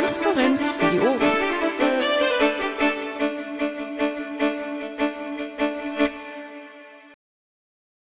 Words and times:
Transparenz 0.00 0.66
für 0.66 0.90
die 0.92 1.00
Ohren. 1.00 1.20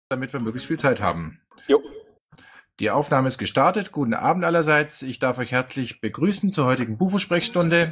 Damit 0.09 0.31
wir 0.31 0.39
möglichst 0.41 0.67
viel 0.67 0.77
Zeit 0.77 1.01
haben. 1.01 1.41
Jo. 1.67 1.81
Die 2.79 2.91
Aufnahme 2.91 3.29
ist 3.29 3.39
gestartet. 3.39 3.91
Guten 3.91 4.13
Abend 4.13 4.45
allerseits. 4.45 5.01
Ich 5.01 5.17
darf 5.17 5.39
euch 5.39 5.51
herzlich 5.51 5.99
begrüßen 5.99 6.51
zur 6.51 6.65
heutigen 6.65 6.99
Bufo-Sprechstunde. 6.99 7.91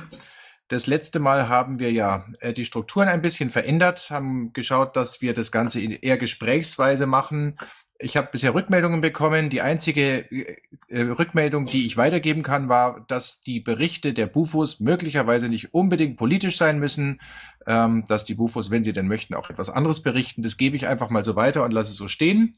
Das 0.67 0.85
letzte 0.85 1.19
Mal 1.19 1.49
haben 1.49 1.79
wir 1.79 1.91
ja 1.91 2.27
äh, 2.41 2.53
die 2.53 2.65
Strukturen 2.65 3.07
ein 3.07 3.23
bisschen 3.23 3.49
verändert, 3.49 4.11
haben 4.11 4.53
geschaut, 4.53 4.95
dass 4.95 5.21
wir 5.21 5.33
das 5.33 5.51
Ganze 5.51 5.81
eher 5.81 6.19
gesprächsweise 6.19 7.07
machen. 7.07 7.57
Ich 7.97 8.17
habe 8.17 8.27
bisher 8.29 8.53
Rückmeldungen 8.53 8.99
bekommen. 8.99 9.49
Die 9.49 9.61
einzige 9.61 10.29
äh, 10.31 10.57
äh, 10.89 11.01
Rückmeldung, 11.01 11.65
die 11.65 11.85
ich 11.85 11.95
weitergeben 11.95 12.43
kann, 12.43 12.67
war, 12.67 13.05
dass 13.07 13.41
die 13.41 13.61
Berichte 13.61 14.13
der 14.13 14.27
Bufos 14.27 14.81
möglicherweise 14.81 15.47
nicht 15.47 15.73
unbedingt 15.73 16.17
politisch 16.17 16.57
sein 16.57 16.79
müssen, 16.79 17.21
ähm, 17.65 18.03
dass 18.07 18.25
die 18.25 18.33
Bufos, 18.33 18.69
wenn 18.69 18.83
sie 18.83 18.91
denn 18.91 19.07
möchten, 19.07 19.33
auch 19.33 19.49
etwas 19.49 19.69
anderes 19.69 20.03
berichten. 20.03 20.41
Das 20.41 20.57
gebe 20.57 20.75
ich 20.75 20.87
einfach 20.87 21.09
mal 21.09 21.23
so 21.23 21.35
weiter 21.35 21.63
und 21.63 21.71
lasse 21.71 21.91
es 21.91 21.97
so 21.97 22.09
stehen 22.09 22.55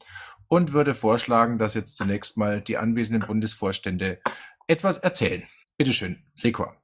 und 0.48 0.72
würde 0.72 0.94
vorschlagen, 0.94 1.58
dass 1.58 1.74
jetzt 1.74 1.96
zunächst 1.96 2.36
mal 2.36 2.60
die 2.60 2.76
anwesenden 2.76 3.26
Bundesvorstände 3.26 4.18
etwas 4.66 4.98
erzählen. 4.98 5.44
Bitteschön, 5.76 6.18
Sekor. 6.34 6.74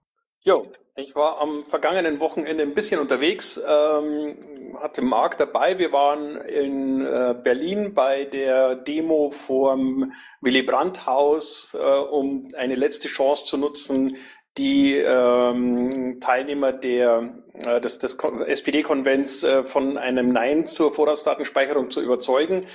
Jo, 0.42 0.70
ich 0.96 1.16
war 1.16 1.40
am 1.40 1.64
vergangenen 1.66 2.20
Wochenende 2.20 2.62
ein 2.62 2.74
bisschen 2.74 3.00
unterwegs, 3.00 3.60
ähm, 3.66 4.36
hatte 4.80 5.02
Marc 5.02 5.36
dabei. 5.38 5.78
Wir 5.78 5.92
waren 5.92 6.36
in 6.36 7.04
äh, 7.04 7.34
Berlin 7.42 7.94
bei 7.94 8.24
der 8.24 8.76
Demo 8.76 9.30
vorm 9.30 10.12
Willy 10.40 10.62
Brandt 10.62 11.04
Haus, 11.06 11.74
äh, 11.74 11.78
um 11.78 12.46
eine 12.56 12.76
letzte 12.76 13.08
Chance 13.08 13.44
zu 13.44 13.56
nutzen, 13.56 14.16
die 14.56 14.94
ähm, 14.94 16.18
Teilnehmer 16.20 16.72
der, 16.72 17.42
äh, 17.54 17.80
des, 17.80 17.98
des 17.98 18.16
SPD-Konvents 18.46 19.42
äh, 19.42 19.64
von 19.64 19.98
einem 19.98 20.28
Nein 20.28 20.68
zur 20.68 20.94
Vorratsdatenspeicherung 20.94 21.90
zu 21.90 22.02
überzeugen. 22.02 22.66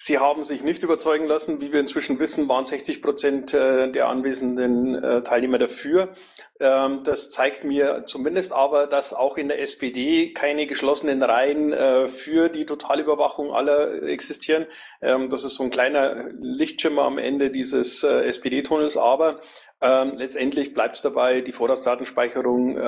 Sie 0.00 0.18
haben 0.18 0.44
sich 0.44 0.62
nicht 0.62 0.84
überzeugen 0.84 1.26
lassen. 1.26 1.60
Wie 1.60 1.72
wir 1.72 1.80
inzwischen 1.80 2.20
wissen, 2.20 2.48
waren 2.48 2.64
60 2.64 3.02
Prozent 3.02 3.52
äh, 3.52 3.90
der 3.90 4.08
anwesenden 4.08 4.94
äh, 4.94 5.24
Teilnehmer 5.24 5.58
dafür. 5.58 6.14
Ähm, 6.60 7.02
das 7.02 7.32
zeigt 7.32 7.64
mir 7.64 8.04
zumindest 8.06 8.52
aber, 8.52 8.86
dass 8.86 9.12
auch 9.12 9.36
in 9.36 9.48
der 9.48 9.60
SPD 9.60 10.32
keine 10.32 10.68
geschlossenen 10.68 11.20
Reihen 11.20 11.72
äh, 11.72 12.06
für 12.06 12.48
die 12.48 12.64
Totalüberwachung 12.64 13.52
aller 13.52 14.04
existieren. 14.04 14.66
Ähm, 15.02 15.30
das 15.30 15.42
ist 15.42 15.56
so 15.56 15.64
ein 15.64 15.70
kleiner 15.70 16.28
Lichtschimmer 16.38 17.02
am 17.02 17.18
Ende 17.18 17.50
dieses 17.50 18.04
SPD-Tunnels. 18.04 18.96
Aber 18.96 19.40
ähm, 19.80 20.12
letztendlich 20.14 20.74
bleibt 20.74 20.94
es 20.94 21.02
dabei, 21.02 21.40
die 21.40 21.50
Vorratsdatenspeicherung 21.52 22.78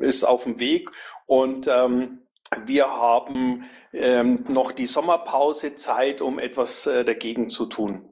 ist 0.00 0.24
auf 0.24 0.44
dem 0.44 0.58
Weg 0.58 0.90
und 1.26 1.68
ähm, 1.68 2.22
wir 2.64 2.88
haben 2.88 3.64
ähm, 3.92 4.44
noch 4.48 4.72
die 4.72 4.86
Sommerpause 4.86 5.74
Zeit, 5.74 6.20
um 6.20 6.38
etwas 6.38 6.86
äh, 6.86 7.04
dagegen 7.04 7.48
zu 7.48 7.66
tun. 7.66 8.08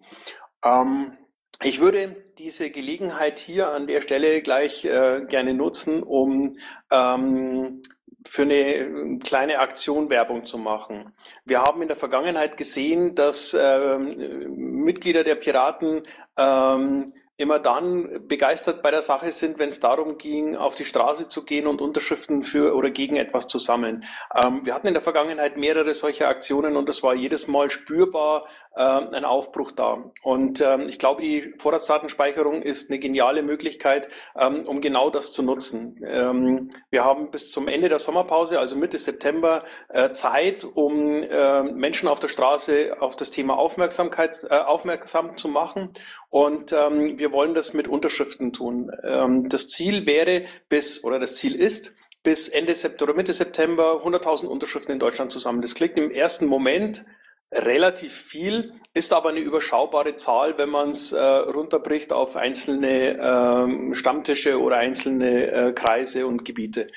Ähm, 0.64 1.17
ich 1.62 1.80
würde 1.80 2.17
diese 2.39 2.70
Gelegenheit 2.70 3.41
hier 3.41 3.72
an 3.72 3.89
der 3.89 4.00
Stelle 4.00 4.41
gleich 4.42 4.84
äh, 4.84 5.25
gerne 5.28 5.55
nutzen, 5.55 6.05
um 6.05 6.56
ähm, 6.92 7.83
für 8.28 8.42
eine 8.42 9.19
kleine 9.19 9.58
Aktion 9.58 10.11
Werbung 10.11 10.45
zu 10.45 10.58
machen. 10.58 11.12
Wir 11.45 11.62
haben 11.62 11.83
in 11.83 11.89
der 11.89 11.97
Vergangenheit 11.97 12.56
gesehen, 12.56 13.14
dass 13.14 13.56
ähm, 13.58 14.84
Mitglieder 14.84 15.25
der 15.25 15.36
Piraten 15.36 16.02
ähm, 16.36 17.12
immer 17.38 17.60
dann 17.60 18.26
begeistert 18.26 18.82
bei 18.82 18.90
der 18.90 19.00
Sache 19.00 19.30
sind, 19.30 19.60
wenn 19.60 19.68
es 19.68 19.78
darum 19.78 20.18
ging, 20.18 20.56
auf 20.56 20.74
die 20.74 20.84
Straße 20.84 21.28
zu 21.28 21.44
gehen 21.44 21.68
und 21.68 21.80
Unterschriften 21.80 22.42
für 22.42 22.74
oder 22.74 22.90
gegen 22.90 23.14
etwas 23.14 23.46
zu 23.46 23.58
sammeln. 23.58 24.04
Ähm, 24.34 24.66
wir 24.66 24.74
hatten 24.74 24.88
in 24.88 24.94
der 24.94 25.04
Vergangenheit 25.04 25.56
mehrere 25.56 25.94
solche 25.94 26.26
Aktionen 26.26 26.76
und 26.76 26.88
es 26.88 27.04
war 27.04 27.14
jedes 27.14 27.46
Mal 27.46 27.70
spürbar 27.70 28.46
äh, 28.74 28.82
ein 28.82 29.24
Aufbruch 29.24 29.70
da. 29.70 30.10
Und 30.22 30.60
ähm, 30.60 30.88
ich 30.88 30.98
glaube, 30.98 31.22
die 31.22 31.54
Vorratsdatenspeicherung 31.58 32.62
ist 32.62 32.90
eine 32.90 32.98
geniale 32.98 33.44
Möglichkeit, 33.44 34.08
ähm, 34.36 34.66
um 34.66 34.80
genau 34.80 35.08
das 35.08 35.32
zu 35.32 35.44
nutzen. 35.44 36.00
Ähm, 36.05 36.70
wir 36.90 37.05
haben 37.05 37.30
bis 37.30 37.52
zum 37.52 37.68
Ende 37.68 37.88
der 37.88 38.00
Sommerpause, 38.00 38.58
also 38.58 38.76
Mitte 38.76 38.98
September, 38.98 39.64
äh, 39.90 40.10
Zeit, 40.10 40.64
um 40.64 41.22
äh, 41.22 41.62
Menschen 41.62 42.08
auf 42.08 42.18
der 42.18 42.28
Straße 42.28 42.96
auf 42.98 43.14
das 43.14 43.30
Thema 43.30 43.56
Aufmerksamkeit 43.56 44.44
äh, 44.50 44.56
aufmerksam 44.56 45.36
zu 45.36 45.46
machen. 45.46 45.92
Und 46.30 46.72
ähm, 46.72 47.18
wir 47.28 47.33
wollen 47.33 47.55
das 47.55 47.74
mit 47.74 47.89
Unterschriften 47.89 48.52
tun. 48.52 48.90
Ähm, 49.02 49.48
das 49.48 49.68
Ziel 49.68 50.06
wäre 50.06 50.44
bis, 50.68 51.05
oder 51.05 51.18
das 51.18 51.36
Ziel 51.36 51.55
ist, 51.55 51.94
bis 52.22 52.48
Ende 52.48 52.74
September, 52.74 53.14
Mitte 53.14 53.33
September 53.33 54.02
100.000 54.05 54.46
Unterschriften 54.46 54.92
in 54.92 54.98
Deutschland 54.98 55.30
zusammen. 55.30 55.61
Das 55.61 55.74
klingt 55.74 55.98
im 55.98 56.11
ersten 56.11 56.46
Moment 56.46 57.05
relativ 57.52 58.12
viel, 58.12 58.72
ist 58.94 59.12
aber 59.12 59.30
eine 59.30 59.40
überschaubare 59.40 60.17
Zahl, 60.17 60.58
wenn 60.58 60.70
man 60.70 60.90
es 60.90 61.12
äh, 61.12 61.20
runterbricht 61.20 62.12
auf 62.12 62.36
einzelne 62.36 63.18
ähm, 63.20 63.94
Stammtische 63.94 64.61
oder 64.61 64.77
einzelne 64.77 65.50
äh, 65.50 65.72
Kreise 65.72 66.27
und 66.27 66.44
Gebiete. 66.44 66.88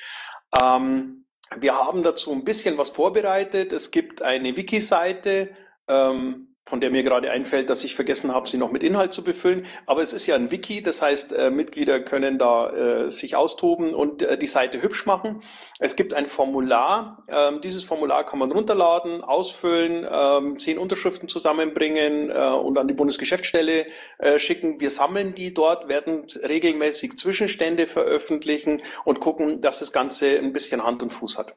Ähm, 0.62 1.26
wir 1.56 1.78
haben 1.78 2.02
dazu 2.02 2.32
ein 2.32 2.44
bisschen 2.44 2.78
was 2.78 2.90
vorbereitet. 2.90 3.72
Es 3.72 3.90
gibt 3.90 4.22
eine 4.22 4.56
Wiki-Seite, 4.56 5.50
ähm, 5.88 6.51
von 6.64 6.80
der 6.80 6.90
mir 6.90 7.02
gerade 7.02 7.30
einfällt, 7.30 7.70
dass 7.70 7.82
ich 7.82 7.96
vergessen 7.96 8.32
habe, 8.32 8.48
sie 8.48 8.56
noch 8.56 8.70
mit 8.70 8.84
Inhalt 8.84 9.12
zu 9.12 9.24
befüllen. 9.24 9.66
Aber 9.86 10.00
es 10.00 10.12
ist 10.12 10.26
ja 10.26 10.36
ein 10.36 10.52
Wiki, 10.52 10.80
das 10.80 11.02
heißt, 11.02 11.34
äh, 11.34 11.50
Mitglieder 11.50 12.00
können 12.00 12.38
da 12.38 12.70
äh, 12.70 13.10
sich 13.10 13.34
austoben 13.34 13.94
und 13.94 14.22
äh, 14.22 14.38
die 14.38 14.46
Seite 14.46 14.80
hübsch 14.80 15.04
machen. 15.04 15.42
Es 15.80 15.96
gibt 15.96 16.14
ein 16.14 16.26
Formular. 16.26 17.24
Ähm, 17.28 17.60
dieses 17.60 17.82
Formular 17.82 18.24
kann 18.24 18.38
man 18.38 18.52
runterladen, 18.52 19.22
ausfüllen, 19.22 20.06
ähm, 20.08 20.60
zehn 20.60 20.78
Unterschriften 20.78 21.28
zusammenbringen 21.28 22.30
äh, 22.30 22.50
und 22.50 22.78
an 22.78 22.86
die 22.86 22.94
Bundesgeschäftsstelle 22.94 23.86
äh, 24.18 24.38
schicken. 24.38 24.80
Wir 24.80 24.90
sammeln 24.90 25.34
die 25.34 25.52
dort, 25.52 25.88
werden 25.88 26.26
regelmäßig 26.48 27.16
Zwischenstände 27.16 27.88
veröffentlichen 27.88 28.82
und 29.04 29.18
gucken, 29.18 29.62
dass 29.62 29.80
das 29.80 29.92
Ganze 29.92 30.38
ein 30.38 30.52
bisschen 30.52 30.84
Hand 30.84 31.02
und 31.02 31.10
Fuß 31.10 31.38
hat. 31.38 31.56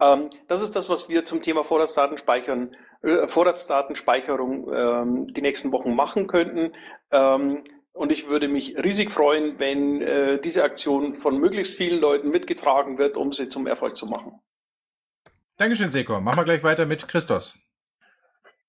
Ähm, 0.00 0.30
das 0.48 0.62
ist 0.62 0.76
das, 0.76 0.88
was 0.88 1.08
wir 1.08 1.24
zum 1.24 1.42
Thema 1.42 1.64
Vorratsdaten 1.64 2.18
speichern 2.18 2.74
äh, 2.74 2.85
Vorratsdatenspeicherung 3.02 4.72
ähm, 4.72 5.26
die 5.32 5.42
nächsten 5.42 5.72
Wochen 5.72 5.94
machen 5.94 6.26
könnten. 6.26 6.72
Ähm, 7.12 7.64
und 7.92 8.12
ich 8.12 8.28
würde 8.28 8.48
mich 8.48 8.76
riesig 8.76 9.10
freuen, 9.10 9.58
wenn 9.58 10.02
äh, 10.02 10.38
diese 10.38 10.64
Aktion 10.64 11.14
von 11.14 11.38
möglichst 11.38 11.74
vielen 11.76 12.00
Leuten 12.00 12.30
mitgetragen 12.30 12.98
wird, 12.98 13.16
um 13.16 13.32
sie 13.32 13.48
zum 13.48 13.66
Erfolg 13.66 13.96
zu 13.96 14.06
machen. 14.06 14.32
Dankeschön, 15.56 15.90
Seko. 15.90 16.20
Machen 16.20 16.36
wir 16.38 16.44
gleich 16.44 16.62
weiter 16.62 16.84
mit 16.84 17.08
Christos. 17.08 17.58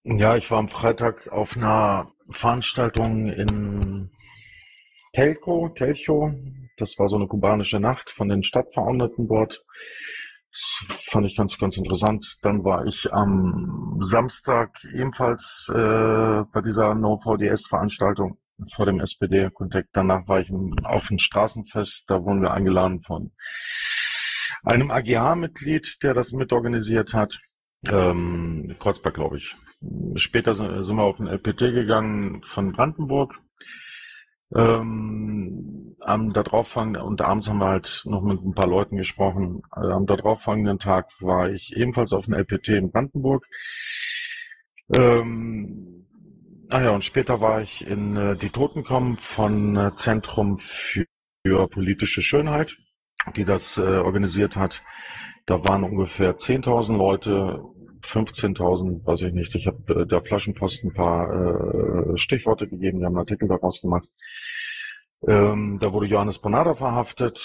Ja, 0.03 0.37
ich 0.37 0.49
war 0.49 0.59
am 0.59 0.69
Freitag 0.69 1.27
auf 1.27 1.57
einer 1.57 2.09
Veranstaltung 2.31 3.27
in 3.27 4.09
Telco, 5.11 5.69
Telcho. 5.75 6.31
Das 6.77 6.97
war 6.97 7.09
so 7.09 7.17
eine 7.17 7.27
kubanische 7.27 7.81
Nacht 7.81 8.09
von 8.11 8.29
den 8.29 8.43
Stadtverordneten 8.43 9.27
dort. 9.27 9.65
Fand 11.11 11.25
ich 11.25 11.35
ganz, 11.35 11.57
ganz 11.57 11.77
interessant. 11.77 12.25
Dann 12.41 12.63
war 12.63 12.85
ich 12.85 13.11
am 13.11 13.99
Samstag 14.01 14.71
ebenfalls 14.93 15.67
äh, 15.69 16.43
bei 16.53 16.61
dieser 16.61 16.95
No-VDS-Veranstaltung 16.95 18.37
vor 18.75 18.85
dem 18.85 18.99
SPD-Kontakt. 18.99 19.89
Danach 19.93 20.27
war 20.27 20.39
ich 20.39 20.51
auf 20.83 21.07
dem 21.07 21.19
Straßenfest, 21.19 22.05
da 22.07 22.23
wurden 22.23 22.41
wir 22.41 22.51
eingeladen 22.51 23.01
von 23.03 23.31
einem 24.63 24.91
AGH-Mitglied, 24.91 25.97
der 26.01 26.13
das 26.13 26.31
mitorganisiert 26.31 27.13
hat. 27.13 27.37
Ähm, 27.85 28.75
Kreuzberg, 28.79 29.15
glaube 29.15 29.37
ich. 29.37 29.55
Später 30.15 30.53
sind 30.55 30.95
wir 30.95 31.03
auf 31.03 31.17
den 31.17 31.27
LPT 31.27 31.59
gegangen 31.59 32.41
von 32.53 32.71
Brandenburg. 32.71 33.39
Ähm, 34.55 35.95
am 35.99 36.31
darauffolgenden, 36.31 37.01
und 37.01 37.21
abends 37.21 37.47
haben 37.49 37.59
wir 37.59 37.67
halt 37.67 38.03
noch 38.05 38.21
mit 38.21 38.41
ein 38.41 38.53
paar 38.53 38.69
Leuten 38.69 38.95
gesprochen. 38.97 39.61
Also 39.71 39.91
am 39.91 40.05
darauffolgenden 40.05 40.79
Tag 40.79 41.09
war 41.19 41.49
ich 41.49 41.75
ebenfalls 41.75 42.13
auf 42.13 42.25
dem 42.25 42.33
LPT 42.33 42.69
in 42.69 42.91
Brandenburg. 42.91 43.45
Ähm, 44.95 46.07
ah 46.69 46.81
ja, 46.81 46.91
und 46.91 47.03
später 47.03 47.41
war 47.41 47.61
ich 47.61 47.85
in 47.85 48.15
äh, 48.15 48.37
die 48.37 48.49
Toten 48.49 48.85
kommen 48.85 49.17
von 49.35 49.75
äh, 49.75 49.91
Zentrum 49.97 50.59
für, 50.59 51.05
für 51.45 51.67
politische 51.67 52.21
Schönheit, 52.21 52.73
die 53.35 53.43
das 53.43 53.77
äh, 53.77 53.81
organisiert 53.81 54.55
hat. 54.55 54.81
Da 55.47 55.65
waren 55.65 55.85
ungefähr 55.85 56.37
10.000 56.37 56.97
Leute, 56.97 57.63
15.000, 58.11 59.05
weiß 59.05 59.21
ich 59.21 59.33
nicht. 59.33 59.55
Ich 59.55 59.65
habe 59.65 60.01
äh, 60.01 60.05
der 60.05 60.21
Flaschenpost 60.21 60.83
ein 60.83 60.93
paar 60.93 62.13
äh, 62.13 62.17
Stichworte 62.17 62.67
gegeben, 62.67 62.99
wir 62.99 63.05
haben 63.05 63.13
einen 63.13 63.25
Artikel 63.25 63.47
daraus 63.47 63.81
gemacht. 63.81 64.07
Ähm, 65.25 65.79
da 65.79 65.93
wurde 65.93 66.07
Johannes 66.07 66.39
Bonada 66.39 66.75
verhaftet. 66.75 67.39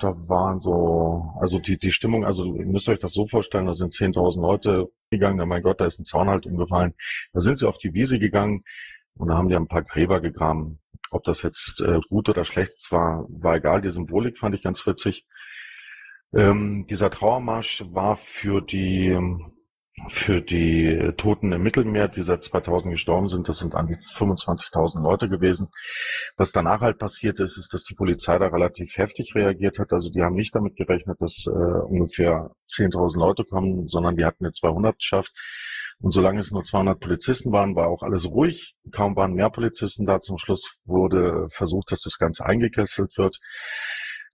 Da 0.00 0.14
waren 0.26 0.60
so, 0.60 1.34
also 1.38 1.58
die, 1.58 1.78
die 1.78 1.92
Stimmung, 1.92 2.24
also 2.24 2.44
ihr 2.56 2.64
müsst 2.64 2.88
euch 2.88 2.98
das 2.98 3.12
so 3.12 3.26
vorstellen, 3.28 3.66
da 3.66 3.74
sind 3.74 3.92
10.000 3.92 4.40
Leute 4.40 4.88
gegangen, 5.10 5.38
ja 5.38 5.44
mein 5.44 5.62
Gott, 5.62 5.80
da 5.80 5.84
ist 5.84 5.98
ein 5.98 6.06
Zaun 6.06 6.30
halt 6.30 6.46
umgefallen. 6.46 6.94
Da 7.34 7.40
sind 7.40 7.58
sie 7.58 7.68
auf 7.68 7.76
die 7.76 7.92
Wiese 7.92 8.18
gegangen 8.18 8.62
und 9.18 9.28
da 9.28 9.36
haben 9.36 9.50
die 9.50 9.56
ein 9.56 9.68
paar 9.68 9.82
Gräber 9.82 10.20
gegraben. 10.20 10.80
Ob 11.10 11.24
das 11.24 11.42
jetzt 11.42 11.82
äh, 11.82 12.00
gut 12.08 12.30
oder 12.30 12.46
schlecht 12.46 12.72
war, 12.90 13.26
war 13.28 13.56
egal. 13.56 13.82
Die 13.82 13.90
Symbolik 13.90 14.38
fand 14.38 14.54
ich 14.54 14.62
ganz 14.62 14.86
witzig. 14.86 15.26
Ähm, 16.34 16.86
dieser 16.88 17.10
Trauermarsch 17.10 17.84
war 17.90 18.18
für 18.40 18.60
die 18.60 19.16
für 20.10 20.40
die 20.40 21.12
Toten 21.16 21.52
im 21.52 21.62
Mittelmeer, 21.62 22.08
die 22.08 22.22
seit 22.22 22.44
2000 22.44 22.92
gestorben 22.92 23.28
sind, 23.28 23.48
das 23.48 23.58
sind 23.58 23.74
an 23.74 23.88
die 23.88 23.96
25.000 24.16 25.02
Leute 25.02 25.28
gewesen. 25.28 25.68
Was 26.36 26.52
danach 26.52 26.80
halt 26.80 26.98
passiert 26.98 27.40
ist, 27.40 27.58
ist, 27.58 27.72
dass 27.74 27.82
die 27.82 27.94
Polizei 27.94 28.38
da 28.38 28.46
relativ 28.46 28.96
heftig 28.96 29.34
reagiert 29.34 29.78
hat. 29.78 29.92
Also 29.92 30.10
die 30.10 30.22
haben 30.22 30.36
nicht 30.36 30.54
damit 30.54 30.76
gerechnet, 30.76 31.20
dass 31.20 31.44
äh, 31.46 31.50
ungefähr 31.50 32.50
10.000 32.70 33.18
Leute 33.18 33.44
kommen, 33.44 33.88
sondern 33.88 34.16
die 34.16 34.24
hatten 34.24 34.44
eine 34.44 34.52
200-Schaft. 34.52 35.32
Und 36.00 36.12
solange 36.12 36.38
es 36.38 36.52
nur 36.52 36.62
200 36.62 37.00
Polizisten 37.00 37.50
waren, 37.50 37.74
war 37.74 37.88
auch 37.88 38.02
alles 38.02 38.24
ruhig. 38.24 38.76
Kaum 38.92 39.16
waren 39.16 39.34
mehr 39.34 39.50
Polizisten 39.50 40.06
da. 40.06 40.20
Zum 40.20 40.38
Schluss 40.38 40.64
wurde 40.84 41.48
versucht, 41.50 41.90
dass 41.90 42.02
das 42.02 42.18
Ganze 42.18 42.46
eingekesselt 42.46 43.18
wird. 43.18 43.36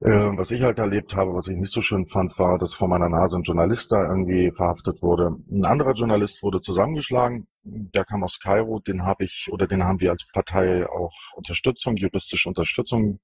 Äh, 0.00 0.36
was 0.36 0.50
ich 0.50 0.62
halt 0.62 0.78
erlebt 0.78 1.14
habe, 1.14 1.34
was 1.34 1.46
ich 1.46 1.56
nicht 1.56 1.72
so 1.72 1.80
schön 1.80 2.06
fand, 2.06 2.36
war, 2.38 2.58
dass 2.58 2.74
vor 2.74 2.88
meiner 2.88 3.08
Nase 3.08 3.36
ein 3.38 3.44
Journalist 3.44 3.92
da 3.92 4.02
irgendwie 4.02 4.50
verhaftet 4.50 5.00
wurde. 5.02 5.36
Ein 5.50 5.64
anderer 5.64 5.92
Journalist 5.92 6.42
wurde 6.42 6.60
zusammengeschlagen. 6.60 7.46
Der 7.62 8.04
kam 8.04 8.24
aus 8.24 8.38
Kairo. 8.42 8.80
Den 8.80 9.04
habe 9.04 9.24
ich 9.24 9.48
oder 9.52 9.66
den 9.66 9.84
haben 9.84 10.00
wir 10.00 10.10
als 10.10 10.26
Partei 10.32 10.86
auch 10.88 11.14
Unterstützung, 11.36 11.96
juristische 11.96 12.48
Unterstützung 12.48 13.20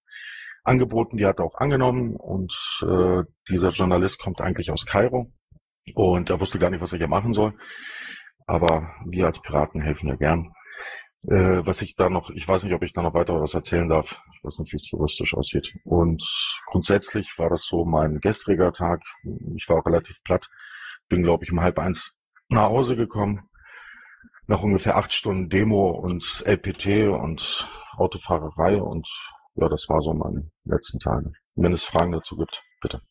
angeboten. 0.62 1.17
Die 1.17 1.26
hat 1.26 1.40
er 1.40 1.46
auch 1.46 1.56
angenommen. 1.56 2.14
Und 2.14 2.52
äh, 2.82 3.25
dieser 3.49 3.70
Journalist 3.70 4.20
kommt 4.20 4.40
eigentlich 4.40 4.70
aus 4.70 4.87
Kairo. 4.87 5.32
Und 5.94 6.31
er 6.31 6.40
wusste 6.40 6.61
gar 6.61 6.70
nicht, 6.70 6.81
was 6.81 6.93
er 6.93 6.99
hier 6.99 7.08
machen 7.08 7.34
soll. 7.34 7.52
Aber 8.46 8.94
wir 9.06 9.26
als 9.26 9.40
Piraten 9.43 9.81
helfen 9.81 10.08
ja 10.08 10.14
gern. 10.14 10.52
Äh, 11.28 11.67
was 11.67 11.82
ich 11.82 11.96
da 11.96 12.08
noch, 12.08 12.31
ich 12.31 12.49
weiß 12.49 12.64
nicht, 12.64 12.72
ob 12.72 12.82
ich 12.82 12.93
da 12.93 13.02
noch 13.02 13.14
weiter 13.14 13.40
was 13.40 13.55
erzählen 13.55 13.88
darf. 13.88 14.06
Ich 14.34 14.44
weiß 14.44 14.58
nicht, 14.61 14.72
wie 14.72 14.76
es 14.76 14.90
juristisch 14.90 15.34
aussieht. 15.34 15.70
Und 15.84 16.22
grundsätzlich 16.67 17.34
war 17.37 17.50
das 17.50 17.67
so 17.67 17.84
mein 17.84 18.20
gestriger 18.20 18.72
Tag. 18.72 19.02
Ich 19.56 19.69
war 19.69 19.78
auch 19.78 19.87
relativ 19.87 20.17
platt. 20.25 20.49
Bin, 21.08 21.22
glaube 21.22 21.44
ich, 21.44 21.52
um 21.52 21.61
halb 21.61 21.78
eins 21.78 22.12
nach 22.49 22.70
Hause 22.70 22.96
gekommen. 22.96 23.49
Nach 24.46 24.62
ungefähr 24.62 24.96
acht 24.96 25.12
Stunden 25.12 25.49
Demo 25.49 25.90
und 25.90 26.43
LPT 26.44 27.08
und 27.08 27.69
Autofahrerei 27.96 28.81
und 28.81 29.06
ja, 29.55 29.69
das 29.69 29.87
war 29.88 30.00
so 30.00 30.14
meine 30.14 30.50
letzten 30.64 30.99
Tage. 30.99 31.32
Wenn 31.55 31.72
es 31.72 31.84
Fragen 31.84 32.12
dazu 32.12 32.37
gibt, 32.37 32.62
bitte. 32.81 33.02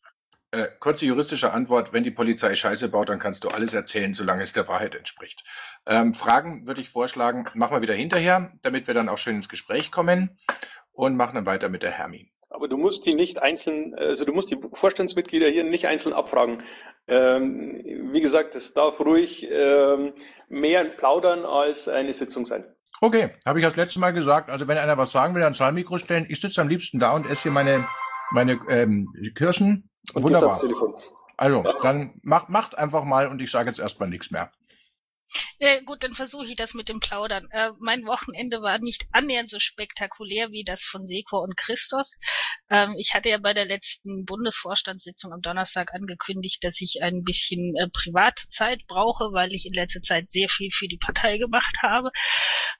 Äh, 0.51 0.67
kurze 0.79 1.05
juristische 1.05 1.53
Antwort, 1.53 1.93
wenn 1.93 2.03
die 2.03 2.09
Polizei 2.09 2.55
Scheiße 2.55 2.89
baut, 2.89 3.09
dann 3.09 3.19
kannst 3.19 3.43
du 3.43 3.49
alles 3.49 3.75
erzählen, 3.75 4.15
solange 4.15 4.41
es 4.41 4.51
der 4.51 4.67
Wahrheit 4.67 4.95
entspricht. 4.95 5.43
Ähm, 5.85 6.15
Fragen 6.15 6.65
würde 6.65 6.81
ich 6.81 6.89
vorschlagen, 6.89 7.45
machen 7.53 7.75
wir 7.75 7.83
wieder 7.83 7.93
hinterher, 7.93 8.51
damit 8.63 8.87
wir 8.87 8.95
dann 8.95 9.09
auch 9.09 9.19
schön 9.19 9.35
ins 9.35 9.47
Gespräch 9.47 9.91
kommen 9.91 10.39
und 10.91 11.15
machen 11.15 11.35
dann 11.35 11.45
weiter 11.45 11.69
mit 11.69 11.83
der 11.83 11.91
Hermi. 11.91 12.31
Aber 12.49 12.67
du 12.67 12.77
musst 12.77 13.05
die 13.05 13.13
nicht 13.13 13.43
einzeln, 13.43 13.93
also 13.93 14.25
du 14.25 14.33
musst 14.33 14.49
die 14.49 14.57
Vorstandsmitglieder 14.73 15.47
hier 15.49 15.63
nicht 15.63 15.85
einzeln 15.85 16.13
abfragen. 16.13 16.63
Ähm, 17.07 17.83
wie 18.11 18.21
gesagt, 18.21 18.55
es 18.55 18.73
darf 18.73 18.99
ruhig 18.99 19.47
ähm, 19.51 20.13
mehr 20.47 20.83
Plaudern 20.85 21.45
als 21.45 21.87
eine 21.87 22.11
Sitzung 22.11 22.45
sein. 22.45 22.65
Okay, 23.01 23.29
habe 23.45 23.59
ich 23.59 23.65
das 23.65 23.75
letzte 23.75 23.99
Mal 23.99 24.13
gesagt. 24.13 24.49
Also 24.49 24.67
wenn 24.67 24.79
einer 24.79 24.97
was 24.97 25.11
sagen 25.11 25.35
will, 25.35 25.43
ans 25.43 25.57
Zahlmikro 25.57 25.99
stellen. 25.99 26.25
Ich 26.27 26.41
sitze 26.41 26.59
am 26.59 26.67
liebsten 26.67 26.99
da 26.99 27.11
und 27.11 27.29
esse 27.29 27.43
hier 27.43 27.51
meine, 27.51 27.85
meine 28.31 28.59
ähm, 28.67 29.07
Kirschen 29.35 29.88
und 30.11 30.23
Wunderbar. 30.23 30.59
Also, 31.37 31.63
dann 31.81 32.11
macht, 32.23 32.49
macht 32.49 32.77
einfach 32.77 33.05
mal 33.05 33.27
und 33.27 33.41
ich 33.41 33.49
sage 33.49 33.69
jetzt 33.69 33.79
erstmal 33.79 34.09
nichts 34.09 34.29
mehr. 34.29 34.51
Äh, 35.59 35.83
gut, 35.83 36.03
dann 36.03 36.13
versuche 36.13 36.45
ich 36.45 36.55
das 36.55 36.73
mit 36.73 36.89
dem 36.89 36.99
Plaudern. 36.99 37.49
Äh, 37.51 37.71
mein 37.79 38.05
Wochenende 38.05 38.61
war 38.61 38.79
nicht 38.79 39.05
annähernd 39.11 39.49
so 39.51 39.59
spektakulär 39.59 40.51
wie 40.51 40.63
das 40.63 40.83
von 40.83 41.05
Seko 41.05 41.39
und 41.39 41.57
Christos. 41.57 42.19
Ähm, 42.69 42.95
ich 42.97 43.13
hatte 43.13 43.29
ja 43.29 43.37
bei 43.37 43.53
der 43.53 43.65
letzten 43.65 44.25
Bundesvorstandssitzung 44.25 45.33
am 45.33 45.41
Donnerstag 45.41 45.93
angekündigt, 45.93 46.63
dass 46.63 46.79
ich 46.81 47.01
ein 47.01 47.23
bisschen 47.23 47.75
äh, 47.75 47.87
Privatzeit 47.89 48.85
brauche, 48.87 49.33
weil 49.33 49.53
ich 49.53 49.65
in 49.65 49.73
letzter 49.73 50.01
Zeit 50.01 50.31
sehr 50.31 50.49
viel 50.49 50.71
für 50.71 50.87
die 50.87 50.97
Partei 50.97 51.37
gemacht 51.37 51.75
habe. 51.81 52.11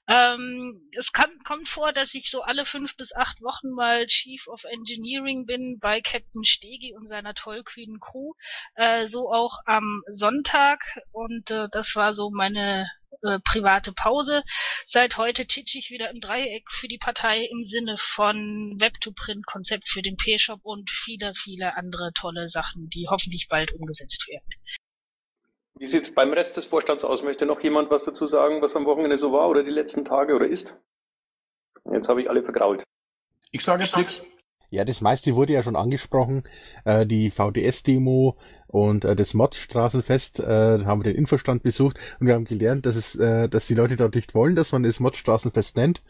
Ähm, 0.08 0.88
es 0.96 1.12
kann, 1.12 1.30
kommt 1.44 1.68
vor, 1.68 1.92
dass 1.92 2.14
ich 2.14 2.30
so 2.30 2.42
alle 2.42 2.64
fünf 2.64 2.96
bis 2.96 3.14
acht 3.14 3.40
Wochen 3.42 3.70
mal 3.70 4.06
Chief 4.06 4.46
of 4.48 4.64
Engineering 4.64 5.46
bin 5.46 5.78
bei 5.80 6.00
Captain 6.00 6.44
Stegi 6.44 6.94
und 6.96 7.06
seiner 7.06 7.34
tollkühnen 7.34 8.00
Crew. 8.00 8.32
Äh, 8.74 9.06
so 9.06 9.30
auch 9.32 9.58
am 9.66 10.02
Sonntag 10.10 10.80
und 11.12 11.50
äh, 11.50 11.68
das 11.70 11.94
war 11.94 12.12
so 12.12 12.30
meine 12.40 12.90
äh, 13.22 13.38
private 13.44 13.92
Pause. 13.92 14.42
Seit 14.86 15.18
heute 15.18 15.46
titsche 15.46 15.76
ich 15.78 15.90
wieder 15.90 16.08
im 16.10 16.22
Dreieck 16.22 16.70
für 16.70 16.88
die 16.88 16.96
Partei 16.96 17.44
im 17.44 17.64
Sinne 17.64 17.96
von 17.98 18.76
Web-to-Print-Konzept 18.80 19.90
für 19.90 20.00
den 20.00 20.16
P-Shop 20.16 20.60
und 20.62 20.88
viele, 20.88 21.34
viele 21.34 21.76
andere 21.76 22.12
tolle 22.14 22.48
Sachen, 22.48 22.88
die 22.88 23.08
hoffentlich 23.10 23.48
bald 23.50 23.74
umgesetzt 23.74 24.26
werden. 24.26 24.48
Wie 25.78 25.86
sieht 25.86 26.04
es 26.04 26.14
beim 26.14 26.32
Rest 26.32 26.56
des 26.56 26.64
Vorstands 26.64 27.04
aus? 27.04 27.22
Möchte 27.22 27.44
noch 27.44 27.62
jemand 27.62 27.90
was 27.90 28.04
dazu 28.04 28.24
sagen, 28.24 28.62
was 28.62 28.74
am 28.74 28.86
Wochenende 28.86 29.18
so 29.18 29.32
war 29.32 29.48
oder 29.50 29.62
die 29.62 29.70
letzten 29.70 30.06
Tage 30.06 30.34
oder 30.34 30.46
ist? 30.46 30.78
Jetzt 31.92 32.08
habe 32.08 32.22
ich 32.22 32.30
alle 32.30 32.42
vergrault. 32.42 32.84
Ich 33.50 33.62
sage 33.62 33.82
jetzt 33.82 33.98
nichts. 33.98 34.39
Ja, 34.70 34.84
das 34.84 35.00
meiste 35.00 35.34
wurde 35.34 35.52
ja 35.52 35.62
schon 35.64 35.74
angesprochen. 35.74 36.44
Äh, 36.84 37.04
die 37.04 37.30
VDS-Demo 37.30 38.36
und 38.68 39.04
äh, 39.04 39.16
das 39.16 39.34
Mod-Straßenfest 39.34 40.38
äh, 40.38 40.84
haben 40.84 41.00
wir 41.00 41.12
den 41.12 41.16
Infostand 41.16 41.64
besucht 41.64 41.98
und 42.20 42.28
wir 42.28 42.34
haben 42.34 42.44
gelernt, 42.44 42.86
dass 42.86 42.94
es, 42.94 43.16
äh, 43.16 43.48
dass 43.48 43.66
die 43.66 43.74
Leute 43.74 43.96
dort 43.96 44.14
nicht 44.14 44.32
wollen, 44.32 44.54
dass 44.54 44.70
man 44.70 44.84
das 44.84 45.00
Mod-Straßenfest 45.00 45.74
nennt. 45.74 46.04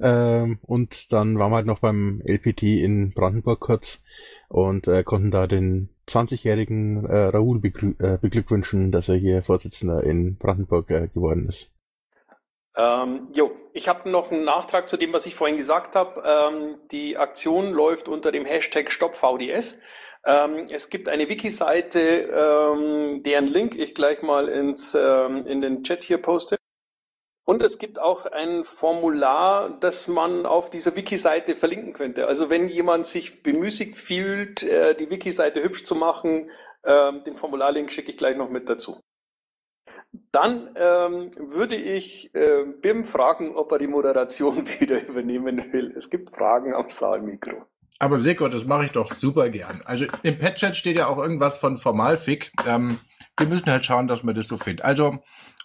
Ähm, 0.00 0.58
und 0.62 1.12
dann 1.12 1.38
waren 1.38 1.52
wir 1.52 1.56
halt 1.56 1.66
noch 1.66 1.78
beim 1.78 2.20
LPT 2.24 2.64
in 2.64 3.12
Brandenburg 3.12 3.60
kurz 3.60 4.02
und 4.48 4.88
äh, 4.88 5.04
konnten 5.04 5.30
da 5.30 5.46
den 5.46 5.88
20-jährigen 6.08 7.06
äh, 7.06 7.16
Raoul 7.28 7.60
äh, 7.64 8.18
beglückwünschen, 8.18 8.90
dass 8.90 9.08
er 9.08 9.14
hier 9.14 9.44
Vorsitzender 9.44 10.02
in 10.02 10.36
Brandenburg 10.36 10.90
äh, 10.90 11.06
geworden 11.06 11.48
ist. 11.48 11.70
Ähm, 12.74 13.28
jo, 13.34 13.54
ich 13.74 13.88
habe 13.88 14.08
noch 14.10 14.30
einen 14.30 14.44
Nachtrag 14.44 14.88
zu 14.88 14.96
dem, 14.96 15.12
was 15.12 15.26
ich 15.26 15.34
vorhin 15.34 15.58
gesagt 15.58 15.94
habe. 15.94 16.22
Ähm, 16.26 16.78
die 16.90 17.16
Aktion 17.18 17.72
läuft 17.72 18.08
unter 18.08 18.32
dem 18.32 18.46
Hashtag 18.46 18.90
StoppVDS. 18.90 19.80
Ähm, 20.24 20.66
es 20.70 20.88
gibt 20.88 21.08
eine 21.08 21.28
Wiki-Seite, 21.28 22.00
ähm, 22.00 23.22
deren 23.22 23.46
Link 23.46 23.74
ich 23.76 23.94
gleich 23.94 24.22
mal 24.22 24.48
ins, 24.48 24.94
ähm, 24.94 25.46
in 25.46 25.60
den 25.60 25.82
Chat 25.82 26.04
hier 26.04 26.18
poste. 26.18 26.56
Und 27.44 27.62
es 27.62 27.78
gibt 27.78 27.98
auch 27.98 28.26
ein 28.26 28.64
Formular, 28.64 29.76
das 29.80 30.06
man 30.06 30.46
auf 30.46 30.70
dieser 30.70 30.94
Wiki-Seite 30.94 31.56
verlinken 31.56 31.92
könnte. 31.92 32.28
Also 32.28 32.50
wenn 32.50 32.68
jemand 32.68 33.04
sich 33.06 33.42
bemüßigt 33.42 33.96
fühlt, 33.96 34.62
äh, 34.62 34.94
die 34.94 35.10
Wiki-Seite 35.10 35.62
hübsch 35.62 35.82
zu 35.84 35.96
machen, 35.96 36.50
äh, 36.84 37.12
den 37.22 37.36
Formularlink 37.36 37.90
schicke 37.90 38.12
ich 38.12 38.16
gleich 38.16 38.36
noch 38.36 38.48
mit 38.48 38.68
dazu. 38.68 39.00
Dann 40.32 40.70
ähm, 40.76 41.30
würde 41.36 41.76
ich 41.76 42.34
äh, 42.34 42.64
Bim 42.80 43.04
fragen, 43.04 43.54
ob 43.54 43.70
er 43.70 43.78
die 43.78 43.86
Moderation 43.86 44.64
wieder 44.80 45.06
übernehmen 45.06 45.72
will. 45.72 45.92
Es 45.96 46.08
gibt 46.08 46.34
Fragen 46.34 46.74
am 46.74 46.88
Saalmikro. 46.88 47.66
Aber 47.98 48.18
Seko, 48.18 48.48
das 48.48 48.64
mache 48.64 48.86
ich 48.86 48.92
doch 48.92 49.06
super 49.06 49.50
gern. 49.50 49.82
Also 49.84 50.06
im 50.22 50.38
Patchat 50.38 50.76
steht 50.76 50.96
ja 50.96 51.06
auch 51.06 51.18
irgendwas 51.18 51.58
von 51.58 51.76
Formalfick. 51.76 52.50
Ähm, 52.66 52.98
wir 53.38 53.46
müssen 53.46 53.70
halt 53.70 53.84
schauen, 53.84 54.08
dass 54.08 54.24
man 54.24 54.34
das 54.34 54.48
so 54.48 54.56
findet. 54.56 54.84
Also 54.84 55.18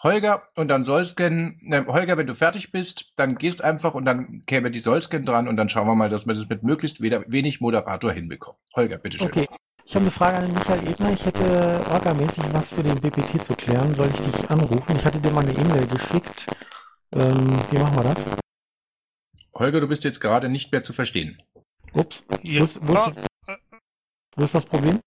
Holger 0.04 0.44
und 0.56 0.68
dann 0.68 0.84
Solsken. 0.84 1.60
Äh, 1.72 1.86
Holger, 1.88 2.18
wenn 2.18 2.28
du 2.28 2.36
fertig 2.36 2.72
bist, 2.72 3.14
dann 3.16 3.38
gehst 3.38 3.64
einfach 3.64 3.96
und 3.96 4.06
dann 4.06 4.44
käme 4.46 4.70
die 4.70 4.82
Solsken 4.82 5.24
dran 5.24 5.48
und 5.48 5.56
dann 5.56 5.70
schauen 5.70 5.88
wir 5.88 5.96
mal, 5.96 6.10
dass 6.10 6.28
wir 6.28 6.34
das 6.34 6.50
mit 6.50 6.64
möglichst 6.64 7.02
wenig 7.02 7.62
Moderator 7.62 8.12
hinbekommen. 8.12 8.60
Holger, 8.76 8.98
bitteschön. 8.98 9.28
Okay. 9.28 9.48
Ich 9.88 9.96
habe 9.96 10.04
eine 10.04 10.12
Frage 10.12 10.38
an 10.40 10.54
Michael 10.54 10.86
Ebner. 10.90 11.14
Ich 11.14 11.26
hätte 11.26 11.82
orgamäßig 11.90 12.44
was 12.52 12.72
für 12.72 12.84
den 12.84 13.00
BPT 13.00 13.42
zu 13.42 13.56
klären. 13.56 13.96
Soll 13.96 14.10
ich 14.10 14.20
dich 14.20 14.50
anrufen? 14.50 14.98
Ich 14.98 15.06
hatte 15.06 15.22
dir 15.22 15.32
mal 15.32 15.48
eine 15.48 15.58
E-Mail 15.58 15.88
geschickt. 15.88 16.48
Ähm, 17.14 17.58
wie 17.72 17.78
machen 17.78 17.96
wir 17.96 18.04
das? 18.04 18.26
Holger, 19.56 19.80
du 19.80 19.88
bist 19.88 20.04
jetzt 20.04 20.20
gerade 20.20 20.50
nicht 20.50 20.74
mehr 20.74 20.82
zu 20.82 20.92
verstehen. 20.92 21.42
Ups. 21.94 22.20
Ja. 22.44 22.60
Wo, 22.60 22.66
ist, 22.66 22.80
wo, 22.86 22.94
ist, 22.96 23.60
wo 24.36 24.44
ist 24.44 24.56
das 24.56 24.66
Problem? 24.66 25.00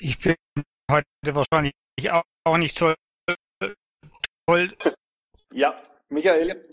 Ich 0.00 0.18
bin 0.18 0.34
heute 0.90 1.06
wahrscheinlich 1.22 1.74
auch 2.10 2.58
nicht 2.58 2.76
so 2.76 2.92
toll. 4.48 4.76
Ja, 5.52 5.80
Michael, 6.08 6.68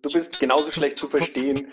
du 0.00 0.12
bist 0.12 0.38
genauso 0.38 0.70
schlecht 0.70 0.96
zu 0.96 1.08
verstehen. 1.08 1.72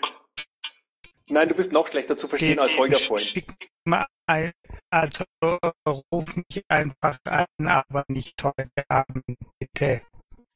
Nein, 1.28 1.48
du 1.48 1.54
bist 1.54 1.72
noch 1.72 1.86
schlechter 1.86 2.16
zu 2.16 2.26
verstehen 2.26 2.58
als 2.58 2.76
Holger 2.76 2.98
vorhin 2.98 3.44
mal, 3.86 4.06
also 4.26 5.24
ruf 5.86 6.36
mich 6.36 6.62
einfach 6.68 7.18
an, 7.24 7.66
aber 7.66 8.04
nicht 8.08 8.42
heute 8.42 8.84
Abend, 8.88 9.24
bitte. 9.58 10.02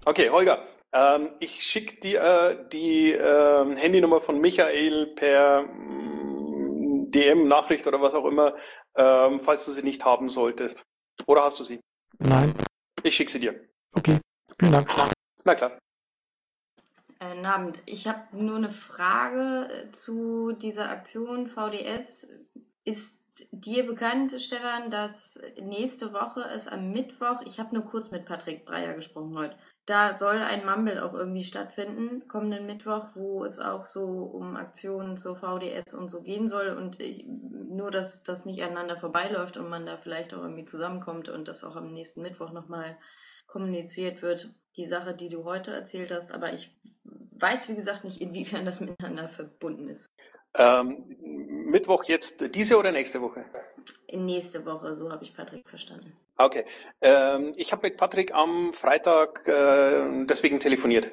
Okay, 0.05 0.31
Holger, 0.31 0.67
ähm, 0.93 1.31
ich 1.41 1.63
schicke 1.63 2.01
dir 2.01 2.23
äh, 2.23 2.69
die 2.71 3.13
äh, 3.13 3.77
Handynummer 3.77 4.21
von 4.21 4.41
Michael 4.41 5.15
per 5.15 5.63
mm, 5.63 7.11
DM-Nachricht 7.11 7.87
oder 7.87 8.01
was 8.01 8.15
auch 8.15 8.25
immer, 8.25 8.57
ähm, 8.97 9.41
falls 9.41 9.67
du 9.67 9.73
sie 9.73 9.83
nicht 9.83 10.05
haben 10.05 10.29
solltest. 10.29 10.83
Oder 11.27 11.45
hast 11.45 11.61
du 11.61 11.65
sie? 11.65 11.81
Nein. 12.19 12.55
Ich 13.03 13.17
schicke 13.17 13.31
sie 13.31 13.41
dir. 13.41 13.69
Okay, 13.93 14.19
vielen 14.59 14.73
Dank. 14.73 14.91
Na 15.45 15.55
klar. 15.55 15.79
Guten 17.41 17.47
Abend. 17.47 17.83
Ich 17.87 18.07
habe 18.07 18.37
nur 18.37 18.57
eine 18.57 18.71
Frage 18.71 19.69
äh, 19.71 19.93
zu 19.93 20.53
dieser 20.53 20.91
Aktion 20.91 21.47
VDS. 21.47 22.29
Ist 22.85 23.20
dir 23.53 23.87
bekannt, 23.87 24.41
Stefan, 24.41 24.91
dass 24.91 25.41
nächste 25.61 26.13
Woche 26.13 26.43
es 26.55 26.69
am 26.69 26.91
Mittwoch, 26.91 27.43
ich 27.45 27.59
habe 27.59 27.75
nur 27.75 27.85
kurz 27.85 28.11
mit 28.11 28.25
Patrick 28.25 28.65
Breyer 28.65 28.95
gesprochen 28.95 29.37
heute, 29.37 29.57
da 29.87 30.13
soll 30.13 30.37
ein 30.37 30.65
Mumble 30.65 31.05
auch 31.05 31.15
irgendwie 31.15 31.43
stattfinden, 31.43 32.29
kommenden 32.29 32.67
Mittwoch, 32.67 33.09
wo 33.15 33.45
es 33.45 33.59
auch 33.59 33.87
so 33.87 34.23
um 34.23 34.57
Aktionen 34.57 35.17
zur 35.17 35.37
VDS 35.37 35.95
und 35.95 36.11
so 36.11 36.23
gehen 36.23 36.49
soll 36.49 36.69
und 36.69 36.99
nur, 37.27 37.91
dass 37.91 38.23
das 38.23 38.47
nicht 38.47 38.63
aneinander 38.63 38.97
vorbeiläuft 38.97 39.57
und 39.57 39.69
man 39.69 39.87
da 39.87 39.97
vielleicht 39.97 40.35
auch 40.35 40.43
irgendwie 40.43 40.65
zusammenkommt 40.65 41.29
und 41.29 41.49
das 41.49 41.65
auch 41.65 41.77
am 41.77 41.93
nächsten 41.93 42.23
Mittwoch 42.23 42.53
nochmal 42.53 42.97
kommuniziert 43.47 44.23
wird, 44.23 44.55
die 44.77 44.87
Sache, 44.87 45.15
die 45.15 45.29
du 45.29 45.45
heute 45.45 45.73
erzählt 45.73 46.13
hast, 46.13 46.33
aber 46.33 46.53
ich 46.53 46.71
weiß, 47.33 47.69
wie 47.69 47.75
gesagt, 47.75 48.05
nicht, 48.05 48.21
inwiefern 48.21 48.65
das 48.65 48.81
miteinander 48.81 49.29
verbunden 49.29 49.89
ist. 49.89 50.11
Ähm, 50.57 51.17
Mittwoch 51.21 52.05
jetzt 52.05 52.55
diese 52.55 52.77
oder 52.77 52.93
nächste 52.93 53.21
Woche? 53.21 53.45
Nächste 54.13 54.67
Woche, 54.67 54.97
so 54.97 55.11
habe 55.11 55.25
ich 55.25 55.35
Patrick 55.35 55.69
verstanden. 55.69 56.13
Okay. 56.37 56.65
Ähm, 57.01 57.53
ich 57.57 57.73
habe 57.73 57.83
mit 57.83 57.97
Patrick 57.97 58.35
am 58.35 58.73
Freitag 58.73 59.47
äh, 59.47 60.25
deswegen 60.27 60.59
telefoniert. 60.59 61.11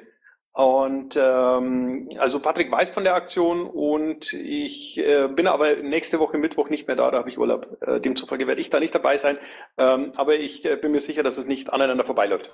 Und 0.52 1.16
ähm, 1.16 2.08
also 2.18 2.40
Patrick 2.40 2.72
weiß 2.72 2.90
von 2.90 3.04
der 3.04 3.14
Aktion 3.14 3.64
und 3.64 4.32
ich 4.32 4.98
äh, 4.98 5.28
bin 5.28 5.46
aber 5.46 5.76
nächste 5.76 6.18
Woche 6.18 6.36
Mittwoch 6.36 6.68
nicht 6.68 6.88
mehr 6.88 6.96
da, 6.96 7.12
da 7.12 7.18
habe 7.18 7.30
ich 7.30 7.38
Urlaub. 7.38 7.78
Äh, 7.82 8.00
demzufolge 8.00 8.48
werde 8.48 8.60
ich 8.60 8.68
da 8.68 8.80
nicht 8.80 8.92
dabei 8.92 9.18
sein. 9.18 9.38
Ähm, 9.76 10.12
aber 10.16 10.34
ich 10.34 10.64
äh, 10.64 10.74
bin 10.74 10.90
mir 10.90 11.00
sicher, 11.00 11.22
dass 11.22 11.38
es 11.38 11.46
nicht 11.46 11.72
aneinander 11.72 12.04
vorbeiläuft. 12.04 12.52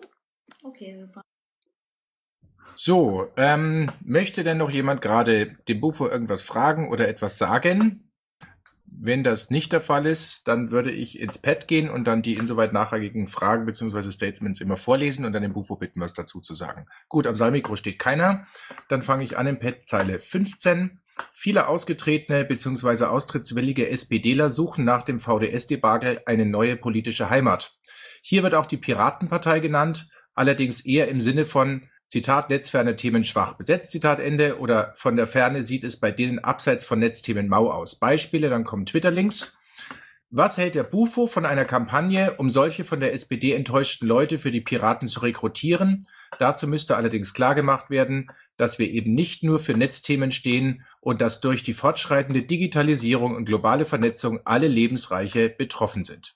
Okay, 0.62 0.98
super. 1.00 1.23
So, 2.76 3.28
ähm, 3.36 3.90
möchte 4.04 4.42
denn 4.42 4.58
noch 4.58 4.70
jemand 4.70 5.00
gerade 5.00 5.56
dem 5.68 5.80
Bufo 5.80 6.08
irgendwas 6.08 6.42
fragen 6.42 6.88
oder 6.90 7.08
etwas 7.08 7.38
sagen? 7.38 8.10
Wenn 8.96 9.24
das 9.24 9.50
nicht 9.50 9.72
der 9.72 9.80
Fall 9.80 10.06
ist, 10.06 10.48
dann 10.48 10.70
würde 10.70 10.90
ich 10.90 11.18
ins 11.18 11.38
Pad 11.38 11.68
gehen 11.68 11.90
und 11.90 12.04
dann 12.04 12.22
die 12.22 12.34
insoweit 12.34 12.72
nachrangigen 12.72 13.28
Fragen 13.28 13.66
bzw. 13.66 14.10
Statements 14.10 14.60
immer 14.60 14.76
vorlesen 14.76 15.24
und 15.24 15.32
dann 15.32 15.42
dem 15.42 15.52
Bufo 15.52 15.76
bitten, 15.76 16.00
was 16.00 16.14
dazu 16.14 16.40
zu 16.40 16.54
sagen. 16.54 16.86
Gut, 17.08 17.26
am 17.26 17.36
Saalmikro 17.36 17.76
steht 17.76 17.98
keiner. 17.98 18.46
Dann 18.88 19.02
fange 19.02 19.24
ich 19.24 19.36
an 19.36 19.46
im 19.46 19.58
Pad 19.58 19.86
Zeile 19.86 20.18
15. 20.18 21.00
Viele 21.32 21.68
ausgetretene 21.68 22.44
bzw. 22.44 23.04
austrittswillige 23.04 23.88
SPDler 23.88 24.50
suchen 24.50 24.84
nach 24.84 25.02
dem 25.02 25.20
VDS-Debakel 25.20 26.22
eine 26.26 26.46
neue 26.46 26.76
politische 26.76 27.30
Heimat. 27.30 27.72
Hier 28.22 28.42
wird 28.42 28.54
auch 28.54 28.66
die 28.66 28.78
Piratenpartei 28.78 29.60
genannt, 29.60 30.08
allerdings 30.34 30.84
eher 30.84 31.08
im 31.08 31.20
Sinne 31.20 31.44
von 31.44 31.88
Zitat, 32.08 32.50
netzferne 32.50 32.96
Themen 32.96 33.24
schwach 33.24 33.54
besetzt, 33.54 33.90
Zitat 33.90 34.20
Ende, 34.20 34.58
oder 34.58 34.92
von 34.96 35.16
der 35.16 35.26
Ferne 35.26 35.62
sieht 35.62 35.84
es 35.84 35.98
bei 35.98 36.10
denen 36.10 36.38
abseits 36.38 36.84
von 36.84 37.00
Netzthemen 37.00 37.48
mau 37.48 37.70
aus. 37.70 37.96
Beispiele, 37.96 38.50
dann 38.50 38.64
kommen 38.64 38.86
Twitter-Links. 38.86 39.60
Was 40.30 40.58
hält 40.58 40.74
der 40.74 40.82
Bufo 40.82 41.26
von 41.26 41.46
einer 41.46 41.64
Kampagne, 41.64 42.34
um 42.38 42.50
solche 42.50 42.84
von 42.84 43.00
der 43.00 43.12
SPD 43.12 43.52
enttäuschten 43.52 44.08
Leute 44.08 44.38
für 44.38 44.50
die 44.50 44.60
Piraten 44.60 45.06
zu 45.06 45.20
rekrutieren? 45.20 46.08
Dazu 46.38 46.66
müsste 46.66 46.96
allerdings 46.96 47.34
klargemacht 47.34 47.90
werden, 47.90 48.28
dass 48.56 48.78
wir 48.78 48.90
eben 48.90 49.14
nicht 49.14 49.42
nur 49.42 49.58
für 49.58 49.74
Netzthemen 49.74 50.32
stehen 50.32 50.84
und 51.00 51.20
dass 51.20 51.40
durch 51.40 51.62
die 51.62 51.74
fortschreitende 51.74 52.42
Digitalisierung 52.42 53.34
und 53.34 53.44
globale 53.44 53.84
Vernetzung 53.84 54.40
alle 54.44 54.68
Lebensreiche 54.68 55.50
betroffen 55.50 56.04
sind. 56.04 56.34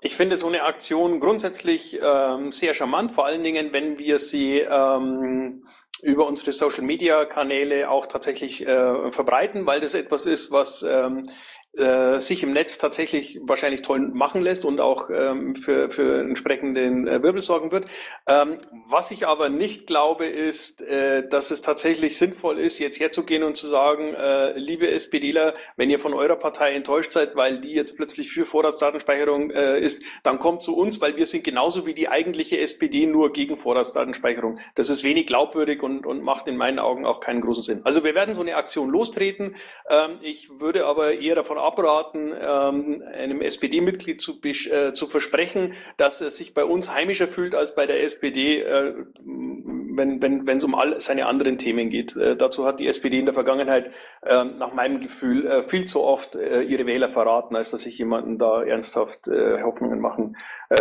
Ich 0.00 0.14
finde 0.16 0.36
so 0.36 0.46
eine 0.46 0.62
Aktion 0.62 1.18
grundsätzlich 1.18 1.98
ähm, 2.00 2.52
sehr 2.52 2.72
charmant, 2.72 3.12
vor 3.12 3.26
allen 3.26 3.42
Dingen, 3.42 3.72
wenn 3.72 3.98
wir 3.98 4.18
sie 4.18 4.60
ähm, 4.60 5.66
über 6.02 6.26
unsere 6.28 6.52
Social-Media-Kanäle 6.52 7.90
auch 7.90 8.06
tatsächlich 8.06 8.64
äh, 8.64 9.10
verbreiten, 9.10 9.66
weil 9.66 9.80
das 9.80 9.94
etwas 9.94 10.26
ist, 10.26 10.52
was 10.52 10.84
ähm, 10.84 11.30
äh, 11.78 12.20
sich 12.20 12.42
im 12.42 12.52
Netz 12.52 12.78
tatsächlich 12.78 13.40
wahrscheinlich 13.42 13.82
toll 13.82 14.00
machen 14.00 14.42
lässt 14.42 14.64
und 14.64 14.80
auch 14.80 15.10
ähm, 15.10 15.56
für, 15.56 15.90
für 15.90 16.20
entsprechenden 16.20 17.06
äh, 17.06 17.22
Wirbel 17.22 17.40
sorgen 17.40 17.70
wird. 17.70 17.86
Ähm, 18.26 18.58
was 18.88 19.10
ich 19.10 19.26
aber 19.26 19.48
nicht 19.48 19.86
glaube, 19.86 20.26
ist, 20.26 20.82
äh, 20.82 21.28
dass 21.28 21.50
es 21.50 21.62
tatsächlich 21.62 22.16
sinnvoll 22.16 22.58
ist, 22.58 22.78
jetzt 22.78 23.00
herzugehen 23.00 23.42
und 23.42 23.56
zu 23.56 23.66
sagen, 23.68 24.14
äh, 24.14 24.58
liebe 24.58 24.90
SPDler, 24.90 25.54
wenn 25.76 25.90
ihr 25.90 25.98
von 25.98 26.14
eurer 26.14 26.36
Partei 26.36 26.72
enttäuscht 26.72 27.12
seid, 27.12 27.36
weil 27.36 27.60
die 27.60 27.72
jetzt 27.72 27.96
plötzlich 27.96 28.30
für 28.30 28.44
Vorratsdatenspeicherung 28.44 29.50
äh, 29.50 29.80
ist, 29.80 30.02
dann 30.22 30.38
kommt 30.38 30.62
zu 30.62 30.76
uns, 30.76 31.00
weil 31.00 31.16
wir 31.16 31.26
sind 31.26 31.44
genauso 31.44 31.86
wie 31.86 31.94
die 31.94 32.08
eigentliche 32.08 32.58
SPD 32.58 33.06
nur 33.06 33.32
gegen 33.32 33.58
Vorratsdatenspeicherung. 33.58 34.58
Das 34.74 34.90
ist 34.90 35.04
wenig 35.04 35.26
glaubwürdig 35.26 35.82
und, 35.82 36.06
und 36.06 36.22
macht 36.22 36.48
in 36.48 36.56
meinen 36.56 36.78
Augen 36.78 37.06
auch 37.06 37.20
keinen 37.20 37.40
großen 37.40 37.62
Sinn. 37.62 37.80
Also 37.84 38.04
wir 38.04 38.14
werden 38.14 38.34
so 38.34 38.42
eine 38.42 38.56
Aktion 38.56 38.90
lostreten. 38.90 39.56
Ähm, 39.88 40.18
ich 40.22 40.50
würde 40.60 40.86
aber 40.86 41.18
eher 41.18 41.34
davon 41.34 41.58
abraten, 41.68 42.32
ähm, 42.40 43.02
einem 43.12 43.42
SPD-Mitglied 43.42 44.20
zu, 44.20 44.40
äh, 44.42 44.92
zu 44.92 45.06
versprechen, 45.06 45.74
dass 45.96 46.20
er 46.20 46.30
sich 46.30 46.54
bei 46.54 46.64
uns 46.64 46.92
heimischer 46.92 47.28
fühlt 47.28 47.54
als 47.54 47.74
bei 47.74 47.86
der 47.86 48.02
SPD, 48.02 48.62
äh, 48.62 48.94
wenn 49.24 50.22
wenn 50.22 50.46
wenn, 50.46 50.56
es 50.56 50.64
um 50.64 50.74
all 50.74 50.98
seine 51.00 51.26
anderen 51.26 51.58
Themen 51.58 51.90
geht. 51.90 52.16
Äh, 52.16 52.36
dazu 52.36 52.64
hat 52.64 52.80
die 52.80 52.88
SPD 52.88 53.18
in 53.18 53.26
der 53.26 53.34
Vergangenheit 53.34 53.90
äh, 54.22 54.44
nach 54.44 54.72
meinem 54.72 55.00
Gefühl 55.00 55.46
äh, 55.46 55.68
viel 55.68 55.84
zu 55.84 56.02
oft 56.02 56.36
äh, 56.36 56.62
ihre 56.62 56.86
Wähler 56.86 57.10
verraten, 57.10 57.54
als 57.56 57.70
dass 57.70 57.86
ich 57.86 57.98
jemanden 57.98 58.38
da 58.38 58.62
ernsthaft 58.62 59.28
äh, 59.28 59.62
Hoffnungen 59.62 60.00
machen 60.00 60.36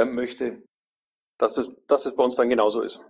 möchte, 0.06 0.62
dass 1.38 1.58
es, 1.58 1.72
dass 1.88 2.06
es 2.06 2.16
bei 2.16 2.24
uns 2.24 2.36
dann 2.36 2.50
genauso 2.50 2.82
ist. 2.82 3.06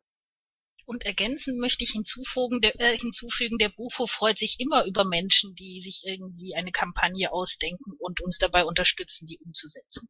Und 0.87 1.03
ergänzend 1.03 1.59
möchte 1.59 1.83
ich 1.83 1.91
hinzufügen 1.91 2.61
der, 2.61 2.79
äh, 2.79 2.97
hinzufügen, 2.97 3.57
der 3.57 3.67
Bufo 3.67 4.07
freut 4.07 4.39
sich 4.39 4.55
immer 4.59 4.85
über 4.85 5.03
Menschen, 5.03 5.53
die 5.53 5.81
sich 5.81 6.03
irgendwie 6.05 6.55
eine 6.55 6.71
Kampagne 6.71 7.29
ausdenken 7.33 7.91
und 7.99 8.21
uns 8.21 8.37
dabei 8.37 8.63
unterstützen, 8.63 9.27
die 9.27 9.37
umzusetzen. 9.37 10.07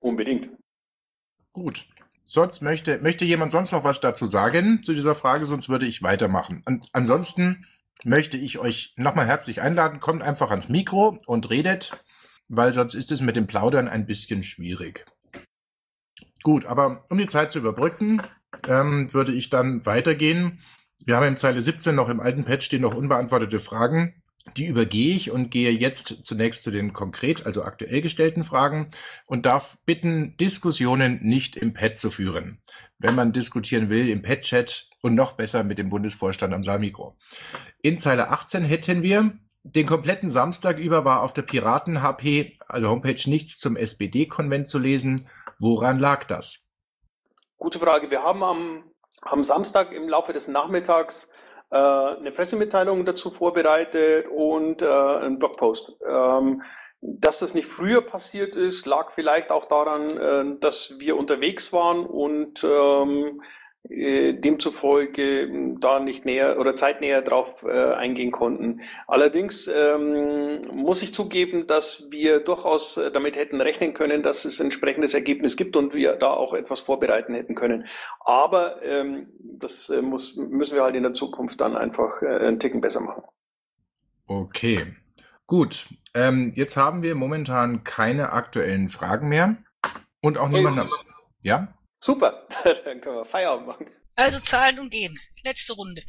Unbedingt. 0.00 0.48
Gut. 1.52 1.84
Sonst 2.24 2.62
möchte, 2.62 2.98
möchte 3.00 3.26
jemand 3.26 3.52
sonst 3.52 3.72
noch 3.72 3.84
was 3.84 4.00
dazu 4.00 4.24
sagen 4.24 4.82
zu 4.82 4.94
dieser 4.94 5.14
Frage, 5.14 5.44
sonst 5.44 5.68
würde 5.68 5.86
ich 5.86 6.02
weitermachen. 6.02 6.62
Und 6.64 6.88
ansonsten 6.92 7.66
möchte 8.04 8.38
ich 8.38 8.58
euch 8.58 8.94
nochmal 8.96 9.26
herzlich 9.26 9.60
einladen, 9.60 10.00
kommt 10.00 10.22
einfach 10.22 10.50
ans 10.50 10.70
Mikro 10.70 11.18
und 11.26 11.50
redet, 11.50 12.04
weil 12.48 12.72
sonst 12.72 12.94
ist 12.94 13.12
es 13.12 13.20
mit 13.20 13.36
dem 13.36 13.46
Plaudern 13.46 13.88
ein 13.88 14.06
bisschen 14.06 14.42
schwierig. 14.42 15.04
Gut, 16.42 16.64
aber 16.64 17.04
um 17.10 17.18
die 17.18 17.26
Zeit 17.26 17.52
zu 17.52 17.58
überbrücken, 17.58 18.22
ähm, 18.66 19.12
würde 19.12 19.32
ich 19.32 19.50
dann 19.50 19.84
weitergehen. 19.86 20.60
Wir 21.04 21.16
haben 21.16 21.26
in 21.26 21.36
Zeile 21.36 21.62
17 21.62 21.94
noch 21.94 22.08
im 22.08 22.20
alten 22.20 22.44
Patch 22.44 22.66
stehen 22.66 22.82
noch 22.82 22.94
unbeantwortete 22.94 23.58
Fragen. 23.58 24.22
Die 24.56 24.66
übergehe 24.66 25.14
ich 25.14 25.30
und 25.30 25.50
gehe 25.50 25.70
jetzt 25.70 26.24
zunächst 26.24 26.64
zu 26.64 26.70
den 26.70 26.92
konkret, 26.92 27.44
also 27.44 27.64
aktuell 27.64 28.00
gestellten 28.00 28.44
Fragen 28.44 28.90
und 29.26 29.46
darf 29.46 29.78
bitten, 29.84 30.36
Diskussionen 30.38 31.20
nicht 31.22 31.56
im 31.56 31.74
Pad 31.74 31.98
zu 31.98 32.10
führen. 32.10 32.62
Wenn 32.98 33.14
man 33.14 33.32
diskutieren 33.32 33.90
will, 33.90 34.08
im 34.08 34.22
Pad-Chat 34.22 34.88
und 35.02 35.14
noch 35.14 35.32
besser 35.32 35.64
mit 35.64 35.78
dem 35.78 35.90
Bundesvorstand 35.90 36.52
am 36.54 36.64
Saalmikro. 36.64 37.16
In 37.82 37.98
Zeile 37.98 38.30
18 38.30 38.64
hätten 38.64 39.02
wir 39.02 39.38
den 39.64 39.86
kompletten 39.86 40.30
Samstag 40.30 40.78
über 40.78 41.04
war 41.04 41.22
auf 41.22 41.34
der 41.34 41.42
Piraten-HP, 41.42 42.58
also 42.66 42.88
Homepage, 42.88 43.28
nichts 43.28 43.58
zum 43.58 43.76
SPD-Konvent 43.76 44.68
zu 44.68 44.78
lesen. 44.78 45.28
Woran 45.58 45.98
lag 45.98 46.24
das? 46.24 46.67
Gute 47.60 47.80
Frage. 47.80 48.08
Wir 48.12 48.22
haben 48.22 48.44
am, 48.44 48.84
am 49.22 49.42
Samstag 49.42 49.92
im 49.92 50.08
Laufe 50.08 50.32
des 50.32 50.46
Nachmittags 50.46 51.28
äh, 51.70 51.76
eine 51.76 52.30
Pressemitteilung 52.30 53.04
dazu 53.04 53.32
vorbereitet 53.32 54.28
und 54.28 54.80
äh, 54.80 54.86
einen 54.86 55.40
Blogpost. 55.40 55.96
Ähm, 56.08 56.62
dass 57.00 57.40
das 57.40 57.54
nicht 57.54 57.66
früher 57.66 58.00
passiert 58.00 58.54
ist, 58.54 58.86
lag 58.86 59.10
vielleicht 59.10 59.50
auch 59.50 59.64
daran, 59.64 60.16
äh, 60.16 60.60
dass 60.60 61.00
wir 61.00 61.16
unterwegs 61.16 61.72
waren 61.72 62.06
und 62.06 62.62
ähm, 62.62 63.42
äh, 63.42 63.44
demzufolge 63.90 65.48
hm, 65.48 65.80
da 65.80 65.98
nicht 65.98 66.24
näher 66.24 66.58
oder 66.58 66.74
zeitnäher 66.74 67.22
drauf 67.22 67.64
äh, 67.64 67.94
eingehen 67.94 68.30
konnten. 68.30 68.82
Allerdings 69.06 69.66
ähm, 69.66 70.60
muss 70.72 71.02
ich 71.02 71.14
zugeben, 71.14 71.66
dass 71.66 72.08
wir 72.10 72.40
durchaus 72.40 72.98
äh, 72.98 73.10
damit 73.10 73.36
hätten 73.36 73.60
rechnen 73.60 73.94
können, 73.94 74.22
dass 74.22 74.44
es 74.44 74.60
ein 74.60 74.66
entsprechendes 74.66 75.14
Ergebnis 75.14 75.56
gibt 75.56 75.76
und 75.76 75.94
wir 75.94 76.16
da 76.16 76.28
auch 76.30 76.52
etwas 76.52 76.80
vorbereiten 76.80 77.34
hätten 77.34 77.54
können. 77.54 77.86
Aber 78.20 78.82
ähm, 78.82 79.28
das 79.40 79.88
äh, 79.88 80.02
muss, 80.02 80.36
müssen 80.36 80.74
wir 80.74 80.82
halt 80.82 80.94
in 80.94 81.02
der 81.02 81.14
Zukunft 81.14 81.60
dann 81.60 81.76
einfach 81.76 82.20
äh, 82.20 82.26
einen 82.26 82.58
Ticken 82.58 82.82
besser 82.82 83.00
machen. 83.00 83.22
Okay, 84.26 84.94
gut. 85.46 85.86
Ähm, 86.12 86.52
jetzt 86.54 86.76
haben 86.76 87.02
wir 87.02 87.14
momentan 87.14 87.84
keine 87.84 88.32
aktuellen 88.32 88.88
Fragen 88.88 89.28
mehr 89.28 89.56
und 90.20 90.36
auch 90.36 90.50
niemand. 90.50 90.86
Ja? 91.42 91.77
Super, 92.00 92.46
dann 92.84 93.00
können 93.00 93.16
wir 93.16 93.24
Feierabend 93.24 93.66
machen. 93.66 93.86
Also 94.14 94.40
zahlen 94.40 94.78
und 94.78 94.90
gehen. 94.90 95.18
Letzte 95.44 95.72
Runde. 95.74 96.02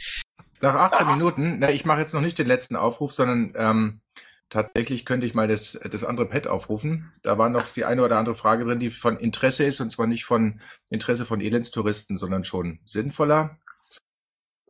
Nach 0.62 0.76
18 0.76 1.08
ah. 1.08 1.12
Minuten, 1.16 1.60
na, 1.60 1.70
ich 1.70 1.86
mache 1.86 2.00
jetzt 2.00 2.14
noch 2.14 2.22
nicht 2.22 2.38
den 2.38 2.48
letzten 2.48 2.76
Aufruf, 2.76 3.14
sondern 3.14 3.54
ähm, 3.56 4.02
tatsächlich 4.50 5.06
könnte 5.06 5.26
ich 5.26 5.34
mal 5.34 5.48
das, 5.48 5.74
das 5.74 6.04
andere 6.04 6.28
Pad 6.28 6.48
aufrufen. 6.48 7.14
Da 7.22 7.38
war 7.38 7.50
noch 7.50 7.68
die 7.74 7.86
eine 7.86 8.04
oder 8.04 8.18
andere 8.18 8.36
Frage 8.36 8.66
drin, 8.66 8.80
die 8.80 8.90
von 8.90 9.18
Interesse 9.18 9.64
ist, 9.64 9.80
und 9.80 9.90
zwar 9.90 10.08
nicht 10.08 10.26
von 10.26 10.60
Interesse 10.90 11.26
von 11.26 11.40
Elendstouristen, 11.40 12.18
sondern 12.18 12.44
schon 12.44 12.80
sinnvoller. 12.86 13.58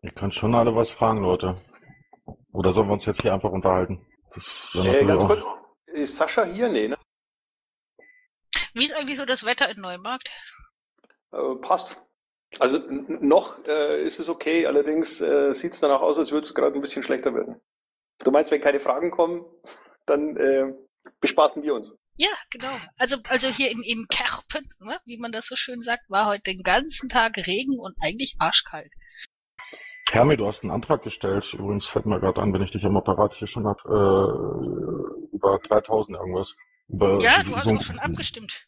Ihr 0.02 0.12
könnt 0.12 0.34
schon 0.34 0.56
alle 0.56 0.76
was 0.76 0.90
fragen, 0.92 1.22
Leute. 1.22 1.62
Oder 2.52 2.74
sollen 2.74 2.88
wir 2.88 2.94
uns 2.94 3.06
jetzt 3.06 3.22
hier 3.22 3.34
einfach 3.34 3.52
unterhalten? 3.52 4.06
Äh, 4.74 5.06
ganz 5.06 5.26
kurz, 5.26 5.46
ist 5.88 6.18
Sascha 6.18 6.46
hier? 6.46 6.70
Nee, 6.70 6.90
ne? 6.90 6.98
Wie 8.74 8.86
ist 8.86 8.94
eigentlich 8.94 9.18
so 9.18 9.26
das 9.26 9.44
Wetter 9.44 9.70
in 9.70 9.82
Neumarkt? 9.82 10.30
Äh, 11.32 11.56
passt. 11.62 12.02
Also 12.60 12.80
noch 12.90 13.64
äh, 13.68 14.04
ist 14.04 14.20
es 14.20 14.28
okay, 14.28 14.66
allerdings 14.66 15.22
äh, 15.22 15.54
sieht 15.54 15.74
es 15.74 15.80
danach 15.80 16.02
aus, 16.02 16.18
als 16.18 16.32
würde 16.32 16.46
es 16.46 16.56
gerade 16.56 16.76
ein 16.76 16.82
bisschen 16.82 17.04
schlechter 17.04 17.34
werden. 17.36 17.62
Du 18.24 18.32
meinst, 18.32 18.52
wenn 18.52 18.60
keine 18.60 18.80
Fragen 18.80 19.12
kommen, 19.12 19.46
dann 20.08 20.36
äh, 20.36 20.64
bespaßen 21.22 21.62
wir 21.64 21.76
uns. 21.76 21.96
Ja, 22.16 22.30
genau. 22.50 22.76
Also, 22.98 23.18
also 23.30 23.48
hier 23.48 23.72
in, 23.72 23.82
in 23.84 24.08
Kerpen, 24.10 24.68
ne, 24.80 25.00
wie 25.06 25.20
man 25.20 25.32
das 25.32 25.46
so 25.46 25.56
schön 25.56 25.82
sagt, 25.82 26.10
war 26.10 26.26
heute 26.26 26.42
den 26.44 26.64
ganzen 26.64 27.08
Tag 27.08 27.38
Regen 27.38 27.80
und 27.80 27.96
eigentlich 28.02 28.36
arschkalt. 28.40 28.92
Hermi, 30.12 30.36
du 30.36 30.48
hast 30.48 30.64
einen 30.64 30.72
Antrag 30.72 31.04
gestellt. 31.04 31.54
Übrigens 31.54 31.88
fällt 31.88 32.08
mir 32.08 32.20
gerade 32.20 32.42
an, 32.42 32.52
wenn 32.52 32.64
ich 32.64 32.72
dich 32.72 32.84
am 32.84 32.98
Apparat 32.98 33.36
hier 33.36 33.48
schon 33.48 33.68
habe, 33.68 33.80
äh, 33.86 35.36
über 35.36 35.60
3000 35.68 36.18
irgendwas. 36.18 36.56
Über 36.88 37.20
ja, 37.22 37.44
du 37.44 37.56
hast 37.56 37.68
auch 37.68 37.82
schon 37.82 38.00
abgestimmt. 38.00 38.66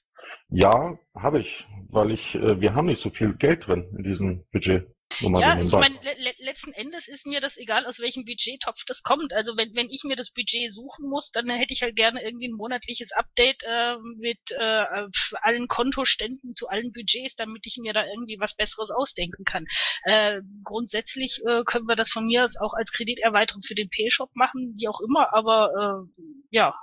Ja, 0.52 1.00
habe 1.16 1.40
ich, 1.40 1.66
weil 1.90 2.12
ich, 2.12 2.36
äh, 2.36 2.60
wir 2.60 2.74
haben 2.74 2.88
nicht 2.88 3.02
so 3.02 3.10
viel 3.10 3.34
Geld 3.36 3.68
drin 3.68 3.90
in 3.98 4.04
diesem 4.04 4.44
Budget. 4.52 4.86
Ja, 5.20 5.60
ich 5.60 5.72
meine, 5.72 6.00
le 6.04 6.34
letzten 6.40 6.72
Endes 6.72 7.08
ist 7.08 7.26
mir 7.26 7.42
das 7.42 7.58
egal, 7.58 7.86
aus 7.86 8.00
welchem 8.00 8.24
Budgettopf 8.24 8.84
das 8.88 9.04
kommt. 9.04 9.34
Also 9.34 9.58
wenn, 9.58 9.76
wenn 9.76 9.90
ich 9.90 10.04
mir 10.04 10.16
das 10.16 10.32
Budget 10.32 10.72
suchen 10.72 11.10
muss, 11.10 11.32
dann 11.32 11.50
hätte 11.50 11.74
ich 11.74 11.82
halt 11.82 11.96
gerne 11.96 12.24
irgendwie 12.24 12.48
ein 12.48 12.56
monatliches 12.56 13.12
Update 13.12 13.62
äh, 13.64 13.98
mit 14.18 14.40
äh, 14.52 15.08
allen 15.42 15.68
Kontoständen 15.68 16.54
zu 16.54 16.68
allen 16.70 16.92
Budgets, 16.92 17.36
damit 17.36 17.66
ich 17.66 17.78
mir 17.78 17.94
da 17.94 18.06
irgendwie 18.06 18.38
was 18.40 18.56
Besseres 18.56 18.90
ausdenken 18.90 19.44
kann. 19.44 19.66
Äh, 20.04 20.42
grundsätzlich 20.64 21.42
äh, 21.46 21.64
können 21.66 21.88
wir 21.88 21.96
das 21.96 22.12
von 22.12 22.26
mir 22.26 22.46
aus 22.46 22.58
auch 22.58 22.74
als 22.74 22.92
Krediterweiterung 22.92 23.62
für 23.64 23.76
den 23.76 23.90
P-Shop 23.90 24.30
machen, 24.34 24.76
wie 24.78 24.88
auch 24.88 25.02
immer, 25.02 25.34
aber 25.34 26.08
äh, 26.16 26.22
ja. 26.52 26.74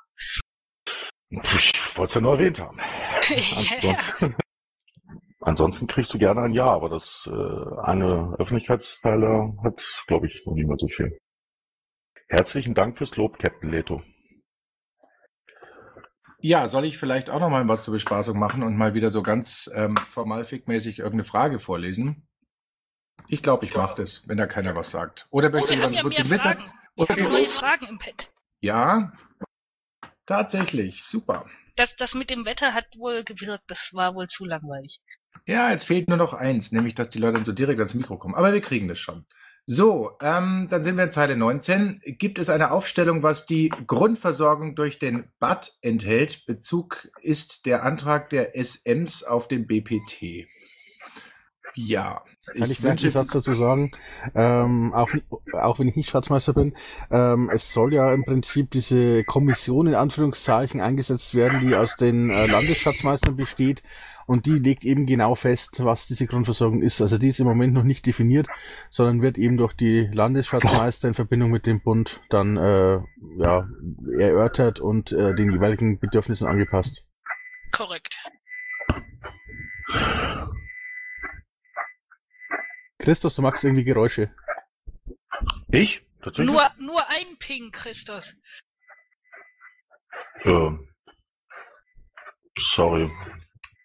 Ich 1.31 1.97
wollte 1.97 2.11
es 2.11 2.15
ja 2.15 2.21
nur 2.21 2.39
erwähnt 2.39 2.59
haben. 2.59 2.79
ja. 3.81 3.99
Ansonsten 5.41 5.87
kriegst 5.87 6.13
du 6.13 6.19
gerne 6.19 6.43
ein 6.43 6.53
Ja, 6.53 6.67
aber 6.67 6.89
das 6.89 7.29
äh, 7.31 7.81
eine 7.83 8.35
Öffentlichkeitsteile 8.39 9.55
hat, 9.63 9.81
glaube 10.07 10.27
ich, 10.27 10.43
noch 10.47 10.55
niemand 10.55 10.81
so 10.81 10.89
viel. 10.89 11.19
Herzlichen 12.29 12.75
Dank 12.75 12.99
fürs 12.99 13.15
Lob, 13.17 13.39
Captain 13.39 13.71
Leto. 13.71 14.03
Ja, 16.41 16.69
soll 16.69 16.85
ich 16.85 16.99
vielleicht 16.99 17.31
auch 17.31 17.41
noch 17.41 17.51
mal 17.51 17.67
was 17.67 17.85
zur 17.85 17.95
Bespaßung 17.95 18.39
machen 18.39 18.63
und 18.63 18.77
mal 18.77 18.95
wieder 18.95 19.11
so 19.11 19.23
ganz 19.23 19.71
ähm, 19.75 19.97
formalfickmäßig 19.97 20.99
irgendeine 20.99 21.25
Frage 21.25 21.59
vorlesen? 21.59 22.29
Ich 23.27 23.43
glaube, 23.43 23.67
ich 23.67 23.77
mache 23.77 24.01
das, 24.01 24.29
wenn 24.29 24.39
da 24.39 24.47
keiner 24.47 24.77
was 24.77 24.91
sagt. 24.91 25.27
Oder 25.31 25.51
möchte 25.51 25.75
jemand 25.75 25.97
ja 25.97 26.03
kurz 26.03 26.17
den 26.17 26.31
Witz 26.31 26.45
sagen? 26.45 26.63
Oder 26.97 27.19
ich 27.19 27.25
habe 27.25 27.45
Fragen 27.47 27.87
im 27.87 27.99
Pad. 27.99 28.31
Ja, 28.61 29.13
tatsächlich, 30.29 31.03
super. 31.03 31.47
Das, 31.75 31.97
das 31.97 32.15
mit 32.15 32.31
dem 32.31 32.45
Wetter 32.45 32.75
hat 32.75 32.87
wohl 32.97 33.25
gewirkt, 33.25 33.65
das 33.67 33.91
war 33.93 34.15
wohl 34.15 34.29
zu 34.29 34.45
langweilig. 34.45 35.01
Ja, 35.47 35.73
es 35.73 35.85
fehlt 35.85 36.09
nur 36.09 36.17
noch 36.17 36.35
eins, 36.35 36.73
nämlich 36.73 36.95
dass 36.95 37.11
die 37.11 37.19
Leute 37.19 37.35
dann 37.35 37.45
so 37.45 37.53
direkt 37.53 37.81
ans 37.81 37.95
Mikro 37.95 38.19
kommen. 38.19 38.35
Aber 38.35 38.53
wir 38.53 38.61
kriegen 38.61 38.89
das 38.89 38.99
schon. 38.99 39.27
So, 39.71 40.17
ähm, 40.23 40.69
dann 40.71 40.83
sind 40.83 40.97
wir 40.97 41.05
in 41.05 41.11
Zeile 41.11 41.37
19. 41.37 42.01
Gibt 42.19 42.39
es 42.39 42.49
eine 42.49 42.71
Aufstellung, 42.71 43.23
was 43.23 43.45
die 43.45 43.69
Grundversorgung 43.69 44.75
durch 44.75 44.99
den 44.99 45.31
BAT 45.39 45.75
enthält? 45.83 46.47
Bezug 46.47 47.11
ist 47.21 47.67
der 47.67 47.83
Antrag 47.83 48.31
der 48.31 48.57
SMs 48.57 49.25
auf 49.25 49.47
den 49.47 49.67
BPT. 49.67 50.49
Ja. 51.75 52.25
Kann 52.57 52.71
ich, 52.71 52.79
ich 52.79 52.83
wünsche 52.83 53.11
Satz 53.11 53.33
dazu 53.33 53.55
sagen, 53.55 53.93
ähm, 54.35 54.93
auch, 54.95 55.09
auch 55.53 55.79
wenn 55.79 55.89
ich 55.89 55.97
nicht 55.97 56.11
Schatzmeister 56.11 56.53
bin, 56.53 56.75
ähm, 57.11 57.51
es 57.53 57.73
soll 57.73 57.95
ja 57.95 58.13
im 58.13 58.25
Prinzip 58.25 58.71
diese 58.71 59.25
Kommission 59.25 59.87
in 59.87 59.95
Anführungszeichen 59.95 60.81
eingesetzt 60.81 61.35
werden, 61.35 61.61
die 61.61 61.75
aus 61.75 61.97
den 61.97 62.31
äh, 62.31 62.47
Landesschatzmeistern 62.47 63.37
besteht 63.37 63.83
und 64.29 64.45
die 64.45 64.59
legt 64.59 64.85
eben 64.85 65.07
genau 65.07 65.35
fest, 65.35 65.83
was 65.83 66.07
diese 66.07 66.27
Grundversorgung 66.27 66.83
ist. 66.83 67.01
Also 67.01 67.17
die 67.17 67.29
ist 67.29 67.41
im 67.41 67.47
Moment 67.47 67.73
noch 67.73 67.83
nicht 67.83 68.05
definiert, 68.05 68.47
sondern 68.91 69.23
wird 69.23 69.39
eben 69.39 69.57
durch 69.57 69.73
die 69.73 70.07
Landesschatzmeister 70.13 71.09
in 71.09 71.15
Verbindung 71.15 71.51
mit 71.51 71.65
dem 71.65 71.81
Bund 71.81 72.21
dann 72.29 72.59
äh, 72.59 73.01
ja, 73.39 73.67
erörtert 74.19 74.81
und 74.81 75.13
äh, 75.13 75.35
den 75.35 75.51
jeweiligen 75.51 75.99
Bedürfnissen 75.99 76.47
angepasst. 76.47 77.07
Korrekt. 77.73 78.19
Christus, 82.99 83.35
du 83.37 83.43
magst 83.43 83.65
irgendwie 83.65 83.85
Geräusche. 83.85 84.31
Ich? 85.69 86.03
Tatsächlich? 86.23 86.47
Nur, 86.47 86.71
nur 86.79 87.09
ein 87.09 87.39
Ping, 87.39 87.71
Christus. 87.71 88.35
Ja. 90.45 90.79
Sorry. 92.75 93.11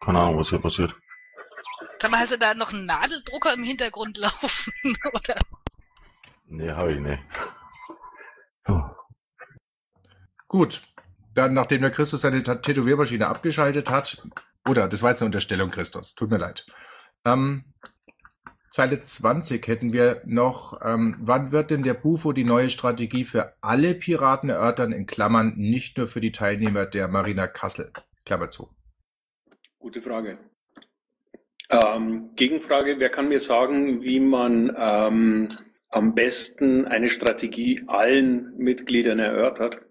Keine 0.04 0.20
Ahnung, 0.20 0.40
was 0.40 0.50
hier 0.50 0.60
passiert. 0.60 0.94
Sag 2.00 2.12
mal, 2.12 2.20
hast 2.20 2.32
du 2.32 2.38
da 2.38 2.54
noch 2.54 2.74
einen 2.74 2.86
Nadeldrucker 2.86 3.54
im 3.54 3.64
Hintergrund 3.64 4.18
laufen, 4.18 4.74
oder? 5.14 5.40
Nee, 6.46 6.72
hab 6.72 6.90
ich 6.90 7.00
nicht. 7.00 7.24
Gut. 10.48 10.84
Dann, 11.34 11.56
nachdem 11.56 11.82
der 11.82 11.90
Christus 11.90 12.22
seine 12.22 12.44
Tätowiermaschine 12.44 13.28
abgeschaltet 13.28 13.90
hat, 13.90 14.22
oder, 14.68 14.88
das 14.88 15.02
war 15.02 15.10
jetzt 15.10 15.22
eine 15.22 15.28
Unterstellung, 15.28 15.72
Christus, 15.72 16.14
tut 16.14 16.30
mir 16.30 16.38
leid. 16.38 16.68
Ähm, 17.26 17.74
Zeile 18.74 19.00
20 19.00 19.68
hätten 19.68 19.94
wir 19.94 20.24
noch, 20.26 20.82
ähm, 20.84 21.16
wann 21.20 21.52
wird 21.52 21.70
denn 21.70 21.84
der 21.84 21.94
Bufo 21.94 22.32
die 22.32 22.44
neue 22.44 22.72
Strategie 22.72 23.24
für 23.24 23.54
alle 23.62 23.94
Piraten 23.94 24.50
erörtern, 24.50 24.92
in 24.92 25.06
Klammern, 25.06 25.54
nicht 25.58 26.00
nur 26.00 26.08
für 26.08 26.22
die 26.22 26.32
Teilnehmer 26.32 26.88
der 26.88 27.08
Marina 27.08 27.46
Kassel, 27.46 27.92
Klammer 28.26 28.50
zu. 28.50 28.70
Gute 29.78 30.02
Frage. 30.02 30.40
Ähm, 31.70 32.32
Gegenfrage, 32.36 32.96
wer 32.98 33.10
kann 33.10 33.30
mir 33.30 33.40
sagen, 33.40 34.02
wie 34.02 34.20
man 34.20 34.76
ähm, 34.76 35.50
am 35.90 36.16
besten 36.16 36.86
eine 36.86 37.10
Strategie 37.10 37.84
allen 37.86 38.58
Mitgliedern 38.58 39.20
erörtert? 39.20 39.82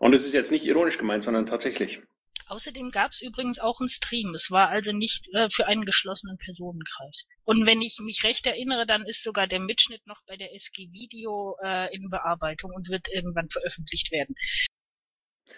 Und 0.00 0.14
es 0.14 0.26
ist 0.26 0.34
jetzt 0.34 0.50
nicht 0.50 0.64
ironisch 0.64 0.98
gemeint, 0.98 1.22
sondern 1.22 1.46
tatsächlich. 1.46 2.02
Außerdem 2.46 2.90
gab 2.90 3.12
es 3.12 3.22
übrigens 3.22 3.58
auch 3.58 3.80
einen 3.80 3.88
Stream. 3.88 4.34
Es 4.34 4.50
war 4.50 4.68
also 4.68 4.92
nicht 4.92 5.28
äh, 5.34 5.48
für 5.50 5.66
einen 5.66 5.84
geschlossenen 5.84 6.38
Personenkreis. 6.38 7.26
Und 7.44 7.66
wenn 7.66 7.82
ich 7.82 7.98
mich 8.00 8.24
recht 8.24 8.46
erinnere, 8.46 8.86
dann 8.86 9.06
ist 9.06 9.22
sogar 9.22 9.46
der 9.46 9.60
Mitschnitt 9.60 10.06
noch 10.06 10.20
bei 10.26 10.36
der 10.36 10.54
SG 10.54 10.90
Video 10.92 11.56
äh, 11.62 11.94
in 11.94 12.10
Bearbeitung 12.10 12.72
und 12.74 12.90
wird 12.90 13.08
irgendwann 13.08 13.48
veröffentlicht 13.48 14.12
werden. 14.12 14.34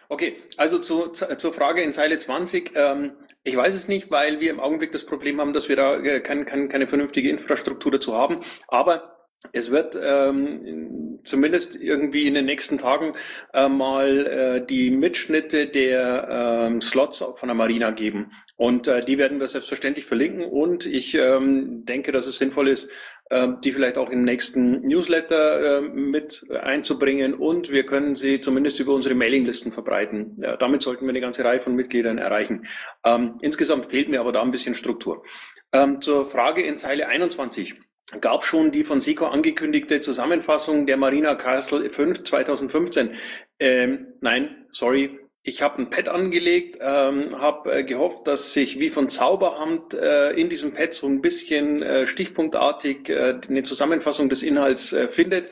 Okay, 0.08 0.36
also 0.56 0.78
zu, 0.78 1.08
zur 1.08 1.52
Frage 1.52 1.82
in 1.82 1.92
Zeile 1.92 2.18
20. 2.18 2.72
Ähm, 2.74 3.12
ich 3.42 3.56
weiß 3.56 3.74
es 3.74 3.88
nicht, 3.88 4.10
weil 4.10 4.40
wir 4.40 4.50
im 4.50 4.60
Augenblick 4.60 4.92
das 4.92 5.06
Problem 5.06 5.40
haben, 5.40 5.52
dass 5.52 5.68
wir 5.68 5.76
da 5.76 5.96
äh, 5.96 6.20
kein, 6.20 6.44
kein, 6.44 6.68
keine 6.68 6.86
vernünftige 6.86 7.30
Infrastruktur 7.30 7.92
dazu 7.92 8.14
haben. 8.14 8.40
Aber 8.68 9.13
es 9.52 9.70
wird 9.70 9.98
ähm, 10.00 11.20
zumindest 11.24 11.80
irgendwie 11.80 12.26
in 12.26 12.34
den 12.34 12.46
nächsten 12.46 12.78
Tagen 12.78 13.14
äh, 13.52 13.68
mal 13.68 14.26
äh, 14.26 14.66
die 14.66 14.90
Mitschnitte 14.90 15.66
der 15.66 16.28
ähm, 16.68 16.80
Slots 16.80 17.18
von 17.18 17.48
der 17.48 17.54
Marina 17.54 17.90
geben. 17.90 18.32
Und 18.56 18.86
äh, 18.86 19.00
die 19.00 19.18
werden 19.18 19.40
wir 19.40 19.46
selbstverständlich 19.46 20.06
verlinken. 20.06 20.44
Und 20.44 20.86
ich 20.86 21.14
ähm, 21.14 21.84
denke, 21.84 22.12
dass 22.12 22.26
es 22.26 22.38
sinnvoll 22.38 22.68
ist, 22.68 22.90
ähm, 23.30 23.58
die 23.64 23.72
vielleicht 23.72 23.96
auch 23.96 24.10
im 24.10 24.22
nächsten 24.22 24.82
Newsletter 24.82 25.78
ähm, 25.78 26.10
mit 26.10 26.44
einzubringen 26.50 27.32
und 27.32 27.70
wir 27.70 27.86
können 27.86 28.16
sie 28.16 28.40
zumindest 28.40 28.78
über 28.80 28.92
unsere 28.92 29.14
Mailinglisten 29.14 29.72
verbreiten. 29.72 30.36
Ja, 30.42 30.56
damit 30.58 30.82
sollten 30.82 31.06
wir 31.06 31.10
eine 31.10 31.22
ganze 31.22 31.42
Reihe 31.42 31.60
von 31.60 31.74
Mitgliedern 31.74 32.18
erreichen. 32.18 32.66
Ähm, 33.02 33.36
insgesamt 33.40 33.86
fehlt 33.86 34.10
mir 34.10 34.20
aber 34.20 34.32
da 34.32 34.42
ein 34.42 34.50
bisschen 34.50 34.74
Struktur. 34.74 35.24
Ähm, 35.72 36.02
zur 36.02 36.26
Frage 36.26 36.62
in 36.62 36.76
Zeile 36.76 37.08
21 37.08 37.80
gab 38.20 38.44
schon 38.44 38.70
die 38.70 38.84
von 38.84 39.00
SECO 39.00 39.26
angekündigte 39.26 40.00
Zusammenfassung 40.00 40.86
der 40.86 40.96
Marina 40.96 41.34
Castle 41.34 41.88
5 41.88 42.24
2015. 42.24 43.14
Ähm, 43.58 44.14
nein, 44.20 44.66
sorry, 44.70 45.18
ich 45.46 45.60
habe 45.60 45.82
ein 45.82 45.90
Pad 45.90 46.08
angelegt, 46.08 46.78
ähm, 46.80 47.38
habe 47.38 47.70
äh, 47.70 47.84
gehofft, 47.84 48.26
dass 48.26 48.54
sich 48.54 48.78
wie 48.78 48.88
von 48.88 49.10
Zauberhand 49.10 49.92
äh, 49.92 50.30
in 50.30 50.48
diesem 50.48 50.72
Pad 50.72 50.94
so 50.94 51.06
ein 51.06 51.20
bisschen 51.20 51.82
äh, 51.82 52.06
stichpunktartig 52.06 53.10
äh, 53.10 53.40
eine 53.46 53.62
Zusammenfassung 53.62 54.30
des 54.30 54.42
Inhalts 54.42 54.94
äh, 54.94 55.08
findet. 55.08 55.50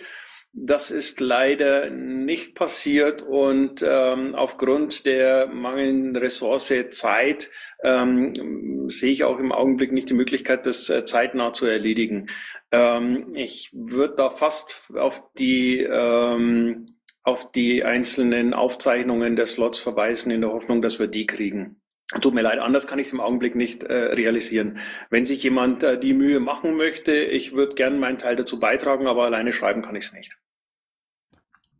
Das 0.54 0.90
ist 0.90 1.20
leider 1.20 1.90
nicht 1.90 2.54
passiert 2.54 3.22
und 3.22 3.82
ähm, 3.86 4.34
aufgrund 4.34 5.06
der 5.06 5.46
mangelnden 5.46 6.16
Ressource 6.16 6.72
Zeit 6.90 7.50
ähm, 7.82 8.88
sehe 8.90 9.10
ich 9.10 9.24
auch 9.24 9.38
im 9.38 9.52
Augenblick 9.52 9.92
nicht 9.92 10.10
die 10.10 10.14
Möglichkeit, 10.14 10.66
das 10.66 10.88
äh, 10.90 11.04
zeitnah 11.04 11.52
zu 11.52 11.66
erledigen. 11.66 12.26
Ähm, 12.70 13.34
ich 13.34 13.70
würde 13.72 14.14
da 14.16 14.30
fast 14.30 14.90
auf 14.94 15.22
die 15.38 15.80
ähm, 15.80 16.96
auf 17.24 17.52
die 17.52 17.84
einzelnen 17.84 18.52
Aufzeichnungen 18.52 19.36
der 19.36 19.46
Slots 19.46 19.78
verweisen, 19.78 20.32
in 20.32 20.40
der 20.40 20.50
Hoffnung, 20.50 20.82
dass 20.82 20.98
wir 20.98 21.06
die 21.06 21.26
kriegen. 21.26 21.80
Tut 22.20 22.34
mir 22.34 22.42
leid, 22.42 22.58
anders 22.58 22.86
kann 22.86 22.98
ich 22.98 23.06
es 23.06 23.12
im 23.12 23.20
Augenblick 23.20 23.54
nicht 23.54 23.84
äh, 23.84 23.94
realisieren. 23.94 24.78
Wenn 25.08 25.24
sich 25.24 25.42
jemand 25.42 25.82
äh, 25.82 25.98
die 25.98 26.12
Mühe 26.12 26.40
machen 26.40 26.76
möchte, 26.76 27.14
ich 27.14 27.52
würde 27.52 27.74
gerne 27.74 27.96
meinen 27.96 28.18
Teil 28.18 28.36
dazu 28.36 28.60
beitragen, 28.60 29.06
aber 29.06 29.24
alleine 29.24 29.52
schreiben 29.52 29.82
kann 29.82 29.96
ich 29.96 30.06
es 30.06 30.12
nicht. 30.12 30.36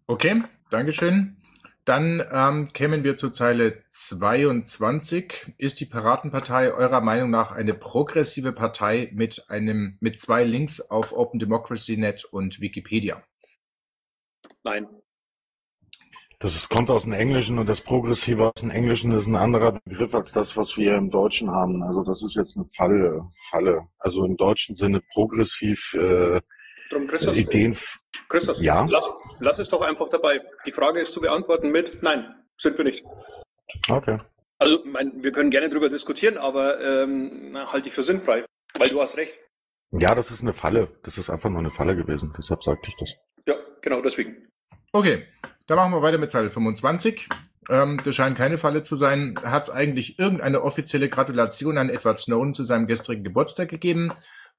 Okay, 0.07 0.43
Dankeschön. 0.71 1.37
Dann 1.85 2.23
ähm, 2.33 2.69
kämen 2.73 3.03
wir 3.03 3.17
zur 3.17 3.33
Zeile 3.33 3.83
22. 3.89 5.55
Ist 5.59 5.81
die 5.81 5.87
Piratenpartei 5.87 6.73
eurer 6.73 7.01
Meinung 7.01 7.31
nach 7.31 7.51
eine 7.51 7.75
progressive 7.75 8.53
Partei 8.53 9.11
mit 9.13 9.47
einem 9.49 9.99
mit 10.01 10.17
zwei 10.17 10.45
Links 10.45 10.81
auf 10.93 11.13
Open 11.13 11.41
Democracy 11.41 11.97
Net 11.97 12.25
und 12.25 12.61
Wikipedia? 12.61 13.25
Nein. 14.63 14.87
Das 16.39 16.55
ist, 16.55 16.69
kommt 16.69 16.91
aus 16.91 17.03
dem 17.03 17.13
Englischen 17.13 17.59
und 17.59 17.67
das 17.67 17.81
Progressive 17.81 18.49
aus 18.49 18.61
dem 18.61 18.71
Englischen 18.71 19.13
ist 19.13 19.27
ein 19.27 19.37
anderer 19.37 19.81
Begriff 19.85 20.15
als 20.15 20.33
das, 20.33 20.57
was 20.57 20.77
wir 20.77 20.97
im 20.97 21.11
Deutschen 21.11 21.51
haben. 21.51 21.83
Also 21.83 22.05
das 22.05 22.23
ist 22.23 22.37
jetzt 22.37 22.57
eine 22.57 22.67
Falle. 22.77 23.29
Falle. 23.51 23.89
Also 23.99 24.25
im 24.25 24.37
deutschen 24.37 24.77
Sinne 24.77 25.03
progressiv 25.13 25.81
äh, 25.95 26.41
Drum, 26.93 27.07
Christoph, 27.07 27.37
Ideen. 27.37 27.79
Christoph 28.29 28.61
Ja. 28.61 28.87
lass, 28.89 29.11
lass 29.41 29.59
es 29.59 29.69
doch 29.69 29.81
einfach 29.83 30.09
dabei. 30.09 30.41
Die 30.67 30.73
Frage 30.73 31.01
ist 31.01 31.13
zu 31.13 31.21
beantworten 31.21 31.71
mit 31.71 32.03
Nein, 32.03 32.35
sind 32.59 32.77
wir 32.77 32.85
nicht. 32.85 33.05
Okay. 33.89 34.19
Also, 34.59 34.83
mein, 34.85 35.23
wir 35.23 35.33
können 35.33 35.51
gerne 35.51 35.71
drüber 35.71 35.89
diskutieren, 35.89 36.39
aber 36.39 36.81
ähm, 36.81 37.57
halte 37.73 37.89
ich 37.89 37.95
für 37.95 38.03
sinnfrei, 38.03 38.45
weil 38.79 38.89
du 38.89 39.01
hast 39.01 39.17
recht. 39.17 39.41
Ja, 39.91 40.15
das 40.15 40.31
ist 40.31 40.41
eine 40.41 40.55
Falle. 40.55 40.89
Das 41.03 41.19
ist 41.19 41.31
einfach 41.31 41.51
nur 41.51 41.61
eine 41.61 41.71
Falle 41.71 41.97
gewesen. 41.97 42.33
Deshalb 42.39 42.63
sagte 42.63 42.89
ich 42.89 42.97
das. 42.99 43.15
Ja, 43.47 43.55
genau 43.83 44.01
deswegen. 44.01 44.49
Okay, 44.93 45.27
dann 45.67 45.77
machen 45.77 45.93
wir 45.93 46.03
weiter 46.03 46.19
mit 46.19 46.31
Zeile 46.31 46.51
25. 46.51 47.29
Ähm, 47.71 48.01
das 48.05 48.15
scheint 48.15 48.37
keine 48.37 48.57
Falle 48.57 48.83
zu 48.83 48.97
sein. 48.97 49.35
Hat 49.43 49.65
es 49.65 49.71
eigentlich 49.71 50.19
irgendeine 50.19 50.63
offizielle 50.63 51.09
Gratulation 51.09 51.79
an 51.79 51.89
Edward 51.91 52.19
Snowden 52.19 52.55
zu 52.55 52.65
seinem 52.65 52.87
gestrigen 52.87 53.25
Geburtstag 53.25 53.69
gegeben? 53.69 54.13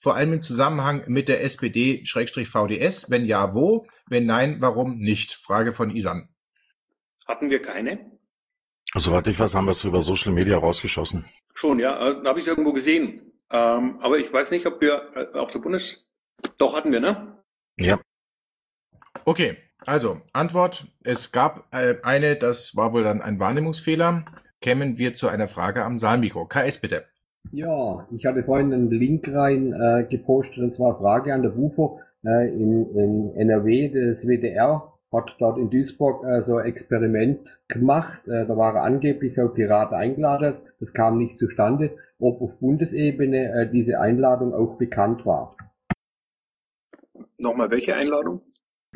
Vor 0.03 0.15
allem 0.15 0.33
im 0.33 0.41
Zusammenhang 0.41 1.05
mit 1.07 1.29
der 1.29 1.41
SPD-VDS? 1.45 3.09
Wenn 3.09 3.23
ja, 3.25 3.55
wo? 3.55 3.87
Wenn 4.05 4.25
nein, 4.25 4.57
warum 4.59 4.97
nicht? 4.97 5.31
Frage 5.31 5.71
von 5.71 5.95
Isan. 5.95 6.27
Hatten 7.25 7.49
wir 7.49 7.61
keine? 7.61 8.11
Soweit 8.95 9.27
ich 9.27 9.39
weiß, 9.39 9.53
haben 9.53 9.63
wir 9.63 9.71
es 9.71 9.85
über 9.85 10.01
Social 10.01 10.33
Media 10.33 10.57
rausgeschossen. 10.57 11.23
Schon, 11.55 11.79
ja. 11.79 11.95
Äh, 12.05 12.25
habe 12.25 12.37
ich 12.37 12.47
irgendwo 12.47 12.73
gesehen. 12.73 13.31
Ähm, 13.49 13.97
aber 14.01 14.19
ich 14.19 14.31
weiß 14.33 14.51
nicht, 14.51 14.65
ob 14.65 14.81
wir 14.81 15.09
äh, 15.15 15.37
auf 15.37 15.51
der 15.51 15.59
Bundes... 15.59 16.05
Doch, 16.59 16.75
hatten 16.75 16.91
wir, 16.91 16.99
ne? 16.99 17.41
Ja. 17.77 18.01
Okay, 19.23 19.55
also 19.85 20.19
Antwort. 20.33 20.85
Es 21.05 21.31
gab 21.31 21.73
äh, 21.73 21.95
eine, 22.03 22.35
das 22.35 22.75
war 22.75 22.91
wohl 22.91 23.03
dann 23.03 23.21
ein 23.21 23.39
Wahrnehmungsfehler. 23.39 24.25
Kämen 24.59 24.97
wir 24.97 25.13
zu 25.13 25.29
einer 25.29 25.47
Frage 25.47 25.85
am 25.85 25.97
Saalmikro. 25.97 26.45
KS 26.45 26.81
bitte. 26.81 27.07
Ja, 27.51 28.07
ich 28.11 28.25
hatte 28.25 28.43
vorhin 28.43 28.73
einen 28.73 28.89
Link 28.89 29.27
rein 29.27 29.73
äh, 29.73 30.05
gepostet, 30.09 30.57
und 30.57 30.73
zwar 30.73 30.97
Frage 30.97 31.33
an 31.33 31.43
der 31.43 31.49
BUFO. 31.49 31.99
Äh, 32.25 32.49
in, 32.53 32.95
in 32.95 33.35
NRW, 33.35 33.89
das 33.89 34.25
WDR, 34.25 34.93
hat 35.11 35.35
dort 35.39 35.59
in 35.59 35.69
Duisburg 35.69 36.23
äh, 36.25 36.43
so 36.45 36.57
ein 36.57 36.65
Experiment 36.65 37.47
gemacht. 37.67 38.27
Äh, 38.27 38.47
da 38.47 38.57
waren 38.57 38.77
angeblich 38.77 39.35
so 39.35 39.49
Piraten 39.49 39.95
eingeladen. 39.95 40.55
Das 40.79 40.93
kam 40.93 41.19
nicht 41.19 41.37
zustande. 41.37 41.97
Ob 42.19 42.41
auf 42.41 42.57
Bundesebene 42.59 43.53
äh, 43.53 43.71
diese 43.71 43.99
Einladung 43.99 44.53
auch 44.53 44.77
bekannt 44.77 45.25
war. 45.25 45.55
Nochmal 47.37 47.69
welche 47.69 47.95
Einladung? 47.95 48.41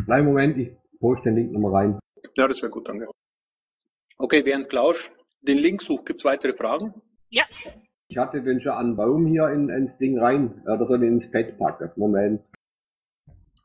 Nein, 0.08 0.26
Moment, 0.26 0.58
ich 0.58 0.72
poste 1.00 1.30
den 1.30 1.36
Link 1.36 1.52
nochmal 1.52 1.74
rein. 1.74 2.00
Ja, 2.36 2.48
das 2.48 2.62
wäre 2.62 2.72
gut, 2.72 2.88
danke. 2.88 3.08
Okay, 4.18 4.44
während 4.46 4.70
Klaus 4.70 5.12
den 5.42 5.58
Link 5.58 5.82
sucht, 5.82 6.08
gibt 6.08 6.22
es 6.22 6.26
weitere 6.26 6.54
Fragen? 6.54 6.94
Ja, 7.30 7.44
Ich 8.10 8.18
hatte 8.18 8.42
den 8.42 8.62
schon 8.62 8.72
an 8.72 8.96
Baum 8.96 9.26
hier 9.28 9.50
in, 9.50 9.70
ins 9.70 9.98
Ding 9.98 10.18
rein. 10.18 10.62
Äh, 10.66 10.78
da 10.78 10.86
soll 10.86 11.04
ich 11.04 11.10
ins 11.10 11.32
Bett 11.32 11.58
packen. 11.58 11.92
Moment. 11.98 12.42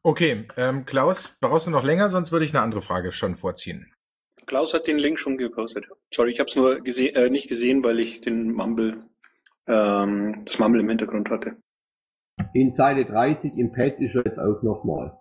Okay, 0.02 0.48
ähm, 0.57 0.85
Klaus, 0.85 1.38
brauchst 1.40 1.68
du 1.68 1.70
noch 1.70 1.85
länger, 1.85 2.09
sonst 2.09 2.33
würde 2.33 2.44
ich 2.44 2.52
eine 2.52 2.62
andere 2.62 2.81
Frage 2.81 3.12
schon 3.12 3.37
vorziehen. 3.37 3.92
Klaus 4.46 4.74
hat 4.74 4.88
den 4.88 4.98
Link 4.98 5.20
schon 5.20 5.38
gepostet. 5.38 5.87
Sorry, 6.12 6.33
ich 6.33 6.40
habe 6.40 6.48
es 6.48 6.57
nur 6.57 6.81
gese 6.81 7.14
äh, 7.14 7.31
nicht 7.31 7.48
gesehen, 7.48 7.85
weil 7.85 8.00
ich 8.00 8.20
den 8.20 8.50
Mumble, 8.50 9.05
ähm, 9.68 10.40
das 10.44 10.59
Mumble 10.59 10.81
im 10.81 10.88
Hintergrund 10.88 11.31
hatte. 11.31 11.57
In 12.52 12.72
Seite 12.72 13.05
30 13.05 13.52
im 13.57 13.72
Pad 13.72 14.00
ist 14.00 14.16
er 14.16 14.24
jetzt 14.24 14.40
auch 14.40 14.62
nochmal. 14.62 15.16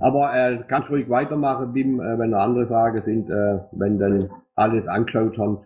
Aber 0.00 0.34
äh, 0.34 0.64
kannst 0.66 0.90
ruhig 0.90 1.08
weitermachen, 1.08 1.72
Bim, 1.72 2.00
äh, 2.00 2.18
wenn 2.18 2.30
noch 2.30 2.40
andere 2.40 2.66
Fragen 2.66 3.02
sind, 3.04 3.30
äh, 3.30 3.60
wenn 3.70 4.00
dann 4.00 4.30
alles 4.56 4.88
angeschaut 4.88 5.38
haben, 5.38 5.64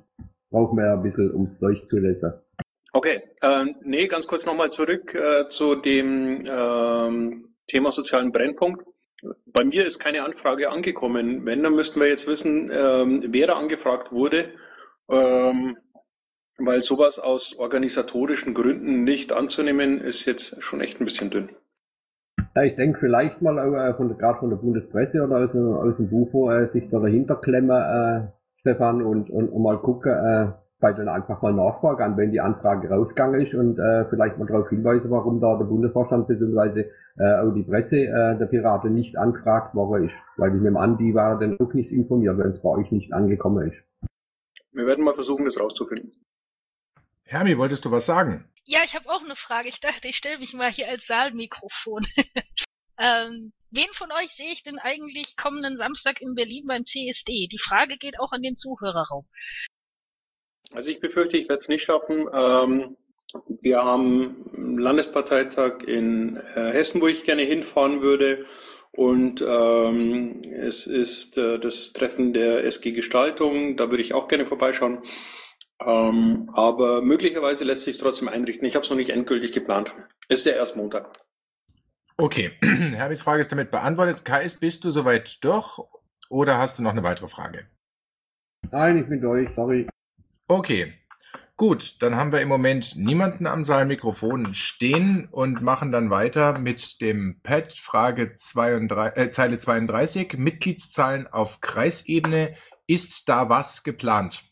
brauchen 0.51 0.77
wir 0.79 0.93
ein 0.93 1.03
bisschen, 1.03 1.31
um 1.33 1.47
es 1.47 1.59
durchzulesen. 1.59 2.33
Okay, 2.93 3.23
ähm, 3.43 3.77
nee, 3.83 4.07
ganz 4.07 4.27
kurz 4.27 4.47
nochmal 4.47 4.71
zurück 4.71 5.15
äh, 5.15 5.49
zu 5.49 5.75
dem 5.77 6.39
ähm, 6.51 7.43
Thema 7.67 7.93
sozialen 7.93 8.33
Brennpunkt. 8.33 8.85
Bei 9.47 9.65
mir 9.65 9.85
ist 9.85 9.99
keine 9.99 10.23
Anfrage 10.25 10.71
angekommen. 10.71 11.45
Wenn, 11.45 11.63
dann 11.63 11.75
müssten 11.75 12.01
wir 12.01 12.09
jetzt 12.09 12.27
wissen, 12.27 12.71
ähm, 12.73 13.25
wer 13.29 13.49
da 13.49 13.55
angefragt 13.55 14.11
wurde, 14.13 14.51
ähm, 15.11 15.77
weil 16.57 16.83
sowas 16.83 17.19
aus 17.19 17.57
organisatorischen 17.59 18.55
Gründen 18.55 19.05
nicht 19.05 19.33
anzunehmen, 19.33 20.01
ist 20.01 20.25
jetzt 20.25 20.63
schon 20.63 20.81
echt 20.81 21.01
ein 21.01 21.05
bisschen 21.05 21.31
dünn. 21.31 21.51
Ja, 22.57 22.63
ich 22.63 22.77
denke 22.77 22.99
vielleicht 23.01 23.43
mal 23.43 23.59
äh, 23.59 24.15
gerade 24.15 24.39
von 24.39 24.51
der 24.51 24.57
Bundespresse 24.57 25.23
oder 25.23 25.45
aus, 25.45 25.53
dem- 25.53 25.75
aus 25.75 25.97
dem 25.97 26.09
Bufo 26.09 26.51
äh, 26.51 26.69
sich 26.73 26.89
da 26.91 26.99
dahinter 27.01 27.37
klemmen, 27.37 27.71
äh, 27.71 28.29
Stefan, 28.69 29.03
und, 29.03 29.31
und, 29.31 29.49
und 29.49 29.63
mal 29.63 29.79
gucken, 29.79 30.13
äh, 30.13 30.53
bei 30.81 30.93
dann 30.93 31.09
einfach 31.09 31.43
mal 31.43 31.53
nachfragen, 31.53 32.03
an 32.03 32.17
wenn 32.17 32.31
die 32.31 32.41
Anfrage 32.41 32.89
rausgegangen 32.89 33.41
ist 33.41 33.55
und 33.55 33.79
äh, 33.79 34.05
vielleicht 34.11 34.39
mal 34.39 34.47
darauf 34.47 34.69
hinweisen, 34.69 35.11
warum 35.11 35.41
da 35.41 35.57
der 35.57 35.65
Bundesvorstand 35.65 36.29
bzw. 36.29 36.85
Äh, 37.19 37.41
auch 37.41 37.53
die 37.53 37.65
Presse 37.65 37.97
äh, 37.97 38.39
der 38.39 38.47
Piraten 38.47 38.95
nicht 38.95 39.17
angefragt 39.17 39.75
worden 39.75 40.05
ist. 40.05 40.15
Weil 40.37 40.55
ich 40.55 40.63
nehme 40.63 40.79
an, 40.79 40.99
die 40.99 41.15
waren 41.15 41.41
dann 41.41 41.67
auch 41.67 41.73
nicht 41.73 41.91
informiert, 41.91 42.39
wenn 42.39 42.53
es 42.53 42.63
bei 42.63 42.69
euch 42.69 42.93
nicht 42.93 43.13
angekommen 43.13 43.73
ist. 43.73 44.09
Wir 44.73 44.87
werden 44.87 45.05
mal 45.05 45.15
versuchen, 45.15 45.47
das 45.47 45.59
rauszufinden. 45.59 46.13
Hermi, 47.25 47.59
wolltest 47.59 47.85
du 47.85 47.91
was 47.91 48.07
sagen? 48.07 48.45
ja, 48.69 48.81
ich 48.85 48.95
habe 48.95 49.09
auch 49.09 49.25
eine 49.25 49.35
Frage. 49.35 49.69
Ich 49.69 49.81
dachte, 49.81 50.09
ich 50.09 50.17
stelle 50.17 50.39
mich 50.39 50.53
mal 50.53 50.71
hier 50.71 50.89
als 50.89 51.07
Saalmikrofon. 51.07 52.07
ähm, 52.99 53.53
wen 53.71 53.89
von 53.93 54.11
euch 54.13 54.31
sehe 54.31 54.53
ich 54.53 54.63
denn 54.63 54.79
eigentlich 54.79 55.37
kommenden 55.37 55.77
Samstag 55.77 56.21
in 56.21 56.35
Berlin 56.35 56.65
beim 56.67 56.85
CSD? 56.85 57.47
Die 57.47 57.59
Frage 57.59 57.97
geht 57.97 58.19
auch 58.21 58.33
an 58.33 58.43
den 58.43 58.57
Zuhörerraum. 58.57 59.27
Also 60.73 60.91
ich 60.91 61.01
befürchte, 61.01 61.37
ich 61.37 61.49
werde 61.49 61.59
es 61.59 61.69
nicht 61.69 61.85
schaffen. 61.85 62.27
Ähm, 62.33 62.97
wir 63.61 63.85
haben 63.85 64.79
Landesparteitag 64.79 65.83
in 65.87 66.37
äh, 66.37 66.73
Hessen, 66.73 67.01
wo 67.01 67.09
ich 67.09 67.25
gerne 67.25 67.43
hinfahren 67.43 68.03
würde. 68.03 68.47
Und 68.91 69.45
ähm, 69.47 70.43
es 70.43 70.87
ist 70.87 71.39
äh, 71.39 71.59
das 71.59 71.93
Treffen 71.93 72.33
der 72.33 72.65
SG 72.65 72.93
Gestaltung, 72.93 73.77
da 73.77 73.91
würde 73.91 74.03
ich 74.03 74.15
auch 74.15 74.29
gerne 74.29 74.47
vorbeischauen. 74.47 75.03
Ähm, 75.81 76.51
aber 76.53 77.03
möglicherweise 77.03 77.65
lässt 77.65 77.83
sich 77.83 77.99
trotzdem 77.99 78.29
einrichten. 78.29 78.67
Ich 78.67 78.75
habe 78.75 78.85
es 78.85 78.91
noch 78.91 78.97
nicht 78.97 79.11
endgültig 79.11 79.53
geplant. 79.53 79.95
Ist 80.29 80.47
ja 80.47 80.53
erst 80.53 80.77
Montag. 80.77 81.13
Okay, 82.21 82.51
Hermis 82.63 83.23
Frage 83.23 83.41
ist 83.41 83.53
damit 83.53 83.71
beantwortet. 83.71 84.25
KS, 84.25 84.59
bist 84.59 84.85
du 84.85 84.91
soweit 84.91 85.43
durch 85.45 85.79
oder 86.29 86.59
hast 86.59 86.79
du 86.79 86.83
noch 86.83 86.91
eine 86.91 87.05
weitere 87.05 87.29
Frage? 87.29 87.69
Nein, 88.73 88.99
ich 88.99 89.09
bin 89.09 89.21
durch, 89.21 89.49
sorry. 89.55 89.87
Okay, 90.49 90.95
gut, 91.57 92.03
dann 92.03 92.17
haben 92.17 92.33
wir 92.33 92.41
im 92.41 92.49
Moment 92.49 92.97
niemanden 92.97 93.47
am 93.47 93.63
Saalmikrofon 93.63 94.53
stehen 94.53 95.29
und 95.31 95.63
machen 95.63 95.93
dann 95.93 96.11
weiter 96.11 96.59
mit 96.59 97.01
dem 97.01 97.41
Pad 97.45 97.73
Frage 97.75 98.35
32, 98.35 99.17
äh, 99.17 99.31
Zeile 99.31 99.59
32. 99.59 100.39
Mitgliedszahlen 100.39 101.29
auf 101.29 101.61
Kreisebene. 101.61 102.57
Ist 102.89 103.29
da 103.29 103.49
was 103.49 103.85
geplant? 103.85 104.43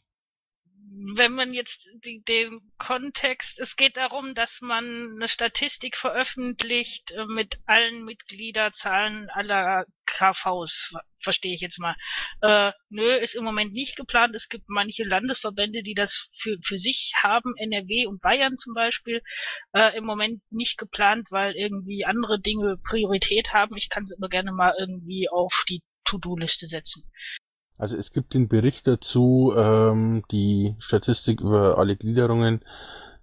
Wenn 1.16 1.32
man 1.32 1.54
jetzt 1.54 1.88
die, 2.04 2.22
den 2.24 2.60
Kontext, 2.78 3.58
es 3.60 3.76
geht 3.76 3.96
darum, 3.96 4.34
dass 4.34 4.60
man 4.60 5.12
eine 5.16 5.28
Statistik 5.28 5.96
veröffentlicht 5.96 7.12
äh, 7.12 7.26
mit 7.26 7.58
allen 7.66 8.04
Mitgliederzahlen 8.04 9.28
aller 9.30 9.86
KVs, 10.06 10.88
ver- 10.92 11.02
verstehe 11.22 11.54
ich 11.54 11.60
jetzt 11.60 11.78
mal. 11.78 11.94
Äh, 12.40 12.72
nö, 12.88 13.14
ist 13.16 13.34
im 13.34 13.44
Moment 13.44 13.72
nicht 13.72 13.96
geplant. 13.96 14.34
Es 14.34 14.48
gibt 14.48 14.68
manche 14.68 15.04
Landesverbände, 15.04 15.82
die 15.82 15.94
das 15.94 16.30
für, 16.34 16.56
für 16.62 16.78
sich 16.78 17.12
haben, 17.22 17.54
NRW 17.56 18.06
und 18.06 18.20
Bayern 18.20 18.56
zum 18.56 18.74
Beispiel, 18.74 19.22
äh, 19.72 19.96
im 19.96 20.04
Moment 20.04 20.40
nicht 20.50 20.78
geplant, 20.78 21.28
weil 21.30 21.54
irgendwie 21.54 22.04
andere 22.04 22.40
Dinge 22.40 22.78
Priorität 22.78 23.52
haben. 23.52 23.76
Ich 23.76 23.88
kann 23.90 24.02
es 24.04 24.16
aber 24.16 24.28
gerne 24.28 24.52
mal 24.52 24.74
irgendwie 24.78 25.28
auf 25.30 25.64
die 25.68 25.82
To-Do-Liste 26.04 26.68
setzen. 26.68 27.10
Also 27.78 27.96
es 27.96 28.12
gibt 28.12 28.34
den 28.34 28.48
Bericht 28.48 28.86
dazu, 28.86 29.52
ähm, 29.56 30.22
die 30.30 30.76
Statistik 30.78 31.40
über 31.40 31.78
alle 31.78 31.96
Gliederungen, 31.96 32.62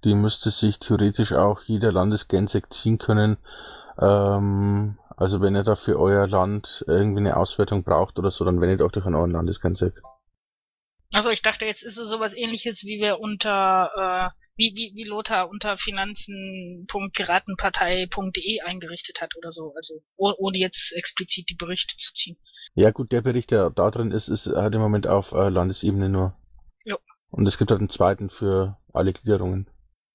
die 0.03 0.13
müsste 0.13 0.51
sich 0.51 0.79
theoretisch 0.79 1.33
auch 1.33 1.61
jeder 1.63 1.91
Landesgensek 1.91 2.71
ziehen 2.71 2.97
können. 2.99 3.37
Ähm, 3.99 4.97
also 5.17 5.41
wenn 5.41 5.55
ihr 5.55 5.63
da 5.63 5.75
für 5.75 5.99
euer 5.99 6.27
Land 6.27 6.83
irgendwie 6.87 7.21
eine 7.21 7.37
Auswertung 7.37 7.83
braucht 7.83 8.19
oder 8.19 8.31
so, 8.31 8.45
dann 8.45 8.61
wendet 8.61 8.81
euch 8.81 8.91
doch 8.91 9.05
an 9.05 9.15
euren 9.15 9.31
Landesgensek. 9.31 10.01
Also 11.13 11.30
ich 11.30 11.41
dachte, 11.41 11.65
jetzt 11.65 11.84
ist 11.84 11.97
es 11.97 12.10
sowas 12.10 12.36
ähnliches, 12.36 12.84
wie 12.84 12.99
wir 12.99 13.19
unter, 13.19 13.91
äh, 13.95 14.30
wie, 14.56 14.73
wie, 14.76 14.91
wie 14.95 15.04
Lothar 15.04 15.47
unter 15.47 15.78
finanzen.piratenpartei.de 15.78 18.62
eingerichtet 18.62 19.21
hat 19.21 19.36
oder 19.38 19.52
so. 19.52 19.73
Also 19.76 20.02
oh, 20.17 20.34
ohne 20.38 20.58
jetzt 20.58 20.91
explizit 20.93 21.49
die 21.49 21.56
Berichte 21.56 21.95
zu 21.97 22.13
ziehen. 22.13 22.38
Ja 22.73 22.91
gut, 22.91 23.12
der 23.12 23.21
Bericht, 23.21 23.52
der 23.52 23.69
da 23.69 23.91
drin 23.91 24.12
ist, 24.12 24.28
ist 24.28 24.47
halt 24.47 24.73
im 24.73 24.82
Moment 24.82 25.06
auf 25.06 25.32
äh, 25.32 25.49
Landesebene 25.49 26.10
nur. 26.10 26.36
Jo. 26.84 26.97
Und 27.30 27.45
es 27.47 27.60
gibt 27.60 27.69
halt 27.69 27.80
einen 27.80 27.89
zweiten 27.89 28.32
für 28.32 28.80
alle 28.91 29.13
Gliederungen, 29.13 29.69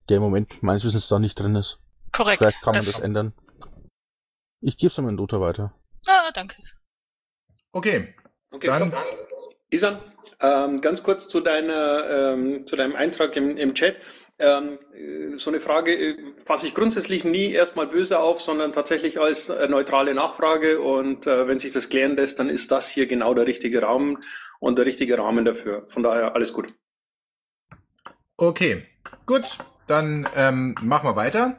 der 0.09 0.17
im 0.17 0.23
Moment 0.23 0.61
meines 0.63 0.83
Wissens 0.85 1.07
da 1.07 1.21
nicht 1.21 1.39
drin 1.39 1.55
ist. 1.55 1.79
Korrekt. 2.13 2.39
Vielleicht 2.39 2.61
kann 2.63 2.73
man 2.73 2.85
das, 2.85 2.99
ändern. 2.99 3.35
Ich 4.61 4.77
gebe 4.77 4.91
es 4.91 4.99
an 4.99 5.05
meinen 5.05 5.17
Lothar 5.17 5.41
weiter. 5.41 5.73
Ah, 6.07 6.33
danke. 6.33 6.61
Okay, 7.71 8.17
Okay, 8.51 8.67
Dann-. 8.67 8.93
Isan, 9.71 9.99
ähm, 10.41 10.81
ganz 10.81 11.03
kurz 11.03 11.29
zu, 11.29 11.41
deiner, 11.41 12.33
ähm, 12.33 12.67
zu 12.67 12.77
deinem 12.77 12.97
Eintrag 12.97 13.37
im, 13.37 13.57
im 13.57 13.75
Chat. 13.75 13.97
Ähm, 14.39 14.79
äh, 14.95 15.37
so 15.37 15.51
eine 15.51 15.61
Frage 15.61 15.93
äh, 15.93 16.17
fasse 16.47 16.67
ich 16.67 16.75
grundsätzlich 16.75 17.25
nie 17.25 17.53
erstmal 17.53 17.87
böse 17.87 18.21
auf, 18.21 18.41
sondern 18.41 18.73
tatsächlich 18.73 19.21
als 19.21 19.49
äh, 19.49 19.69
neutrale 19.69 20.15
Nachfrage. 20.15 20.81
Und 20.81 21.27
äh, 21.27 21.47
wenn 21.49 21.59
sich 21.59 21.73
das 21.73 21.89
klären 21.89 22.17
lässt, 22.17 22.39
dann 22.39 22.49
ist 22.49 22.71
das 22.71 22.89
hier 22.89 23.07
genau 23.07 23.35
der 23.35 23.47
richtige 23.47 23.83
Raum 23.83 24.23
und 24.61 24.79
der 24.79 24.87
richtige 24.87 25.19
Rahmen 25.19 25.45
dafür. 25.45 25.87
Von 25.91 26.03
daher 26.03 26.35
alles 26.35 26.53
gut. 26.53 26.73
Okay, 28.37 28.87
gut, 29.27 29.45
dann 29.87 30.29
ähm, 30.37 30.77
machen 30.81 31.09
wir 31.09 31.17
weiter. 31.17 31.59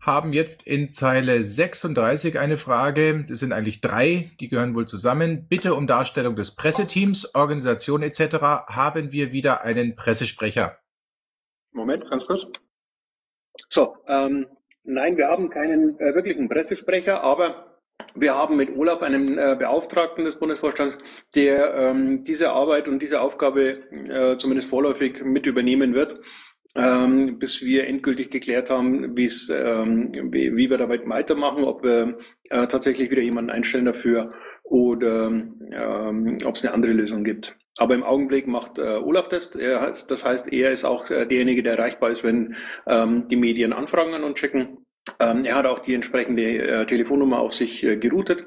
Haben 0.00 0.32
jetzt 0.32 0.66
in 0.66 0.92
Zeile 0.92 1.42
36 1.42 2.38
eine 2.38 2.56
Frage. 2.56 3.26
Das 3.28 3.40
sind 3.40 3.52
eigentlich 3.52 3.80
drei, 3.80 4.30
die 4.40 4.48
gehören 4.48 4.74
wohl 4.74 4.86
zusammen. 4.86 5.46
Bitte 5.46 5.74
um 5.74 5.86
Darstellung 5.86 6.36
des 6.36 6.56
Presseteams, 6.56 7.34
Organisation 7.34 8.02
etc. 8.02 8.36
Haben 8.66 9.12
wir 9.12 9.32
wieder 9.32 9.62
einen 9.62 9.96
Pressesprecher? 9.96 10.78
Moment, 11.72 12.08
ganz 12.10 12.26
kurz. 12.26 12.46
So, 13.68 13.96
ähm, 14.08 14.46
nein, 14.84 15.16
wir 15.16 15.28
haben 15.28 15.50
keinen 15.50 15.98
äh, 15.98 16.14
wirklichen 16.14 16.48
Pressesprecher, 16.48 17.22
aber 17.22 17.70
wir 18.14 18.34
haben 18.34 18.56
mit 18.56 18.76
Olaf 18.76 19.02
einen 19.02 19.38
äh, 19.38 19.56
Beauftragten 19.58 20.24
des 20.24 20.36
Bundesvorstands, 20.36 20.98
der 21.34 21.74
ähm, 21.74 22.24
diese 22.24 22.50
Arbeit 22.50 22.88
und 22.88 23.00
diese 23.00 23.20
Aufgabe 23.20 23.82
äh, 23.92 24.36
zumindest 24.38 24.68
vorläufig 24.68 25.22
mit 25.22 25.46
übernehmen 25.46 25.94
wird, 25.94 26.20
ähm, 26.76 27.38
bis 27.38 27.62
wir 27.62 27.86
endgültig 27.86 28.30
geklärt 28.30 28.70
haben, 28.70 29.04
ähm, 29.04 30.12
wie, 30.32 30.56
wie 30.56 30.70
wir 30.70 30.78
damit 30.78 31.08
weitermachen, 31.08 31.64
ob 31.64 31.82
wir 31.82 32.18
äh, 32.50 32.66
tatsächlich 32.66 33.10
wieder 33.10 33.22
jemanden 33.22 33.50
einstellen 33.50 33.86
dafür 33.86 34.28
oder 34.62 35.26
ähm, 35.26 36.38
ob 36.44 36.54
es 36.54 36.64
eine 36.64 36.72
andere 36.74 36.92
Lösung 36.92 37.24
gibt. 37.24 37.56
Aber 37.78 37.94
im 37.94 38.04
Augenblick 38.04 38.46
macht 38.46 38.78
äh, 38.78 38.98
Olaf 39.02 39.28
das. 39.28 39.54
Er, 39.54 39.94
das 40.06 40.24
heißt, 40.24 40.52
er 40.52 40.70
ist 40.70 40.84
auch 40.84 41.10
äh, 41.10 41.26
derjenige, 41.26 41.62
der 41.62 41.74
erreichbar 41.78 42.10
ist, 42.10 42.22
wenn 42.22 42.56
ähm, 42.86 43.26
die 43.28 43.36
Medien 43.36 43.72
Anfragen 43.72 44.14
an 44.14 44.24
uns 44.24 44.38
schicken. 44.38 44.84
Ähm, 45.18 45.44
er 45.44 45.56
hat 45.56 45.66
auch 45.66 45.78
die 45.78 45.94
entsprechende 45.94 46.42
äh, 46.42 46.86
Telefonnummer 46.86 47.40
auf 47.40 47.54
sich 47.54 47.82
äh, 47.82 47.96
geroutet. 47.96 48.46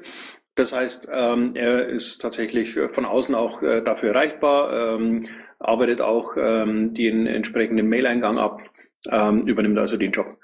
Das 0.54 0.74
heißt, 0.74 1.08
ähm, 1.12 1.56
er 1.56 1.88
ist 1.88 2.18
tatsächlich 2.18 2.76
äh, 2.76 2.88
von 2.88 3.04
außen 3.04 3.34
auch 3.34 3.60
äh, 3.62 3.82
dafür 3.82 4.10
erreichbar, 4.10 4.94
ähm, 4.94 5.26
arbeitet 5.64 6.00
auch 6.00 6.36
ähm, 6.36 6.94
den 6.94 7.26
entsprechenden 7.26 7.88
Mail-Eingang 7.88 8.38
ab, 8.38 8.62
ähm, 9.10 9.40
übernimmt 9.46 9.78
also 9.78 9.96
den 9.96 10.12
Job. 10.12 10.38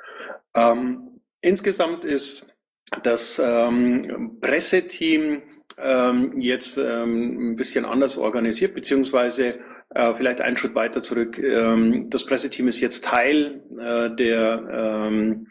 Ähm, 0.55 1.21
insgesamt 1.41 2.05
ist 2.05 2.53
das 3.03 3.41
ähm, 3.45 4.39
Presseteam 4.41 5.43
ähm, 5.79 6.41
jetzt 6.41 6.79
ähm, 6.79 7.53
ein 7.53 7.57
bisschen 7.57 7.85
anders 7.85 8.19
organisiert, 8.19 8.75
beziehungsweise 8.75 9.59
äh, 9.95 10.15
vielleicht 10.15 10.41
einen 10.41 10.57
Schritt 10.57 10.75
weiter 10.75 11.03
zurück. 11.03 11.39
Ähm, 11.39 12.11
das 12.11 12.27
Presseteam 12.27 12.69
ist 12.69 12.81
jetzt 12.81 13.05
Teil 13.05 13.63
äh, 13.79 14.11
der, 14.15 14.69
ähm, 15.09 15.47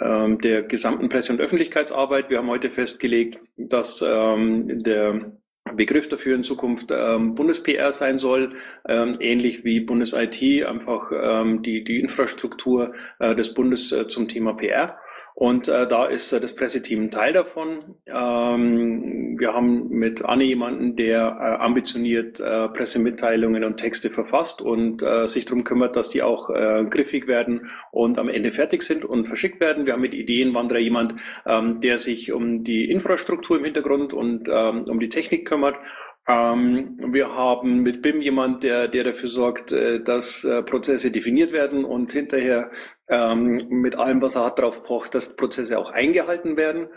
ähm, 0.00 0.38
der 0.38 0.62
gesamten 0.62 1.08
Presse- 1.08 1.32
und 1.32 1.40
Öffentlichkeitsarbeit. 1.40 2.30
Wir 2.30 2.38
haben 2.38 2.48
heute 2.48 2.70
festgelegt, 2.70 3.38
dass 3.56 4.04
ähm, 4.06 4.82
der 4.82 5.32
Begriff 5.74 6.08
dafür 6.08 6.34
in 6.34 6.44
Zukunft 6.44 6.90
ähm, 6.90 7.34
Bundes-PR 7.34 7.92
sein 7.92 8.18
soll, 8.18 8.54
ähm, 8.88 9.16
ähnlich 9.20 9.64
wie 9.64 9.80
Bundes-IT, 9.80 10.66
einfach 10.66 11.10
ähm, 11.12 11.62
die, 11.62 11.84
die 11.84 12.00
Infrastruktur 12.00 12.94
äh, 13.18 13.34
des 13.34 13.54
Bundes 13.54 13.92
äh, 13.92 14.08
zum 14.08 14.28
Thema 14.28 14.54
PR. 14.54 14.98
Und 15.40 15.68
äh, 15.68 15.88
da 15.88 16.04
ist 16.04 16.32
äh, 16.34 16.38
das 16.38 16.54
Presseteam 16.54 17.04
ein 17.04 17.10
Teil 17.10 17.32
davon. 17.32 17.94
Ähm, 18.04 19.38
wir 19.38 19.54
haben 19.54 19.88
mit 19.88 20.22
Anne 20.22 20.44
jemanden, 20.44 20.96
der 20.96 21.18
äh, 21.18 21.64
ambitioniert 21.64 22.40
äh, 22.40 22.68
Pressemitteilungen 22.68 23.64
und 23.64 23.78
Texte 23.78 24.10
verfasst 24.10 24.60
und 24.60 25.02
äh, 25.02 25.26
sich 25.26 25.46
darum 25.46 25.64
kümmert, 25.64 25.96
dass 25.96 26.10
die 26.10 26.20
auch 26.20 26.50
äh, 26.50 26.84
griffig 26.84 27.26
werden 27.26 27.70
und 27.90 28.18
am 28.18 28.28
Ende 28.28 28.52
fertig 28.52 28.82
sind 28.82 29.02
und 29.02 29.28
verschickt 29.28 29.60
werden. 29.60 29.86
Wir 29.86 29.94
haben 29.94 30.02
mit 30.02 30.12
Ideenwanderer 30.12 30.78
jemand, 30.78 31.14
ähm, 31.46 31.80
der 31.80 31.96
sich 31.96 32.32
um 32.32 32.62
die 32.62 32.90
Infrastruktur 32.90 33.56
im 33.56 33.64
Hintergrund 33.64 34.12
und 34.12 34.46
ähm, 34.52 34.84
um 34.90 35.00
die 35.00 35.08
Technik 35.08 35.48
kümmert. 35.48 35.78
Ähm, 36.28 36.96
wir 37.12 37.34
haben 37.34 37.80
mit 37.80 38.02
BIM 38.02 38.20
jemand, 38.20 38.62
der, 38.62 38.88
der 38.88 39.04
dafür 39.04 39.28
sorgt, 39.28 39.72
äh, 39.72 40.02
dass 40.02 40.44
äh, 40.44 40.62
Prozesse 40.62 41.10
definiert 41.10 41.52
werden 41.52 41.84
und 41.84 42.12
hinterher 42.12 42.70
ähm, 43.08 43.66
mit 43.68 43.96
allem, 43.96 44.22
was 44.22 44.36
er 44.36 44.44
hat, 44.44 44.58
darauf 44.58 44.82
pocht, 44.82 45.14
dass 45.14 45.36
Prozesse 45.36 45.78
auch 45.78 45.92
eingehalten 45.92 46.56
werden. 46.56 46.88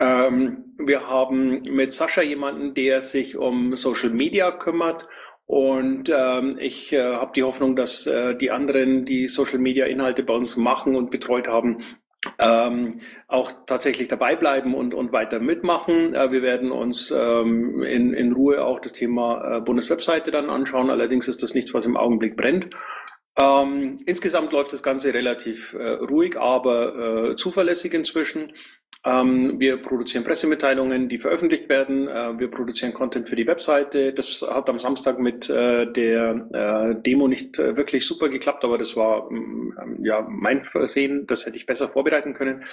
Ähm, 0.00 0.74
wir 0.78 1.08
haben 1.08 1.58
mit 1.70 1.92
Sascha 1.92 2.22
jemanden, 2.22 2.74
der 2.74 3.00
sich 3.00 3.36
um 3.36 3.76
Social 3.76 4.10
Media 4.10 4.50
kümmert. 4.50 5.06
Und 5.44 6.08
ähm, 6.08 6.56
ich 6.58 6.92
äh, 6.92 7.02
habe 7.16 7.32
die 7.34 7.42
Hoffnung, 7.42 7.76
dass 7.76 8.06
äh, 8.06 8.36
die 8.36 8.50
anderen, 8.50 9.04
die 9.04 9.28
Social 9.28 9.58
Media 9.58 9.86
Inhalte 9.86 10.22
bei 10.22 10.32
uns 10.32 10.56
machen 10.56 10.94
und 10.94 11.10
betreut 11.10 11.48
haben, 11.48 11.78
ähm, 12.38 13.00
auch 13.28 13.52
tatsächlich 13.66 14.08
dabei 14.08 14.36
bleiben 14.36 14.74
und, 14.74 14.92
und 14.92 15.12
weiter 15.12 15.40
mitmachen. 15.40 16.14
Äh, 16.14 16.30
wir 16.32 16.42
werden 16.42 16.70
uns 16.70 17.10
ähm, 17.10 17.82
in, 17.82 18.12
in 18.12 18.32
Ruhe 18.32 18.64
auch 18.64 18.80
das 18.80 18.92
Thema 18.92 19.56
äh, 19.56 19.60
Bundeswebseite 19.60 20.30
dann 20.30 20.50
anschauen. 20.50 20.90
Allerdings 20.90 21.28
ist 21.28 21.42
das 21.42 21.54
nichts, 21.54 21.72
was 21.72 21.86
im 21.86 21.96
Augenblick 21.96 22.36
brennt. 22.36 22.74
Ähm, 23.38 24.00
insgesamt 24.06 24.52
läuft 24.52 24.72
das 24.72 24.82
Ganze 24.82 25.14
relativ 25.14 25.74
äh, 25.74 25.90
ruhig, 25.92 26.38
aber 26.38 27.30
äh, 27.30 27.36
zuverlässig 27.36 27.94
inzwischen. 27.94 28.52
Ähm, 29.04 29.58
wir 29.58 29.78
produzieren 29.78 30.24
Pressemitteilungen, 30.24 31.08
die 31.08 31.18
veröffentlicht 31.18 31.68
werden. 31.70 32.06
Äh, 32.08 32.38
wir 32.38 32.50
produzieren 32.50 32.92
Content 32.92 33.28
für 33.28 33.36
die 33.36 33.46
Webseite. 33.46 34.12
Das 34.12 34.42
hat 34.42 34.68
am 34.68 34.78
Samstag 34.78 35.18
mit 35.18 35.48
äh, 35.48 35.90
der 35.90 36.48
äh, 36.52 37.02
Demo 37.02 37.26
nicht 37.26 37.58
äh, 37.58 37.76
wirklich 37.76 38.06
super 38.06 38.28
geklappt, 38.28 38.62
aber 38.62 38.76
das 38.76 38.96
war 38.96 39.30
ähm, 39.30 39.98
ja 40.02 40.26
mein 40.28 40.64
Versehen. 40.64 41.26
Das 41.26 41.46
hätte 41.46 41.56
ich 41.56 41.64
besser 41.64 41.88
vorbereiten 41.88 42.34
können. 42.34 42.64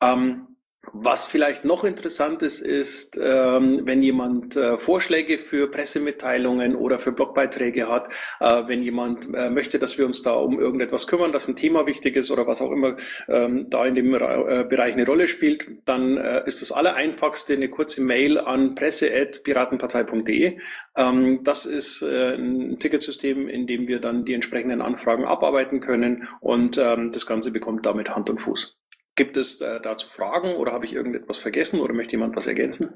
Ähm, 0.00 0.55
was 0.92 1.26
vielleicht 1.26 1.64
noch 1.64 1.84
interessant 1.84 2.42
ist, 2.42 2.60
ist, 2.60 3.18
ähm, 3.22 3.82
wenn 3.84 4.02
jemand 4.02 4.56
äh, 4.56 4.78
Vorschläge 4.78 5.38
für 5.38 5.70
Pressemitteilungen 5.70 6.74
oder 6.76 6.98
für 6.98 7.12
Blogbeiträge 7.12 7.88
hat, 7.88 8.08
äh, 8.40 8.62
wenn 8.66 8.82
jemand 8.82 9.28
äh, 9.34 9.50
möchte, 9.50 9.78
dass 9.78 9.98
wir 9.98 10.06
uns 10.06 10.22
da 10.22 10.32
um 10.32 10.58
irgendetwas 10.60 11.06
kümmern, 11.06 11.32
dass 11.32 11.48
ein 11.48 11.56
Thema 11.56 11.86
wichtig 11.86 12.16
ist 12.16 12.30
oder 12.30 12.46
was 12.46 12.62
auch 12.62 12.70
immer 12.70 12.96
ähm, 13.28 13.68
da 13.70 13.84
in 13.84 13.94
dem 13.94 14.12
Bereich 14.12 14.92
eine 14.94 15.06
Rolle 15.06 15.28
spielt, 15.28 15.66
dann 15.84 16.16
ist 16.16 16.62
das 16.62 16.72
Allereinfachste 16.72 17.54
eine 17.54 17.68
kurze 17.68 18.02
Mail 18.02 18.38
an 18.38 18.74
presse.piratenpartei.de. 18.74 20.58
Ähm, 20.96 21.40
das 21.44 21.66
ist 21.66 22.02
ein 22.02 22.76
Ticketsystem, 22.78 23.48
in 23.48 23.66
dem 23.66 23.88
wir 23.88 24.00
dann 24.00 24.24
die 24.24 24.34
entsprechenden 24.34 24.80
Anfragen 24.80 25.24
abarbeiten 25.24 25.80
können 25.80 26.28
und 26.40 26.76
das 26.76 27.26
Ganze 27.26 27.50
bekommt 27.50 27.86
damit 27.86 28.10
Hand 28.10 28.30
und 28.30 28.40
Fuß. 28.42 28.75
Gibt 29.16 29.38
es 29.38 29.62
äh, 29.62 29.80
dazu 29.80 30.08
Fragen 30.08 30.54
oder 30.56 30.72
habe 30.72 30.84
ich 30.84 30.92
irgendetwas 30.92 31.38
vergessen 31.38 31.80
oder 31.80 31.94
möchte 31.94 32.12
jemand 32.12 32.36
was 32.36 32.46
ergänzen? 32.46 32.94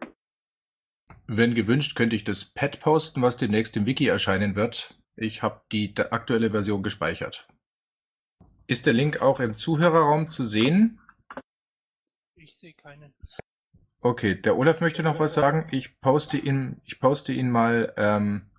Wenn 1.26 1.54
gewünscht, 1.54 1.96
könnte 1.96 2.14
ich 2.14 2.24
das 2.24 2.44
Pad 2.44 2.80
posten, 2.80 3.22
was 3.22 3.38
demnächst 3.38 3.76
im 3.76 3.86
Wiki 3.86 4.06
erscheinen 4.06 4.54
wird. 4.54 5.00
Ich 5.16 5.42
habe 5.42 5.62
die 5.72 5.94
aktuelle 5.96 6.50
Version 6.50 6.82
gespeichert. 6.82 7.48
Ist 8.66 8.86
der 8.86 8.92
Link 8.92 9.22
auch 9.22 9.40
im 9.40 9.54
Zuhörerraum 9.54 10.28
zu 10.28 10.44
sehen? 10.44 11.00
Ich 12.36 12.56
sehe 12.56 12.74
keinen. 12.74 13.14
Okay, 14.00 14.34
der 14.34 14.56
Olaf 14.56 14.80
möchte 14.80 15.02
noch 15.02 15.18
was 15.18 15.34
sagen. 15.34 15.68
Ich 15.70 16.00
poste 16.00 16.36
ihn, 16.36 16.80
ich 16.84 17.00
poste 17.00 17.32
ihn 17.32 17.50
mal. 17.50 17.94
Ähm, 17.96 18.49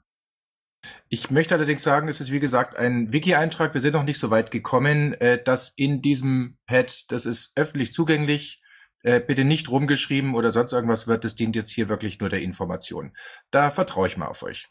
ich 1.09 1.29
möchte 1.29 1.55
allerdings 1.55 1.83
sagen, 1.83 2.07
es 2.07 2.21
ist 2.21 2.31
wie 2.31 2.39
gesagt 2.39 2.75
ein 2.75 3.11
Wiki-Eintrag. 3.11 3.73
Wir 3.73 3.81
sind 3.81 3.93
noch 3.93 4.03
nicht 4.03 4.19
so 4.19 4.29
weit 4.29 4.51
gekommen, 4.51 5.13
äh, 5.15 5.41
dass 5.41 5.69
in 5.69 6.01
diesem 6.01 6.57
Pad, 6.65 7.11
das 7.11 7.25
ist 7.25 7.57
öffentlich 7.57 7.93
zugänglich, 7.93 8.61
äh, 9.03 9.19
bitte 9.19 9.43
nicht 9.43 9.69
rumgeschrieben 9.69 10.35
oder 10.35 10.51
sonst 10.51 10.73
irgendwas 10.73 11.07
wird. 11.07 11.23
Das 11.23 11.35
dient 11.35 11.55
jetzt 11.55 11.71
hier 11.71 11.89
wirklich 11.89 12.19
nur 12.19 12.29
der 12.29 12.41
Information. 12.41 13.15
Da 13.51 13.71
vertraue 13.71 14.07
ich 14.07 14.17
mal 14.17 14.27
auf 14.27 14.43
euch. 14.43 14.69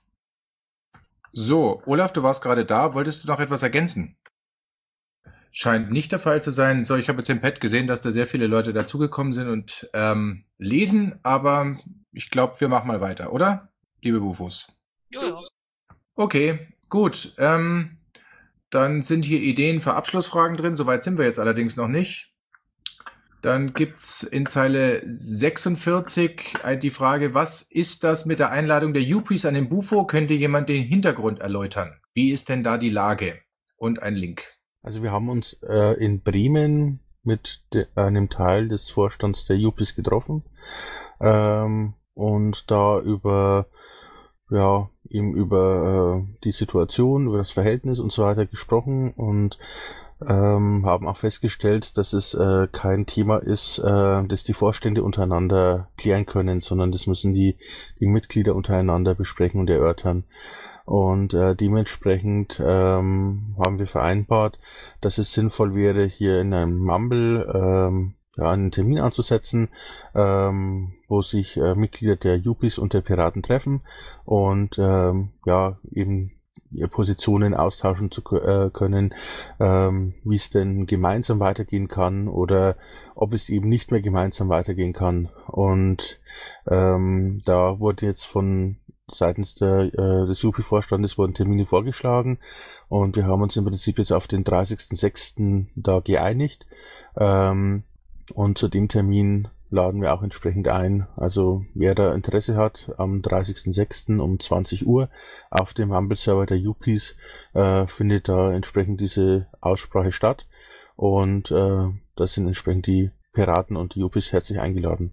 So, 1.32 1.82
Olaf, 1.86 2.12
du 2.12 2.22
warst 2.22 2.42
gerade 2.42 2.64
da. 2.64 2.94
Wolltest 2.94 3.24
du 3.24 3.28
noch 3.28 3.40
etwas 3.40 3.62
ergänzen? 3.62 4.16
Scheint 5.52 5.90
nicht 5.90 6.12
der 6.12 6.18
Fall 6.18 6.42
zu 6.42 6.52
sein. 6.52 6.84
So, 6.84 6.96
ich 6.96 7.08
habe 7.08 7.18
jetzt 7.18 7.30
im 7.30 7.40
Pad 7.40 7.60
gesehen, 7.60 7.86
dass 7.86 8.02
da 8.02 8.12
sehr 8.12 8.26
viele 8.26 8.46
Leute 8.46 8.72
dazugekommen 8.72 9.32
sind 9.32 9.48
und 9.48 9.88
ähm, 9.94 10.44
lesen, 10.58 11.18
aber 11.22 11.76
ich 12.12 12.30
glaube, 12.30 12.60
wir 12.60 12.68
machen 12.68 12.88
mal 12.88 13.00
weiter, 13.00 13.32
oder? 13.32 13.72
Liebe 14.00 14.20
Bufos. 14.20 14.68
Jojo. 15.08 15.50
Okay, 16.14 16.70
Gut, 16.90 17.34
ähm, 17.38 17.98
dann 18.68 19.02
sind 19.02 19.24
hier 19.24 19.40
Ideen 19.40 19.80
für 19.80 19.94
Abschlussfragen 19.94 20.56
drin. 20.56 20.74
Soweit 20.74 21.04
sind 21.04 21.18
wir 21.18 21.24
jetzt 21.24 21.38
allerdings 21.38 21.76
noch 21.76 21.86
nicht. 21.86 22.34
Dann 23.42 23.72
gibt's 23.72 24.24
in 24.24 24.44
Zeile 24.46 25.02
46 25.06 26.58
die 26.82 26.90
Frage, 26.90 27.32
was 27.32 27.62
ist 27.62 28.04
das 28.04 28.26
mit 28.26 28.40
der 28.40 28.50
Einladung 28.50 28.92
der 28.92 29.04
Yuppies 29.04 29.46
an 29.46 29.54
den 29.54 29.68
Bufo? 29.68 30.04
Könnte 30.04 30.34
jemand 30.34 30.68
den 30.68 30.82
Hintergrund 30.82 31.38
erläutern? 31.38 32.00
Wie 32.12 32.32
ist 32.32 32.48
denn 32.48 32.64
da 32.64 32.76
die 32.76 32.90
Lage? 32.90 33.38
Und 33.76 34.02
ein 34.02 34.16
Link. 34.16 34.42
Also 34.82 35.02
wir 35.02 35.12
haben 35.12 35.30
uns 35.30 35.56
äh, 35.62 35.94
in 36.04 36.22
Bremen 36.22 37.00
mit 37.22 37.62
einem 37.94 38.28
Teil 38.28 38.68
des 38.68 38.90
Vorstands 38.90 39.46
der 39.46 39.56
Yuppies 39.56 39.94
getroffen 39.94 40.42
ähm, 41.20 41.94
und 42.14 42.64
da 42.66 43.00
über 43.00 43.68
ja, 44.50 44.90
ihm 45.10 45.34
über 45.34 46.24
äh, 46.24 46.38
die 46.44 46.52
Situation, 46.52 47.26
über 47.26 47.38
das 47.38 47.52
Verhältnis 47.52 47.98
und 47.98 48.12
so 48.12 48.22
weiter 48.22 48.46
gesprochen 48.46 49.12
und 49.12 49.58
ähm, 50.26 50.84
haben 50.84 51.08
auch 51.08 51.16
festgestellt, 51.16 51.96
dass 51.96 52.12
es 52.12 52.34
äh, 52.34 52.68
kein 52.70 53.06
Thema 53.06 53.38
ist, 53.38 53.78
äh, 53.78 54.24
das 54.26 54.44
die 54.44 54.52
Vorstände 54.52 55.02
untereinander 55.02 55.88
klären 55.96 56.26
können, 56.26 56.60
sondern 56.60 56.92
das 56.92 57.06
müssen 57.06 57.34
die, 57.34 57.56
die 58.00 58.06
Mitglieder 58.06 58.54
untereinander 58.54 59.14
besprechen 59.14 59.60
und 59.60 59.70
erörtern. 59.70 60.24
Und 60.84 61.34
äh, 61.34 61.54
dementsprechend 61.54 62.60
ähm, 62.62 63.54
haben 63.58 63.78
wir 63.78 63.86
vereinbart, 63.86 64.58
dass 65.00 65.18
es 65.18 65.32
sinnvoll 65.32 65.74
wäre, 65.74 66.04
hier 66.04 66.40
in 66.40 66.52
einem 66.52 66.78
Mumble 66.78 67.48
ähm, 67.54 68.14
ja, 68.40 68.50
einen 68.50 68.70
Termin 68.70 68.98
anzusetzen, 68.98 69.68
ähm, 70.14 70.94
wo 71.08 71.22
sich 71.22 71.56
äh, 71.56 71.74
Mitglieder 71.74 72.16
der 72.16 72.36
Yuppies 72.38 72.78
und 72.78 72.94
der 72.94 73.02
Piraten 73.02 73.42
treffen 73.42 73.82
und 74.24 74.78
ähm, 74.78 75.30
ja 75.44 75.78
eben 75.92 76.32
Positionen 76.90 77.54
austauschen 77.54 78.10
zu 78.10 78.22
äh, 78.36 78.70
können, 78.70 79.12
ähm, 79.58 80.14
wie 80.24 80.36
es 80.36 80.50
denn 80.50 80.86
gemeinsam 80.86 81.40
weitergehen 81.40 81.88
kann 81.88 82.28
oder 82.28 82.76
ob 83.14 83.34
es 83.34 83.48
eben 83.48 83.68
nicht 83.68 83.90
mehr 83.90 84.00
gemeinsam 84.00 84.48
weitergehen 84.48 84.92
kann. 84.92 85.28
Und 85.48 86.20
ähm, 86.68 87.42
da 87.44 87.80
wurde 87.80 88.06
jetzt 88.06 88.24
von 88.24 88.76
seitens 89.12 89.54
der, 89.56 89.92
äh, 89.92 90.26
des 90.26 90.44
UPI-Vorstandes 90.44 91.18
wurden 91.18 91.34
Termine 91.34 91.66
vorgeschlagen 91.66 92.38
und 92.88 93.16
wir 93.16 93.26
haben 93.26 93.42
uns 93.42 93.56
im 93.56 93.64
Prinzip 93.64 93.98
jetzt 93.98 94.12
auf 94.12 94.28
den 94.28 94.44
30.06. 94.44 95.66
da 95.74 95.98
geeinigt. 95.98 96.66
Ähm, 97.16 97.82
und 98.34 98.58
zu 98.58 98.68
dem 98.68 98.88
Termin 98.88 99.48
laden 99.70 100.02
wir 100.02 100.12
auch 100.12 100.22
entsprechend 100.22 100.68
ein. 100.68 101.06
Also 101.16 101.64
wer 101.74 101.94
da 101.94 102.12
Interesse 102.12 102.56
hat, 102.56 102.90
am 102.98 103.20
30.06. 103.20 104.18
um 104.18 104.40
20 104.40 104.86
Uhr 104.86 105.08
auf 105.50 105.72
dem 105.74 105.94
Humble-Server 105.94 106.46
der 106.46 106.58
UPs 106.58 107.16
äh, 107.54 107.86
findet 107.86 108.28
da 108.28 108.52
entsprechend 108.52 109.00
diese 109.00 109.46
Aussprache 109.60 110.12
statt. 110.12 110.46
Und 110.96 111.50
äh, 111.50 111.88
da 112.16 112.26
sind 112.26 112.46
entsprechend 112.46 112.86
die 112.86 113.10
Piraten 113.32 113.76
und 113.76 113.94
die 113.94 114.02
UPs 114.02 114.32
herzlich 114.32 114.58
eingeladen. 114.58 115.12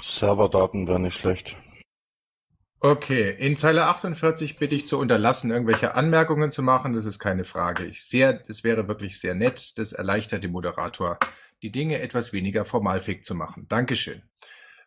Serverdaten 0.00 0.86
wäre 0.86 1.00
nicht 1.00 1.18
schlecht. 1.18 1.56
Okay, 2.80 3.34
in 3.36 3.56
Zeile 3.56 3.86
48 3.86 4.54
bitte 4.54 4.76
ich 4.76 4.86
zu 4.86 5.00
unterlassen, 5.00 5.50
irgendwelche 5.50 5.96
Anmerkungen 5.96 6.52
zu 6.52 6.62
machen. 6.62 6.92
Das 6.92 7.06
ist 7.06 7.18
keine 7.18 7.42
Frage. 7.42 7.84
Ich 7.84 8.04
sehr, 8.04 8.40
es 8.46 8.62
wäre 8.62 8.86
wirklich 8.86 9.20
sehr 9.20 9.34
nett. 9.34 9.76
Das 9.78 9.92
erleichtert 9.92 10.44
dem 10.44 10.52
Moderator 10.52 11.18
die 11.62 11.72
Dinge 11.72 12.00
etwas 12.00 12.32
weniger 12.32 12.64
formalfähig 12.64 13.24
zu 13.24 13.34
machen. 13.34 13.66
Dankeschön. 13.68 14.22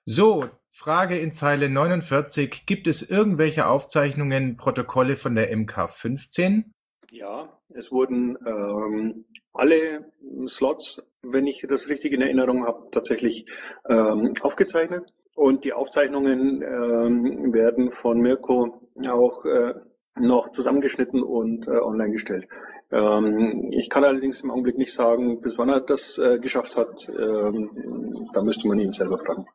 So, 0.05 0.45
Frage 0.71 1.17
in 1.17 1.33
Zeile 1.33 1.69
49. 1.69 2.65
Gibt 2.65 2.87
es 2.87 3.09
irgendwelche 3.09 3.67
Aufzeichnungen, 3.67 4.57
Protokolle 4.57 5.15
von 5.15 5.35
der 5.35 5.55
MK 5.55 5.89
15? 5.89 6.73
Ja, 7.11 7.59
es 7.69 7.91
wurden 7.91 8.37
ähm, 8.45 9.25
alle 9.53 10.11
Slots, 10.47 11.11
wenn 11.21 11.45
ich 11.45 11.65
das 11.67 11.89
richtig 11.89 12.13
in 12.13 12.21
Erinnerung 12.21 12.65
habe, 12.65 12.87
tatsächlich 12.91 13.45
ähm, 13.87 14.33
aufgezeichnet. 14.41 15.13
Und 15.35 15.65
die 15.65 15.73
Aufzeichnungen 15.73 16.61
ähm, 16.61 17.53
werden 17.53 17.91
von 17.91 18.19
Mirko 18.19 18.89
auch 19.07 19.45
äh, 19.45 19.73
noch 20.17 20.51
zusammengeschnitten 20.51 21.21
und 21.21 21.67
äh, 21.67 21.71
online 21.71 22.11
gestellt. 22.11 22.47
Ähm, 22.91 23.69
ich 23.71 23.89
kann 23.89 24.03
allerdings 24.03 24.41
im 24.41 24.51
Augenblick 24.51 24.77
nicht 24.77 24.93
sagen, 24.93 25.41
bis 25.41 25.57
wann 25.57 25.69
er 25.69 25.79
das 25.79 26.17
äh, 26.17 26.39
geschafft 26.39 26.75
hat. 26.75 27.09
Ähm, 27.09 28.29
da 28.33 28.41
müsste 28.41 28.67
man 28.67 28.79
ihn 28.79 28.93
selber 28.93 29.19
fragen. 29.19 29.45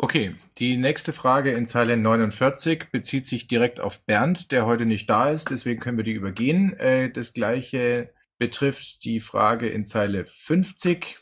Okay, 0.00 0.36
die 0.58 0.76
nächste 0.76 1.12
Frage 1.12 1.50
in 1.50 1.66
Zeile 1.66 1.96
49 1.96 2.90
bezieht 2.92 3.26
sich 3.26 3.48
direkt 3.48 3.80
auf 3.80 4.06
Bernd, 4.06 4.52
der 4.52 4.64
heute 4.64 4.86
nicht 4.86 5.10
da 5.10 5.30
ist, 5.30 5.50
deswegen 5.50 5.80
können 5.80 5.96
wir 5.96 6.04
die 6.04 6.12
übergehen. 6.12 6.72
Äh, 6.78 7.10
das 7.10 7.32
gleiche 7.32 8.14
betrifft 8.38 9.04
die 9.04 9.18
Frage 9.18 9.68
in 9.68 9.84
Zeile 9.84 10.24
50. 10.24 11.18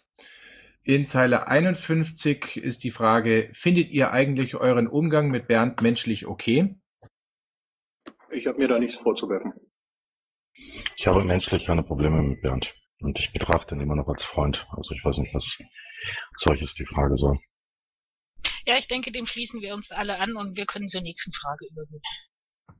In 0.82 1.06
Zeile 1.06 1.48
51 1.48 2.58
ist 2.58 2.84
die 2.84 2.90
Frage, 2.90 3.48
findet 3.54 3.90
ihr 3.90 4.12
eigentlich 4.12 4.56
euren 4.56 4.88
Umgang 4.88 5.30
mit 5.30 5.48
Bernd 5.48 5.80
menschlich 5.80 6.26
okay? 6.26 6.76
Ich 8.30 8.46
habe 8.46 8.58
mir 8.58 8.68
da 8.68 8.78
nichts 8.78 8.98
vorzuwerfen. 8.98 9.54
Ich 10.96 11.06
habe 11.06 11.24
menschlich 11.24 11.64
keine 11.66 11.82
Probleme 11.82 12.22
mit 12.22 12.42
Bernd. 12.42 12.74
Und 13.00 13.18
ich 13.18 13.32
betrachte 13.32 13.74
ihn 13.74 13.80
immer 13.80 13.96
noch 13.96 14.08
als 14.08 14.24
Freund. 14.24 14.66
Also 14.70 14.92
ich 14.94 15.04
weiß 15.04 15.18
nicht, 15.18 15.34
was 15.34 15.58
solches 16.34 16.74
die 16.74 16.86
Frage 16.86 17.16
soll. 17.16 17.38
Ja, 18.64 18.76
ich 18.78 18.88
denke, 18.88 19.12
dem 19.12 19.26
schließen 19.26 19.60
wir 19.60 19.74
uns 19.74 19.90
alle 19.90 20.18
an 20.18 20.36
und 20.36 20.56
wir 20.56 20.66
können 20.66 20.88
zur 20.88 21.02
nächsten 21.02 21.32
Frage 21.32 21.66
übergehen. 21.70 22.02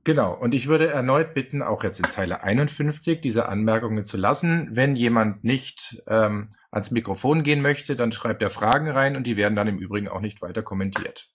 Genau, 0.03 0.33
und 0.33 0.53
ich 0.53 0.67
würde 0.67 0.87
erneut 0.87 1.33
bitten, 1.33 1.61
auch 1.61 1.83
jetzt 1.83 1.99
in 1.99 2.09
Zeile 2.09 2.41
51 2.41 3.19
diese 3.19 3.49
Anmerkungen 3.49 4.05
zu 4.05 4.17
lassen. 4.17 4.69
Wenn 4.71 4.95
jemand 4.95 5.43
nicht 5.43 6.01
ähm, 6.07 6.55
ans 6.71 6.91
Mikrofon 6.91 7.43
gehen 7.43 7.61
möchte, 7.61 7.95
dann 7.95 8.11
schreibt 8.11 8.41
er 8.41 8.49
Fragen 8.49 8.89
rein 8.89 9.17
und 9.17 9.27
die 9.27 9.35
werden 9.35 9.55
dann 9.55 9.67
im 9.67 9.79
Übrigen 9.79 10.07
auch 10.07 10.21
nicht 10.21 10.41
weiter 10.41 10.63
kommentiert. 10.63 11.29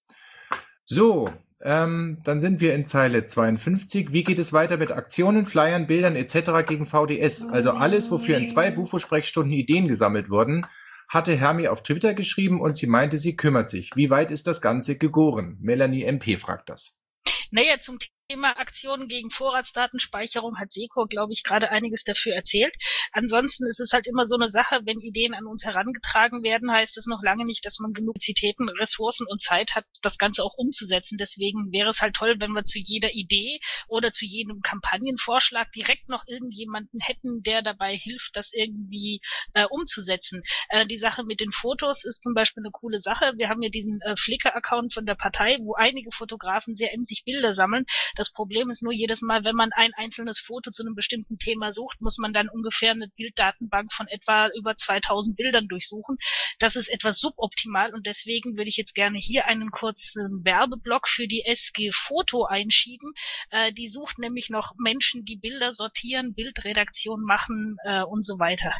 So, 0.84 1.28
ähm, 1.64 2.18
dann 2.24 2.40
sind 2.40 2.60
wir 2.60 2.74
in 2.74 2.86
Zeile 2.86 3.24
52. 3.24 4.12
Wie 4.12 4.24
geht 4.24 4.38
es 4.38 4.52
weiter 4.52 4.76
mit 4.76 4.90
Aktionen, 4.90 5.46
Flyern, 5.46 5.86
Bildern 5.86 6.16
etc. 6.16 6.66
gegen 6.66 6.86
VDS? 6.86 7.48
Also 7.50 7.70
alles, 7.70 8.10
wofür 8.10 8.36
in 8.36 8.48
zwei 8.48 8.70
Bufo-Sprechstunden 8.70 9.52
Ideen 9.52 9.88
gesammelt 9.88 10.28
wurden, 10.28 10.66
hatte 11.08 11.36
Hermi 11.36 11.68
auf 11.68 11.82
Twitter 11.82 12.14
geschrieben 12.14 12.60
und 12.60 12.76
sie 12.76 12.86
meinte, 12.86 13.18
sie 13.18 13.36
kümmert 13.36 13.70
sich. 13.70 13.90
Wie 13.94 14.10
weit 14.10 14.30
ist 14.30 14.46
das 14.46 14.60
Ganze 14.60 14.98
gegoren? 14.98 15.58
Melanie 15.60 16.04
MP 16.04 16.36
fragt 16.36 16.68
das. 16.70 17.06
Naja, 17.50 17.78
zum 17.80 17.98
Thema 18.32 18.58
Aktionen 18.58 19.08
gegen 19.08 19.30
Vorratsdatenspeicherung 19.30 20.58
hat 20.58 20.72
Seco, 20.72 21.04
glaube 21.04 21.34
ich, 21.34 21.42
gerade 21.42 21.70
einiges 21.70 22.02
dafür 22.02 22.34
erzählt. 22.34 22.74
Ansonsten 23.12 23.66
ist 23.66 23.78
es 23.78 23.92
halt 23.92 24.06
immer 24.06 24.24
so 24.24 24.36
eine 24.36 24.48
Sache, 24.48 24.80
wenn 24.84 25.00
Ideen 25.00 25.34
an 25.34 25.44
uns 25.44 25.66
herangetragen 25.66 26.42
werden, 26.42 26.72
heißt 26.72 26.96
das 26.96 27.04
noch 27.04 27.22
lange 27.22 27.44
nicht, 27.44 27.66
dass 27.66 27.78
man 27.78 27.92
genug 27.92 28.22
Zitäten, 28.22 28.70
Ressourcen 28.70 29.26
und 29.28 29.42
Zeit 29.42 29.74
hat, 29.74 29.84
das 30.00 30.16
Ganze 30.16 30.44
auch 30.44 30.54
umzusetzen. 30.56 31.18
Deswegen 31.18 31.72
wäre 31.72 31.90
es 31.90 32.00
halt 32.00 32.16
toll, 32.16 32.36
wenn 32.38 32.52
wir 32.52 32.64
zu 32.64 32.78
jeder 32.78 33.12
Idee 33.12 33.60
oder 33.86 34.12
zu 34.12 34.24
jedem 34.24 34.62
Kampagnenvorschlag 34.62 35.70
direkt 35.72 36.08
noch 36.08 36.24
irgendjemanden 36.26 37.00
hätten, 37.00 37.42
der 37.42 37.60
dabei 37.60 37.94
hilft, 37.94 38.34
das 38.36 38.50
irgendwie 38.54 39.20
äh, 39.52 39.66
umzusetzen. 39.68 40.42
Äh, 40.70 40.86
die 40.86 40.96
Sache 40.96 41.22
mit 41.22 41.40
den 41.40 41.52
Fotos 41.52 42.06
ist 42.06 42.22
zum 42.22 42.32
Beispiel 42.32 42.62
eine 42.62 42.70
coole 42.70 42.98
Sache. 42.98 43.34
Wir 43.36 43.50
haben 43.50 43.60
ja 43.60 43.68
diesen 43.68 44.00
äh, 44.00 44.16
Flickr-Account 44.16 44.94
von 44.94 45.04
der 45.04 45.16
Partei, 45.16 45.58
wo 45.60 45.74
einige 45.74 46.10
Fotografen 46.12 46.76
sehr 46.76 46.94
emsig 46.94 47.24
Bilder 47.26 47.52
sammeln. 47.52 47.84
Das 48.16 48.21
Problem 48.30 48.70
ist 48.70 48.82
nur 48.82 48.92
jedes 48.92 49.22
Mal, 49.22 49.44
wenn 49.44 49.56
man 49.56 49.70
ein 49.72 49.92
einzelnes 49.94 50.38
Foto 50.38 50.70
zu 50.70 50.82
einem 50.82 50.94
bestimmten 50.94 51.38
Thema 51.38 51.72
sucht, 51.72 52.00
muss 52.00 52.18
man 52.18 52.32
dann 52.32 52.48
ungefähr 52.48 52.92
eine 52.92 53.08
Bilddatenbank 53.08 53.92
von 53.92 54.06
etwa 54.08 54.48
über 54.56 54.76
2000 54.76 55.36
Bildern 55.36 55.68
durchsuchen. 55.68 56.18
Das 56.58 56.76
ist 56.76 56.88
etwas 56.88 57.18
suboptimal 57.18 57.92
und 57.94 58.06
deswegen 58.06 58.56
würde 58.56 58.68
ich 58.68 58.76
jetzt 58.76 58.94
gerne 58.94 59.18
hier 59.18 59.46
einen 59.46 59.70
kurzen 59.70 60.44
Werbeblock 60.44 61.08
für 61.08 61.26
die 61.26 61.44
SG 61.44 61.90
Foto 61.92 62.44
einschieben. 62.44 63.12
Äh, 63.50 63.72
die 63.72 63.88
sucht 63.88 64.18
nämlich 64.18 64.50
noch 64.50 64.72
Menschen, 64.78 65.24
die 65.24 65.36
Bilder 65.36 65.72
sortieren, 65.72 66.34
Bildredaktion 66.34 67.22
machen 67.22 67.76
äh, 67.84 68.02
und 68.02 68.24
so 68.24 68.38
weiter. 68.38 68.72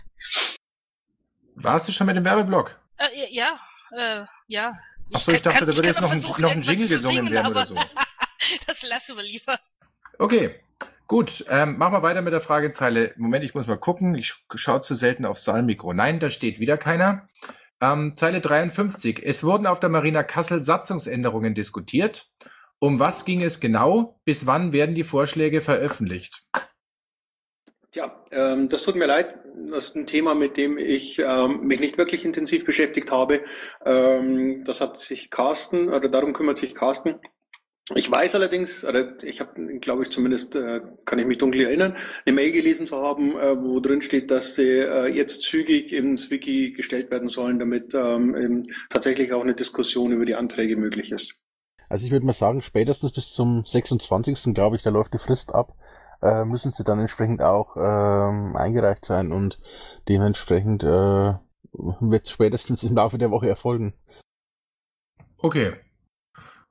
Warst 1.55 1.88
du 1.88 1.93
schon 1.93 2.07
mit 2.07 2.16
dem 2.16 2.24
Werbeblock? 2.24 2.78
Äh, 2.97 3.34
ja, 3.34 3.61
äh, 3.97 4.24
ja. 4.47 4.78
Achso, 5.12 5.32
ich 5.32 5.43
dachte, 5.43 5.66
da 5.66 5.76
würde 5.76 5.88
jetzt 5.88 6.01
noch 6.01 6.11
ein, 6.11 6.20
noch 6.38 6.51
ein 6.51 6.62
Jingle 6.62 6.88
gesungen 6.88 7.30
werden 7.30 7.49
oder 7.49 7.66
so. 7.66 7.76
das 8.66 8.82
lassen 8.82 9.16
wir 9.16 9.22
lieber. 9.22 9.59
Okay, 10.18 10.55
gut. 11.07 11.44
Ähm, 11.48 11.78
machen 11.78 11.94
wir 11.94 12.03
weiter 12.03 12.22
mit 12.22 12.32
der 12.32 12.40
Fragezeile. 12.40 13.12
Moment, 13.16 13.44
ich 13.44 13.55
muss 13.55 13.66
mal 13.66 13.78
gucken. 13.78 14.14
Ich 14.14 14.34
schaue 14.55 14.80
zu 14.80 14.94
selten 14.94 15.24
aufs 15.24 15.44
Saalmikro. 15.44 15.92
Nein, 15.92 16.20
da 16.20 16.30
steht 16.30 16.61
wieder 16.61 16.76
keiner. 16.76 17.28
Ähm, 17.80 18.14
Zeile 18.16 18.40
53. 18.40 19.22
Es 19.24 19.44
wurden 19.44 19.66
auf 19.66 19.80
der 19.80 19.88
Marina 19.88 20.22
Kassel 20.22 20.61
Satzungsänderungen 20.61 21.55
diskutiert. 21.55 22.26
Um 22.78 22.98
was 22.98 23.24
ging 23.24 23.42
es 23.42 23.61
genau? 23.61 24.20
Bis 24.24 24.46
wann 24.46 24.72
werden 24.72 24.94
die 24.94 25.05
Vorschläge 25.05 25.61
veröffentlicht? 25.61 26.46
Tja, 27.92 28.24
ähm, 28.30 28.68
das 28.68 28.84
tut 28.84 28.96
mir 28.96 29.07
leid. 29.07 29.38
Das 29.70 29.88
ist 29.88 29.96
ein 29.96 30.07
Thema, 30.07 30.34
mit 30.34 30.57
dem 30.57 30.78
ich 30.78 31.18
ähm, 31.18 31.61
mich 31.64 31.78
nicht 31.78 31.98
wirklich 31.98 32.24
intensiv 32.24 32.64
beschäftigt 32.64 33.12
habe. 33.12 33.42
Ähm, 33.84 34.64
das 34.64 34.80
hat 34.80 34.98
sich 34.98 35.30
Carsten, 35.30 35.90
oder 35.90 36.09
darum 36.09 36.32
kümmert 36.32 36.59
sich 36.59 36.74
Carsten. 36.74 37.20
Ich 37.95 38.11
weiß 38.11 38.37
allerdings, 38.37 38.85
oder 38.85 39.22
ich 39.24 39.41
habe, 39.41 39.78
glaube 39.78 40.05
ich 40.05 40.11
zumindest, 40.11 40.55
äh, 40.55 40.80
kann 41.05 41.18
ich 41.18 41.26
mich 41.26 41.39
dunkel 41.39 41.62
erinnern, 41.62 41.97
eine 42.24 42.35
Mail 42.35 42.53
gelesen 42.53 42.87
zu 42.87 42.97
haben, 42.97 43.37
äh, 43.37 43.61
wo 43.61 43.80
drin 43.80 44.03
steht, 44.03 44.30
dass 44.30 44.55
sie 44.55 44.78
äh, 44.78 45.12
jetzt 45.12 45.43
zügig 45.43 45.93
ins 45.93 46.30
Wiki 46.30 46.72
gestellt 46.72 47.11
werden 47.11 47.28
sollen, 47.28 47.59
damit 47.59 47.93
ähm, 47.95 48.62
tatsächlich 48.89 49.33
auch 49.33 49.43
eine 49.43 49.55
Diskussion 49.55 50.12
über 50.12 50.24
die 50.24 50.37
Anträge 50.37 50.76
möglich 50.76 51.11
ist. 51.11 51.35
Also 51.89 52.07
ich 52.07 52.12
würde 52.12 52.24
mal 52.24 52.33
sagen, 52.33 52.62
spätestens 52.62 53.12
bis 53.12 53.33
zum 53.33 53.64
26. 53.66 54.55
glaube 54.55 54.76
ich, 54.76 54.83
da 54.83 54.91
läuft 54.91 55.12
die 55.12 55.18
Frist 55.18 55.53
ab, 55.53 55.74
äh, 56.22 56.45
müssen 56.45 56.70
sie 56.70 56.85
dann 56.85 57.01
entsprechend 57.01 57.43
auch 57.43 57.76
ähm, 57.76 58.55
eingereicht 58.55 59.05
sein 59.05 59.33
und 59.33 59.59
dementsprechend 60.09 60.85
äh, 60.85 61.35
wird 61.72 62.28
spätestens 62.28 62.85
im 62.85 62.95
Laufe 62.95 63.18
der 63.18 63.33
Woche 63.33 63.49
erfolgen. 63.49 63.93
Okay, 65.37 65.72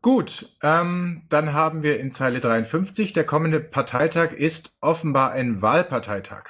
Gut, 0.04 0.58
ähm, 0.64 1.22
dann 1.30 1.54
haben 1.54 1.84
wir 1.84 2.00
in 2.00 2.12
Zeile 2.12 2.40
53, 2.40 3.14
der 3.14 3.24
kommende 3.24 3.60
Parteitag 3.60 4.32
ist 4.34 4.80
offenbar 4.82 5.32
ein 5.32 5.62
Wahlparteitag. 5.62 6.46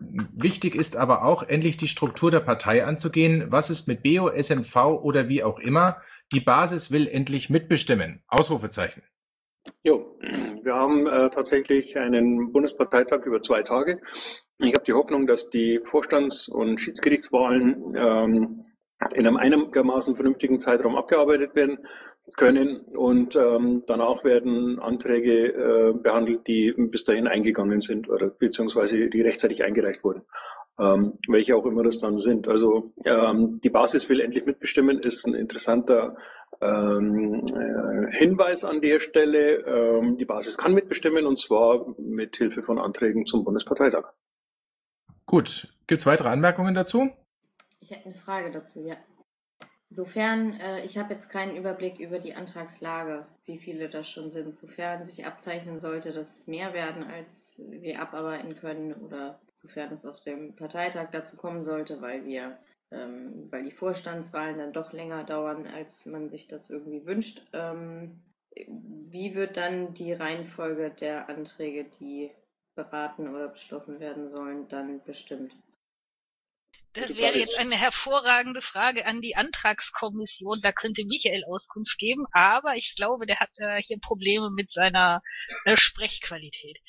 Wichtig 0.00 0.74
ist 0.74 0.96
aber 0.96 1.24
auch, 1.24 1.42
endlich 1.42 1.76
die 1.76 1.88
Struktur 1.88 2.30
der 2.30 2.40
Partei 2.40 2.86
anzugehen. 2.86 3.46
Was 3.50 3.68
ist 3.68 3.86
mit 3.86 4.02
BO, 4.02 4.30
SMV 4.30 4.76
oder 5.02 5.28
wie 5.28 5.42
auch 5.42 5.58
immer? 5.58 5.98
Die 6.32 6.40
Basis 6.40 6.90
will 6.90 7.06
endlich 7.06 7.50
mitbestimmen. 7.50 8.22
Ausrufezeichen. 8.28 9.02
Jo, 9.82 10.18
wir 10.62 10.74
haben 10.74 11.06
äh, 11.06 11.28
tatsächlich 11.28 11.98
einen 11.98 12.50
Bundesparteitag 12.50 13.26
über 13.26 13.42
zwei 13.42 13.62
Tage. 13.62 14.00
Ich 14.58 14.74
habe 14.74 14.84
die 14.84 14.94
Hoffnung, 14.94 15.26
dass 15.26 15.50
die 15.50 15.80
Vorstands- 15.84 16.48
und 16.48 16.80
Schiedsgerichtswahlen 16.80 17.94
ähm, 17.94 18.64
in 19.14 19.26
einem 19.26 19.36
einigermaßen 19.36 20.16
vernünftigen 20.16 20.60
Zeitraum 20.60 20.96
abgearbeitet 20.96 21.54
werden 21.54 21.78
können 22.36 22.80
und 22.80 23.36
ähm, 23.36 23.82
danach 23.86 24.24
werden 24.24 24.78
Anträge 24.78 25.52
äh, 25.52 25.92
behandelt, 25.92 26.46
die 26.46 26.72
bis 26.72 27.04
dahin 27.04 27.28
eingegangen 27.28 27.80
sind 27.80 28.08
oder 28.08 28.28
beziehungsweise 28.30 29.10
die 29.10 29.20
rechtzeitig 29.20 29.62
eingereicht 29.62 30.02
wurden, 30.02 30.22
ähm, 30.78 31.18
welche 31.28 31.54
auch 31.54 31.66
immer 31.66 31.82
das 31.82 31.98
dann 31.98 32.18
sind. 32.18 32.48
Also 32.48 32.92
ähm, 33.04 33.60
die 33.62 33.68
Basis 33.68 34.08
will 34.08 34.20
endlich 34.20 34.46
mitbestimmen, 34.46 35.00
ist 35.00 35.26
ein 35.26 35.34
interessanter 35.34 36.16
ähm, 36.62 37.46
äh, 37.46 38.10
Hinweis 38.10 38.64
an 38.64 38.80
der 38.80 39.00
Stelle. 39.00 39.58
Ähm, 39.66 40.16
die 40.16 40.24
Basis 40.24 40.56
kann 40.56 40.72
mitbestimmen 40.72 41.26
und 41.26 41.38
zwar 41.38 41.94
mit 41.98 42.36
Hilfe 42.36 42.62
von 42.62 42.78
Anträgen 42.78 43.26
zum 43.26 43.44
Bundesparteitag. 43.44 44.12
Gut, 45.26 45.68
gibt 45.86 46.00
es 46.00 46.06
weitere 46.06 46.28
Anmerkungen 46.28 46.74
dazu? 46.74 47.10
Ich 47.80 47.90
hätte 47.90 48.06
eine 48.06 48.14
Frage 48.14 48.50
dazu, 48.50 48.80
ja. 48.80 48.96
Sofern, 49.94 50.58
äh, 50.58 50.84
ich 50.84 50.98
habe 50.98 51.14
jetzt 51.14 51.28
keinen 51.28 51.56
Überblick 51.56 52.00
über 52.00 52.18
die 52.18 52.34
Antragslage, 52.34 53.26
wie 53.44 53.58
viele 53.58 53.88
das 53.88 54.10
schon 54.10 54.28
sind, 54.28 54.52
sofern 54.52 55.04
sich 55.04 55.24
abzeichnen 55.24 55.78
sollte, 55.78 56.10
dass 56.10 56.34
es 56.34 56.46
mehr 56.48 56.74
werden, 56.74 57.04
als 57.04 57.62
wir 57.68 58.00
abarbeiten 58.00 58.56
können 58.56 58.92
oder 58.92 59.40
sofern 59.54 59.92
es 59.92 60.04
aus 60.04 60.24
dem 60.24 60.56
Parteitag 60.56 61.10
dazu 61.12 61.36
kommen 61.36 61.62
sollte, 61.62 62.02
weil 62.02 62.24
wir, 62.24 62.58
ähm, 62.90 63.46
weil 63.52 63.62
die 63.62 63.70
Vorstandswahlen 63.70 64.58
dann 64.58 64.72
doch 64.72 64.92
länger 64.92 65.22
dauern, 65.22 65.68
als 65.68 66.06
man 66.06 66.28
sich 66.28 66.48
das 66.48 66.70
irgendwie 66.70 67.06
wünscht. 67.06 67.46
Ähm, 67.52 68.20
wie 68.56 69.36
wird 69.36 69.56
dann 69.56 69.94
die 69.94 70.12
Reihenfolge 70.12 70.90
der 70.90 71.28
Anträge, 71.28 71.84
die 72.00 72.32
beraten 72.74 73.28
oder 73.28 73.46
beschlossen 73.46 74.00
werden 74.00 74.28
sollen, 74.28 74.66
dann 74.66 75.04
bestimmt? 75.04 75.54
Das 76.94 77.16
wäre 77.16 77.36
jetzt 77.36 77.58
eine 77.58 77.76
hervorragende 77.76 78.62
Frage 78.62 79.04
an 79.04 79.20
die 79.20 79.36
Antragskommission. 79.36 80.60
Da 80.62 80.72
könnte 80.72 81.04
Michael 81.04 81.44
Auskunft 81.44 81.98
geben, 81.98 82.24
aber 82.32 82.76
ich 82.76 82.94
glaube, 82.96 83.26
der 83.26 83.40
hat 83.40 83.50
äh, 83.58 83.82
hier 83.82 83.98
Probleme 83.98 84.50
mit 84.50 84.70
seiner 84.70 85.22
äh, 85.64 85.76
Sprechqualität. 85.76 86.80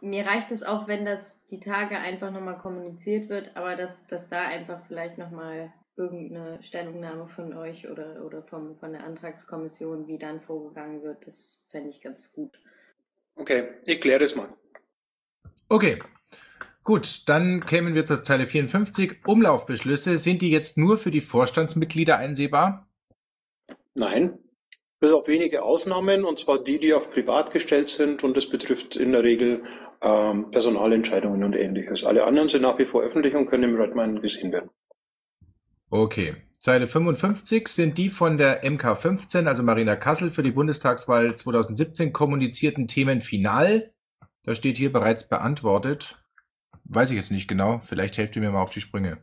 Mir 0.00 0.26
reicht 0.26 0.50
es 0.52 0.62
auch, 0.62 0.88
wenn 0.88 1.04
das 1.04 1.46
die 1.46 1.60
Tage 1.60 1.98
einfach 1.98 2.30
nochmal 2.30 2.58
kommuniziert 2.58 3.28
wird, 3.28 3.56
aber 3.56 3.76
dass, 3.76 4.06
dass 4.06 4.28
da 4.28 4.42
einfach 4.42 4.86
vielleicht 4.86 5.18
nochmal 5.18 5.72
irgendeine 5.96 6.62
Stellungnahme 6.62 7.28
von 7.28 7.54
euch 7.54 7.88
oder, 7.88 8.24
oder 8.24 8.42
vom, 8.42 8.76
von 8.76 8.92
der 8.92 9.04
Antragskommission, 9.04 10.06
wie 10.06 10.18
dann 10.18 10.40
vorgegangen 10.42 11.02
wird, 11.02 11.26
das 11.26 11.66
fände 11.70 11.90
ich 11.90 12.00
ganz 12.02 12.32
gut. 12.32 12.58
Okay, 13.34 13.68
ich 13.84 14.00
kläre 14.00 14.20
das 14.20 14.34
mal. 14.34 14.48
Okay, 15.68 15.98
Gut, 16.86 17.28
dann 17.28 17.66
kämen 17.66 17.96
wir 17.96 18.06
zur 18.06 18.22
Zeile 18.22 18.46
54. 18.46 19.26
Umlaufbeschlüsse, 19.26 20.18
sind 20.18 20.40
die 20.40 20.52
jetzt 20.52 20.78
nur 20.78 20.98
für 20.98 21.10
die 21.10 21.20
Vorstandsmitglieder 21.20 22.16
einsehbar? 22.16 22.88
Nein, 23.96 24.38
bis 25.00 25.10
auf 25.10 25.26
wenige 25.26 25.64
Ausnahmen, 25.64 26.24
und 26.24 26.38
zwar 26.38 26.62
die, 26.62 26.78
die 26.78 26.94
auf 26.94 27.10
privat 27.10 27.50
gestellt 27.50 27.90
sind, 27.90 28.22
und 28.22 28.36
das 28.36 28.48
betrifft 28.48 28.94
in 28.94 29.10
der 29.10 29.24
Regel 29.24 29.64
ähm, 30.00 30.52
Personalentscheidungen 30.52 31.42
und 31.42 31.56
ähnliches. 31.56 32.04
Alle 32.04 32.22
anderen 32.22 32.48
sind 32.48 32.62
nach 32.62 32.78
wie 32.78 32.86
vor 32.86 33.02
öffentlich 33.02 33.34
und 33.34 33.46
können 33.46 33.64
im 33.64 33.74
Redmine 33.74 34.20
gesehen 34.20 34.52
werden. 34.52 34.70
Okay. 35.90 36.36
Zeile 36.52 36.86
55 36.86 37.66
sind 37.66 37.98
die 37.98 38.10
von 38.10 38.38
der 38.38 38.62
MK15, 38.62 39.46
also 39.46 39.64
Marina 39.64 39.96
Kassel, 39.96 40.30
für 40.30 40.44
die 40.44 40.52
Bundestagswahl 40.52 41.34
2017 41.34 42.12
kommunizierten 42.12 42.86
Themen 42.86 43.22
final. 43.22 43.92
Da 44.44 44.54
steht 44.54 44.78
hier 44.78 44.92
bereits 44.92 45.28
beantwortet. 45.28 46.22
Weiß 46.88 47.10
ich 47.10 47.16
jetzt 47.16 47.32
nicht 47.32 47.48
genau. 47.48 47.78
Vielleicht 47.78 48.18
helft 48.18 48.36
ihr 48.36 48.42
mir 48.42 48.50
mal 48.50 48.62
auf 48.62 48.70
die 48.70 48.80
Sprünge. 48.80 49.18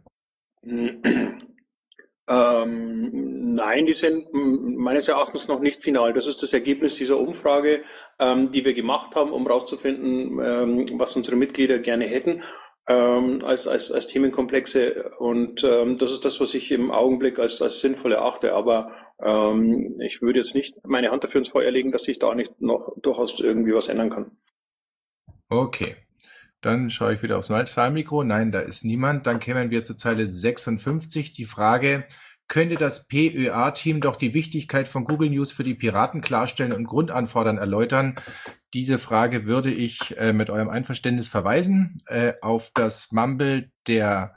Ähm, 2.25 3.53
nein, 3.53 3.85
die 3.85 3.91
sind 3.91 4.27
meines 4.33 5.09
Erachtens 5.09 5.49
noch 5.49 5.59
nicht 5.59 5.83
final. 5.83 6.13
Das 6.13 6.25
ist 6.25 6.41
das 6.41 6.53
Ergebnis 6.53 6.95
dieser 6.95 7.19
Umfrage, 7.19 7.83
ähm, 8.17 8.49
die 8.49 8.63
wir 8.63 8.73
gemacht 8.73 9.17
haben, 9.17 9.31
um 9.31 9.45
herauszufinden, 9.45 10.39
ähm, 10.41 10.99
was 10.99 11.17
unsere 11.17 11.35
Mitglieder 11.35 11.79
gerne 11.79 12.05
hätten 12.05 12.41
ähm, 12.87 13.43
als, 13.43 13.67
als, 13.67 13.91
als 13.91 14.07
Themenkomplexe. 14.07 15.11
Und 15.17 15.63
ähm, 15.63 15.97
das 15.97 16.11
ist 16.11 16.25
das, 16.25 16.39
was 16.39 16.53
ich 16.53 16.71
im 16.71 16.91
Augenblick 16.91 17.39
als, 17.39 17.61
als 17.61 17.79
sinnvoll 17.79 18.13
erachte. 18.13 18.53
Aber 18.53 18.91
ähm, 19.21 19.99
ich 19.99 20.21
würde 20.21 20.39
jetzt 20.39 20.55
nicht 20.55 20.75
meine 20.85 21.11
Hand 21.11 21.23
dafür 21.23 21.39
ins 21.39 21.49
Feuer 21.49 21.71
legen, 21.71 21.91
dass 21.91 22.03
sich 22.03 22.19
da 22.19 22.33
nicht 22.35 22.61
noch 22.61 22.93
durchaus 23.01 23.39
irgendwie 23.39 23.73
was 23.73 23.89
ändern 23.89 24.09
kann. 24.09 24.37
Okay. 25.49 25.97
Dann 26.63 26.89
schaue 26.89 27.13
ich 27.13 27.21
wieder 27.21 27.37
aufs 27.37 27.51
Zahlmikro. 27.65 28.23
Nein, 28.23 28.53
da 28.53 28.61
ist 28.61 28.85
niemand. 28.85 29.27
Dann 29.27 29.39
kämen 29.39 29.69
wir 29.69 29.83
zur 29.83 29.97
Zeile 29.97 30.25
56. 30.25 31.33
Die 31.33 31.43
Frage, 31.43 32.05
könnte 32.47 32.75
das 32.75 33.07
PÖA-Team 33.07 33.99
doch 33.99 34.15
die 34.15 34.33
Wichtigkeit 34.33 34.87
von 34.87 35.03
Google 35.03 35.29
News 35.29 35.51
für 35.51 35.65
die 35.65 35.75
Piraten 35.75 36.21
klarstellen 36.21 36.71
und 36.71 36.85
Grundanfordern 36.85 37.57
erläutern? 37.57 38.15
Diese 38.73 38.97
Frage 38.97 39.45
würde 39.45 39.73
ich 39.73 40.17
äh, 40.17 40.31
mit 40.31 40.49
eurem 40.49 40.69
Einverständnis 40.69 41.27
verweisen 41.27 42.01
äh, 42.05 42.33
auf 42.41 42.71
das 42.73 43.11
Mumble 43.11 43.69
der 43.87 44.35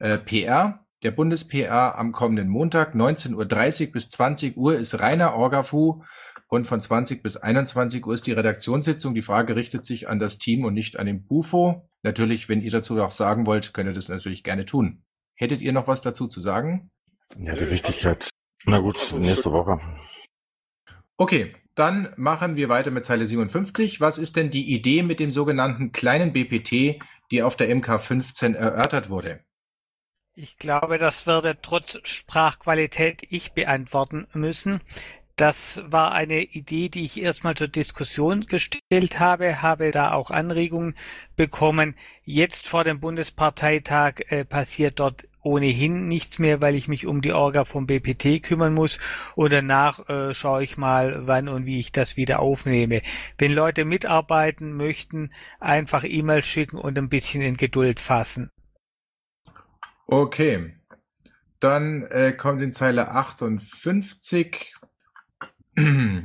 äh, 0.00 0.18
PR, 0.18 0.84
der 1.04 1.12
Bundes-PR 1.12 1.96
am 1.96 2.10
kommenden 2.10 2.48
Montag, 2.48 2.94
19.30 2.94 3.86
Uhr 3.86 3.92
bis 3.92 4.10
20 4.10 4.56
Uhr 4.56 4.74
ist 4.74 4.98
reiner 4.98 5.34
Orgafu 5.34 6.02
und 6.48 6.66
von 6.66 6.80
20 6.80 7.22
bis 7.22 7.36
21 7.36 8.04
Uhr 8.06 8.14
ist 8.14 8.26
die 8.26 8.32
Redaktionssitzung. 8.32 9.14
Die 9.14 9.22
Frage 9.22 9.54
richtet 9.54 9.84
sich 9.84 10.08
an 10.08 10.18
das 10.18 10.38
Team 10.38 10.64
und 10.64 10.74
nicht 10.74 10.98
an 10.98 11.06
den 11.06 11.24
Bufo. 11.24 11.88
Natürlich, 12.02 12.48
wenn 12.48 12.62
ihr 12.62 12.70
dazu 12.70 13.00
auch 13.00 13.10
sagen 13.10 13.46
wollt, 13.46 13.74
könnt 13.74 13.88
ihr 13.88 13.94
das 13.94 14.08
natürlich 14.08 14.42
gerne 14.42 14.64
tun. 14.64 15.02
Hättet 15.34 15.60
ihr 15.60 15.72
noch 15.72 15.86
was 15.86 16.00
dazu 16.00 16.26
zu 16.26 16.40
sagen? 16.40 16.90
Ja, 17.38 17.54
die 17.54 17.70
Wichtigkeit. 17.70 18.28
Na 18.64 18.78
gut, 18.78 18.96
nächste 19.16 19.52
Woche. 19.52 19.78
Okay, 21.16 21.54
dann 21.74 22.12
machen 22.16 22.56
wir 22.56 22.68
weiter 22.68 22.90
mit 22.90 23.04
Zeile 23.04 23.26
57. 23.26 24.00
Was 24.00 24.18
ist 24.18 24.36
denn 24.36 24.50
die 24.50 24.72
Idee 24.74 25.02
mit 25.02 25.20
dem 25.20 25.30
sogenannten 25.30 25.92
kleinen 25.92 26.32
BPT, 26.32 27.00
die 27.30 27.42
auf 27.42 27.56
der 27.56 27.68
MK15 27.68 28.54
erörtert 28.54 29.10
wurde? 29.10 29.44
Ich 30.34 30.56
glaube, 30.56 30.98
das 30.98 31.26
würde 31.26 31.58
trotz 31.60 31.98
Sprachqualität 32.04 33.22
ich 33.28 33.54
beantworten 33.54 34.28
müssen. 34.34 34.80
Das 35.38 35.80
war 35.86 36.10
eine 36.10 36.42
Idee, 36.42 36.88
die 36.88 37.04
ich 37.04 37.22
erstmal 37.22 37.54
zur 37.54 37.68
Diskussion 37.68 38.46
gestellt 38.46 39.20
habe, 39.20 39.62
habe 39.62 39.92
da 39.92 40.10
auch 40.10 40.32
Anregungen 40.32 40.96
bekommen. 41.36 41.94
Jetzt 42.24 42.66
vor 42.66 42.82
dem 42.82 42.98
Bundesparteitag 42.98 44.14
äh, 44.30 44.44
passiert 44.44 44.98
dort 44.98 45.28
ohnehin 45.40 46.08
nichts 46.08 46.40
mehr, 46.40 46.60
weil 46.60 46.74
ich 46.74 46.88
mich 46.88 47.06
um 47.06 47.20
die 47.20 47.32
Orga 47.32 47.64
vom 47.64 47.86
BPT 47.86 48.42
kümmern 48.42 48.74
muss 48.74 48.98
und 49.36 49.52
danach 49.52 50.08
äh, 50.08 50.34
schaue 50.34 50.64
ich 50.64 50.76
mal, 50.76 51.28
wann 51.28 51.48
und 51.48 51.66
wie 51.66 51.78
ich 51.78 51.92
das 51.92 52.16
wieder 52.16 52.40
aufnehme. 52.40 53.00
Wenn 53.38 53.52
Leute 53.52 53.84
mitarbeiten 53.84 54.72
möchten, 54.72 55.32
einfach 55.60 56.02
E-Mails 56.02 56.48
schicken 56.48 56.78
und 56.78 56.98
ein 56.98 57.08
bisschen 57.08 57.42
in 57.42 57.56
Geduld 57.56 58.00
fassen. 58.00 58.50
Okay. 60.08 60.74
Dann 61.60 62.08
äh, 62.10 62.32
kommt 62.32 62.60
in 62.60 62.72
Zeile 62.72 63.12
58 63.12 64.74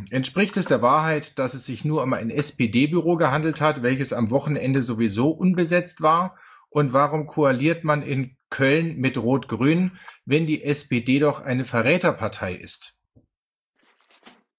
Entspricht 0.10 0.58
es 0.58 0.66
der 0.66 0.82
Wahrheit, 0.82 1.38
dass 1.38 1.54
es 1.54 1.66
sich 1.66 1.86
nur 1.86 2.04
um 2.04 2.14
ein 2.14 2.30
SPD-Büro 2.30 3.18
gehandelt 3.18 3.62
hat, 3.62 3.84
welches 3.84 4.14
am 4.14 4.32
Wochenende 4.32 4.82
sowieso 4.82 5.30
unbesetzt 5.30 6.02
war? 6.02 6.38
Und 6.70 6.94
warum 6.94 7.28
koaliert 7.28 7.84
man 7.84 8.02
in 8.02 8.36
Köln 8.50 8.98
mit 8.98 9.18
Rot-Grün, 9.18 9.98
wenn 10.26 10.48
die 10.48 10.64
SPD 10.64 11.20
doch 11.20 11.42
eine 11.42 11.66
Verräterpartei 11.66 12.56
ist? 12.56 13.04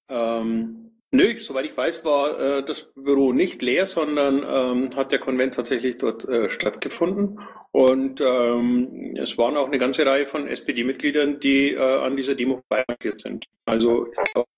Ähm, 0.09 0.84
Nö, 1.14 1.36
soweit 1.38 1.64
ich 1.66 1.76
weiß, 1.76 2.05
war 2.05 2.40
äh, 2.40 2.64
das 2.64 2.92
Büro 2.97 3.32
nicht 3.32 3.62
leer, 3.62 3.86
sondern 3.86 4.42
ähm, 4.45 4.97
hat 4.97 5.12
der 5.12 5.20
Konvent 5.20 5.55
tatsächlich 5.55 5.97
dort 5.97 6.28
äh, 6.28 6.51
stattgefunden. 6.51 7.38
Und 7.70 8.20
ähm, 8.20 9.14
es 9.16 9.38
waren 9.38 9.57
auch 9.57 9.68
eine 9.68 9.78
ganze 9.78 10.05
Reihe 10.05 10.26
von 10.26 10.49
SPD-Mitgliedern, 10.49 11.38
die 11.38 11.70
äh, 11.70 11.78
an 11.78 12.16
dieser 12.16 12.34
Demo 12.34 12.62
beimarschiert 12.68 13.20
sind. 13.20 13.45
Also 13.64 14.09
ich 14.09 14.32
glaube, 14.32 14.49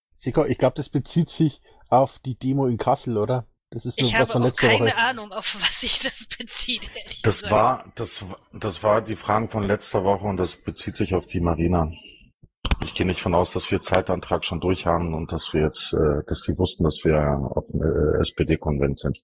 das 0.77 0.89
bezieht 0.89 1.31
sich 1.31 1.61
auf 1.89 2.19
die 2.21 2.37
Demo 2.37 2.67
in 2.67 2.79
Kassel, 2.79 3.17
oder? 3.17 3.47
Das 3.71 3.85
ist 3.85 4.01
ich 4.01 4.15
habe 4.15 4.33
auch 4.33 4.55
keine 4.55 4.87
Woche. 4.87 4.99
Ahnung, 4.99 5.33
auf 5.33 5.57
was 5.57 5.81
sich 5.81 5.99
das 5.99 6.27
bezieht. 6.39 6.91
Das 7.23 7.43
gesagt. 7.43 7.53
war, 7.53 7.93
das, 7.97 8.25
das 8.53 8.83
war 8.83 9.03
die 9.03 9.17
Fragen 9.17 9.51
von 9.51 9.65
letzter 9.65 10.05
Woche 10.05 10.25
und 10.25 10.37
das 10.37 10.57
bezieht 10.63 10.95
sich 10.97 11.15
auf 11.15 11.27
die 11.27 11.41
Marina. 11.41 11.91
Ich 12.85 12.95
gehe 12.95 13.07
nicht 13.07 13.21
von 13.21 13.35
aus, 13.35 13.53
dass 13.53 13.71
wir 13.71 13.81
Zeitantrag 13.81 14.45
schon 14.45 14.61
durch 14.61 14.87
haben 14.87 15.15
und 15.15 15.33
dass 15.33 15.53
wir 15.53 15.63
jetzt, 15.63 15.93
äh, 15.93 16.23
dass 16.27 16.43
die 16.43 16.57
wussten, 16.57 16.85
dass 16.85 17.01
wir 17.05 17.17
auf 17.55 17.65
äh, 17.75 18.21
SPD-Konvent 18.21 19.01
sind. 19.01 19.19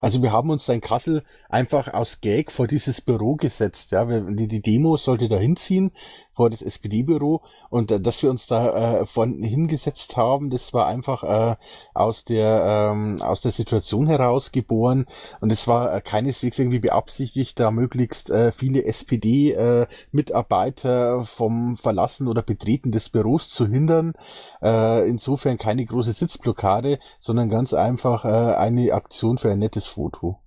Also 0.00 0.20
wir 0.22 0.32
haben 0.32 0.50
uns 0.50 0.66
da 0.66 0.72
in 0.72 0.80
Kassel 0.80 1.22
einfach 1.48 1.86
aus 1.94 2.20
Gag 2.20 2.50
vor 2.50 2.66
dieses 2.66 3.00
Büro 3.00 3.36
gesetzt. 3.36 3.92
Ja, 3.92 4.04
die, 4.04 4.48
die 4.48 4.60
Demo 4.60 4.96
sollte 4.96 5.28
da 5.28 5.38
hinziehen 5.38 5.92
vor 6.34 6.50
das 6.50 6.62
SPD-Büro 6.62 7.42
und 7.70 7.90
äh, 7.90 8.00
dass 8.00 8.22
wir 8.22 8.30
uns 8.30 8.46
da 8.46 9.00
äh, 9.00 9.06
vorne 9.06 9.46
hingesetzt 9.46 10.16
haben, 10.16 10.50
das 10.50 10.72
war 10.72 10.86
einfach 10.86 11.22
äh, 11.22 11.56
aus 11.94 12.24
der 12.24 12.90
ähm, 12.92 13.22
aus 13.22 13.40
der 13.40 13.52
Situation 13.52 14.06
heraus 14.06 14.52
geboren 14.52 15.06
und 15.40 15.50
es 15.50 15.66
war 15.68 15.94
äh, 15.94 16.00
keineswegs 16.00 16.58
irgendwie 16.58 16.80
beabsichtigt, 16.80 17.60
da 17.60 17.70
möglichst 17.70 18.30
äh, 18.30 18.52
viele 18.52 18.84
SPD-Mitarbeiter 18.84 21.20
äh, 21.20 21.24
vom 21.24 21.76
Verlassen 21.76 22.28
oder 22.28 22.42
Betreten 22.42 22.92
des 22.92 23.08
Büros 23.08 23.50
zu 23.50 23.66
hindern. 23.66 24.14
Äh, 24.62 25.08
insofern 25.08 25.58
keine 25.58 25.84
große 25.84 26.12
Sitzblockade, 26.12 26.98
sondern 27.20 27.48
ganz 27.48 27.74
einfach 27.74 28.24
äh, 28.24 28.28
eine 28.28 28.92
Aktion 28.92 29.38
für 29.38 29.50
ein 29.50 29.58
nettes 29.58 29.86
Foto. 29.86 30.41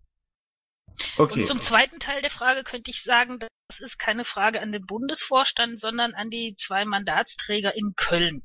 Okay. 1.17 1.41
Und 1.41 1.47
zum 1.47 1.61
zweiten 1.61 1.99
Teil 1.99 2.21
der 2.21 2.31
Frage 2.31 2.63
könnte 2.63 2.91
ich 2.91 3.03
sagen, 3.03 3.39
das 3.39 3.79
ist 3.79 3.97
keine 3.97 4.25
Frage 4.25 4.61
an 4.61 4.71
den 4.71 4.85
Bundesvorstand, 4.85 5.79
sondern 5.79 6.13
an 6.13 6.29
die 6.29 6.55
zwei 6.57 6.85
Mandatsträger 6.85 7.75
in 7.75 7.93
Köln. 7.95 8.43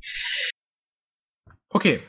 Okay, 1.68 2.03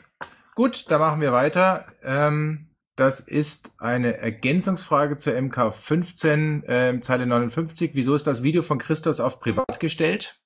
gut, 0.55 0.89
dann 0.89 0.99
machen 0.99 1.21
wir 1.21 1.31
weiter. 1.31 1.93
Ähm, 2.03 2.71
das 2.95 3.19
ist 3.19 3.79
eine 3.79 4.17
Ergänzungsfrage 4.17 5.17
zur 5.17 5.39
MK 5.39 5.71
15, 5.71 6.63
äh, 6.63 6.99
Zeile 7.01 7.25
59. 7.25 7.91
Wieso 7.93 8.15
ist 8.15 8.27
das 8.27 8.43
Video 8.43 8.61
von 8.61 8.79
Christos 8.79 9.19
auf 9.19 9.39
privat 9.39 9.79
gestellt? 9.79 10.39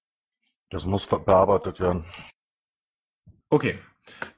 Das 0.69 0.85
muss 0.85 1.07
bearbeitet 1.07 1.79
werden. 1.79 2.05
Okay, 3.49 3.79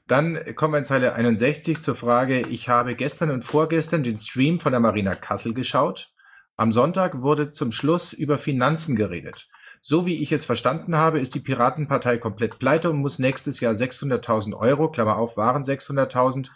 dann 0.06 0.54
kommen 0.54 0.74
wir 0.74 0.78
in 0.78 0.84
Zeile 0.84 1.14
61 1.14 1.80
zur 1.80 1.94
Frage, 1.94 2.40
ich 2.40 2.68
habe 2.68 2.94
gestern 2.94 3.30
und 3.30 3.44
vorgestern 3.44 4.02
den 4.02 4.16
Stream 4.16 4.60
von 4.60 4.72
der 4.72 4.80
Marina 4.80 5.14
Kassel 5.14 5.54
geschaut. 5.54 6.10
Am 6.56 6.72
Sonntag 6.72 7.20
wurde 7.20 7.50
zum 7.50 7.72
Schluss 7.72 8.12
über 8.12 8.38
Finanzen 8.38 8.96
geredet. 8.96 9.48
So 9.80 10.06
wie 10.06 10.16
ich 10.22 10.32
es 10.32 10.44
verstanden 10.44 10.96
habe, 10.96 11.20
ist 11.20 11.34
die 11.34 11.40
Piratenpartei 11.40 12.18
komplett 12.18 12.58
pleite 12.58 12.90
und 12.90 12.98
muss 12.98 13.18
nächstes 13.18 13.60
Jahr 13.60 13.74
600.000 13.74 14.54
Euro, 14.58 14.90
Klammer 14.90 15.16
auf, 15.16 15.36
waren 15.36 15.62
600.000, 15.62 16.48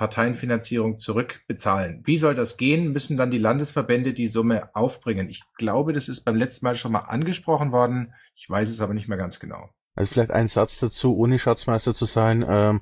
Parteienfinanzierung 0.00 0.96
zurückbezahlen. 0.96 2.00
Wie 2.06 2.16
soll 2.16 2.34
das 2.34 2.56
gehen? 2.56 2.90
Müssen 2.90 3.18
dann 3.18 3.30
die 3.30 3.36
Landesverbände 3.36 4.14
die 4.14 4.28
Summe 4.28 4.74
aufbringen? 4.74 5.28
Ich 5.28 5.42
glaube, 5.58 5.92
das 5.92 6.08
ist 6.08 6.22
beim 6.24 6.36
letzten 6.36 6.64
Mal 6.64 6.74
schon 6.74 6.92
mal 6.92 7.00
angesprochen 7.00 7.70
worden. 7.70 8.14
Ich 8.34 8.48
weiß 8.48 8.70
es 8.70 8.80
aber 8.80 8.94
nicht 8.94 9.08
mehr 9.08 9.18
ganz 9.18 9.40
genau. 9.40 9.68
Also 10.00 10.14
vielleicht 10.14 10.30
ein 10.30 10.48
Satz 10.48 10.78
dazu, 10.78 11.14
ohne 11.14 11.38
Schatzmeister 11.38 11.92
zu 11.92 12.06
sein. 12.06 12.42
Ähm, 12.48 12.80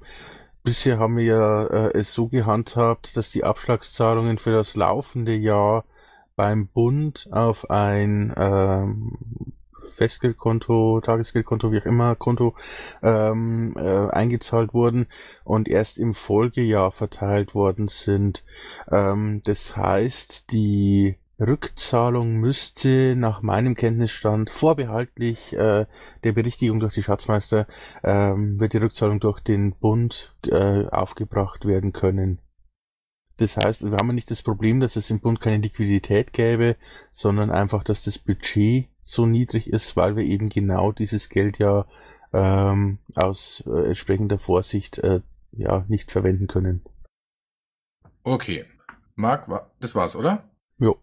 bisher 0.62 1.00
haben 1.00 1.16
wir 1.16 1.24
ja 1.24 1.66
äh, 1.66 1.98
es 1.98 2.14
so 2.14 2.28
gehandhabt, 2.28 3.16
dass 3.16 3.32
die 3.32 3.42
Abschlagszahlungen 3.42 4.38
für 4.38 4.52
das 4.52 4.76
laufende 4.76 5.34
Jahr 5.34 5.84
beim 6.36 6.68
Bund 6.68 7.28
auf 7.32 7.70
ein 7.70 8.32
ähm, 8.36 9.18
Festgeldkonto, 9.96 11.00
Tagesgeldkonto, 11.00 11.72
wie 11.72 11.80
auch 11.80 11.86
immer, 11.86 12.14
Konto 12.14 12.54
ähm, 13.02 13.74
äh, 13.76 14.10
eingezahlt 14.10 14.72
wurden 14.72 15.08
und 15.42 15.66
erst 15.66 15.98
im 15.98 16.14
Folgejahr 16.14 16.92
verteilt 16.92 17.52
worden 17.52 17.88
sind. 17.88 18.44
Ähm, 18.92 19.42
das 19.44 19.76
heißt, 19.76 20.52
die 20.52 21.16
Rückzahlung 21.40 22.38
müsste 22.38 23.14
nach 23.16 23.42
meinem 23.42 23.74
Kenntnisstand 23.74 24.50
vorbehaltlich 24.50 25.52
äh, 25.52 25.86
der 26.24 26.32
Berichtigung 26.32 26.80
durch 26.80 26.94
die 26.94 27.02
Schatzmeister 27.02 27.66
ähm, 28.02 28.58
wird 28.58 28.72
die 28.72 28.78
Rückzahlung 28.78 29.20
durch 29.20 29.40
den 29.40 29.72
Bund 29.72 30.34
äh, 30.46 30.86
aufgebracht 30.86 31.64
werden 31.64 31.92
können. 31.92 32.40
Das 33.36 33.56
heißt, 33.56 33.84
wir 33.84 33.96
haben 33.96 34.14
nicht 34.14 34.32
das 34.32 34.42
Problem, 34.42 34.80
dass 34.80 34.96
es 34.96 35.10
im 35.10 35.20
Bund 35.20 35.40
keine 35.40 35.58
Liquidität 35.58 36.32
gäbe, 36.32 36.76
sondern 37.12 37.52
einfach, 37.52 37.84
dass 37.84 38.02
das 38.02 38.18
Budget 38.18 38.88
so 39.04 39.26
niedrig 39.26 39.72
ist, 39.72 39.96
weil 39.96 40.16
wir 40.16 40.24
eben 40.24 40.48
genau 40.48 40.90
dieses 40.90 41.28
Geld 41.28 41.58
ja 41.58 41.86
ähm, 42.32 42.98
aus 43.14 43.62
äh, 43.66 43.86
entsprechender 43.86 44.40
Vorsicht 44.40 44.98
äh, 44.98 45.20
ja 45.52 45.84
nicht 45.88 46.10
verwenden 46.10 46.48
können. 46.48 46.82
Okay. 48.24 48.64
Marc, 49.14 49.48
das 49.80 49.94
war's, 49.94 50.16
oder? 50.16 50.44
Jo. 50.78 50.98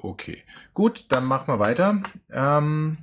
Okay, 0.00 0.44
gut, 0.74 1.06
dann 1.10 1.24
machen 1.24 1.48
wir 1.48 1.58
weiter. 1.58 2.00
Ähm, 2.30 2.98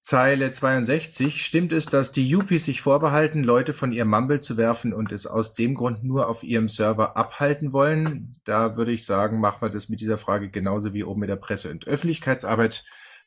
Zeile 0.00 0.52
62. 0.52 1.44
Stimmt 1.44 1.72
es, 1.72 1.86
dass 1.86 2.12
die 2.12 2.28
Yuppies 2.28 2.66
sich 2.66 2.82
vorbehalten, 2.82 3.42
Leute 3.42 3.72
von 3.72 3.90
ihrem 3.90 4.10
Mumble 4.10 4.38
zu 4.38 4.56
werfen 4.56 4.92
und 4.92 5.10
es 5.10 5.26
aus 5.26 5.54
dem 5.54 5.74
Grund 5.74 6.04
nur 6.04 6.28
auf 6.28 6.44
ihrem 6.44 6.68
Server 6.68 7.16
abhalten 7.16 7.72
wollen? 7.72 8.36
Da 8.44 8.76
würde 8.76 8.92
ich 8.92 9.06
sagen, 9.06 9.40
machen 9.40 9.62
wir 9.62 9.70
das 9.70 9.88
mit 9.88 10.00
dieser 10.00 10.18
Frage 10.18 10.50
genauso 10.50 10.94
wie 10.94 11.04
oben 11.04 11.20
mit 11.20 11.30
der 11.30 11.36
Presse- 11.36 11.70
und 11.70 11.86
Öffentlichkeitsarbeit. 11.86 12.84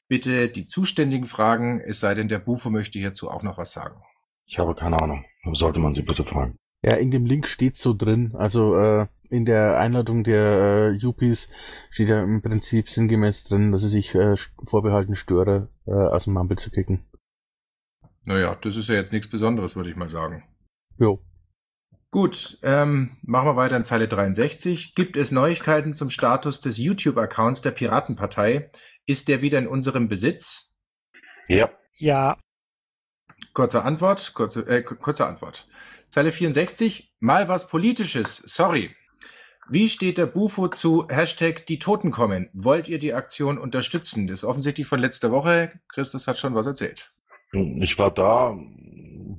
Bitte 0.08 0.48
die 0.48 0.66
zuständigen 0.66 1.26
Fragen, 1.26 1.82
es 1.82 2.00
sei 2.00 2.14
denn, 2.14 2.30
der 2.30 2.40
Bufo 2.40 2.70
möchte 2.70 3.00
hierzu 3.00 3.30
auch 3.30 3.44
noch 3.44 3.58
was 3.58 3.74
sagen. 3.74 4.00
Ich 4.46 4.60
habe 4.60 4.76
keine 4.76 5.02
Ahnung. 5.02 5.26
Sollte 5.54 5.80
man 5.80 5.94
sie 5.94 6.04
bitte 6.04 6.24
fragen. 6.24 6.58
Ja, 6.84 6.96
in 6.96 7.12
dem 7.12 7.26
Link 7.26 7.48
steht 7.48 7.76
so 7.76 7.94
drin. 7.94 8.36
Also 8.38 8.78
äh, 8.78 9.08
in 9.30 9.46
der 9.46 9.78
Einladung 9.78 10.24
der 10.24 10.92
äh, 10.92 10.92
Yuppies 10.98 11.50
steht 11.90 12.10
ja 12.10 12.22
im 12.22 12.42
Prinzip 12.42 12.90
sinngemäß 12.90 13.44
drin, 13.44 13.72
dass 13.72 13.82
sie 13.82 13.90
sich 13.90 14.14
äh, 14.16 14.36
vorbehalten, 14.68 15.16
Störer 15.16 15.70
äh, 15.86 15.92
aus 15.92 16.26
dem 16.26 16.34
Mumble 16.34 16.58
zu 16.58 16.70
kicken. 16.70 17.06
Naja, 18.26 18.56
das 18.56 18.76
ist 18.76 18.90
ja 18.90 18.96
jetzt 18.96 19.14
nichts 19.14 19.30
Besonderes, 19.30 19.76
würde 19.76 19.90
ich 19.90 19.96
mal 19.96 20.10
sagen. 20.10 20.44
Jo. 20.98 21.24
Gut, 22.12 22.58
ähm, 22.64 23.18
machen 23.22 23.48
wir 23.48 23.56
weiter 23.56 23.78
in 23.78 23.84
Zeile 23.84 24.08
63. 24.08 24.96
Gibt 24.96 25.18
es 25.18 25.32
Neuigkeiten 25.32 25.94
zum 25.94 26.10
Status 26.10 26.62
des 26.62 26.78
YouTube-Accounts 26.78 27.62
der 27.62 27.72
Piratenpartei? 27.72 28.70
Ist 29.06 29.28
der 29.28 29.42
wieder 29.42 29.60
in 29.60 29.68
unserem 29.68 30.08
Besitz? 30.08 30.84
Ja. 31.48 31.70
Ja. 31.96 32.38
Kurze 33.54 33.84
Antwort, 33.84 34.34
kurze, 34.34 34.68
äh, 34.68 34.84
kurze 34.84 35.26
Antwort. 35.26 35.68
Zeile 36.10 36.32
64. 36.32 37.16
Mal 37.20 37.48
was 37.48 37.70
Politisches. 37.70 38.38
Sorry. 38.38 38.96
Wie 39.70 39.90
steht 39.90 40.18
der 40.18 40.28
Bufo 40.28 40.70
zu 40.70 41.08
Hashtag 41.10 41.66
die 41.66 41.80
Toten 41.80 42.12
kommen? 42.12 42.50
Wollt 42.54 42.88
ihr 42.88 43.00
die 43.00 43.14
Aktion 43.14 43.58
unterstützen? 43.58 44.28
Das 44.28 44.44
ist 44.44 44.46
offensichtlich 44.46 44.88
von 44.88 45.00
letzter 45.00 45.32
Woche. 45.32 45.72
Christus 45.90 46.28
hat 46.28 46.38
schon 46.38 46.56
was 46.56 46.68
erzählt. 46.68 47.12
Ich 47.52 47.98
war 47.98 48.12
da. 48.12 48.58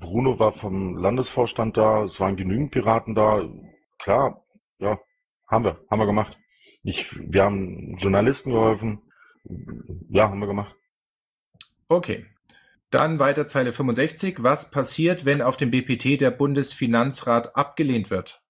Bruno 0.01 0.39
war 0.39 0.53
vom 0.61 0.97
Landesvorstand 0.97 1.77
da. 1.77 2.05
Es 2.05 2.21
waren 2.21 2.37
genügend 2.37 2.73
Piraten 2.73 3.15
da. 3.15 3.49
Klar, 3.99 4.45
ja, 4.79 4.99
haben 5.47 5.65
wir, 5.65 5.81
haben 5.91 5.99
wir 5.99 6.07
gemacht. 6.07 6.37
Ich, 6.83 7.07
wir 7.19 7.45
haben 7.45 7.97
Journalisten 7.99 8.51
geholfen. 8.51 9.01
Ja, 10.11 10.29
haben 10.29 10.41
wir 10.41 10.47
gemacht. 10.47 10.75
Okay. 11.89 12.27
Dann 12.91 13.19
weiter 13.19 13.47
Zeile 13.47 13.73
65. 13.73 14.43
Was 14.43 14.71
passiert, 14.71 15.25
wenn 15.25 15.43
auf 15.43 15.57
dem 15.57 15.71
BPT 15.71 16.21
der 16.21 16.31
Bundesfinanzrat 16.31 17.57
abgelehnt 17.57 18.11
wird? 18.11 18.43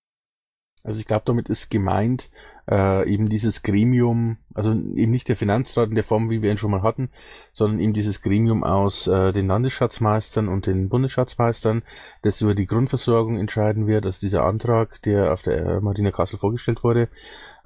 Also 0.88 1.00
ich 1.00 1.06
glaube, 1.06 1.24
damit 1.26 1.50
ist 1.50 1.70
gemeint 1.70 2.30
äh, 2.66 3.06
eben 3.06 3.28
dieses 3.28 3.62
Gremium, 3.62 4.38
also 4.54 4.70
eben 4.70 5.12
nicht 5.12 5.28
der 5.28 5.36
Finanzrat 5.36 5.90
in 5.90 5.94
der 5.94 6.02
Form, 6.02 6.30
wie 6.30 6.40
wir 6.40 6.50
ihn 6.50 6.56
schon 6.56 6.70
mal 6.70 6.80
hatten, 6.80 7.10
sondern 7.52 7.78
eben 7.78 7.92
dieses 7.92 8.22
Gremium 8.22 8.64
aus 8.64 9.06
äh, 9.06 9.32
den 9.32 9.48
Landesschatzmeistern 9.48 10.48
und 10.48 10.66
den 10.66 10.88
Bundesschatzmeistern, 10.88 11.82
das 12.22 12.40
über 12.40 12.54
die 12.54 12.64
Grundversorgung 12.64 13.36
entscheiden 13.36 13.86
wird, 13.86 14.06
also 14.06 14.18
dieser 14.18 14.44
Antrag, 14.44 15.02
der 15.02 15.34
auf 15.34 15.42
der 15.42 15.58
äh, 15.58 15.80
Martina 15.82 16.10
Kassel 16.10 16.38
vorgestellt 16.38 16.82
wurde. 16.82 17.08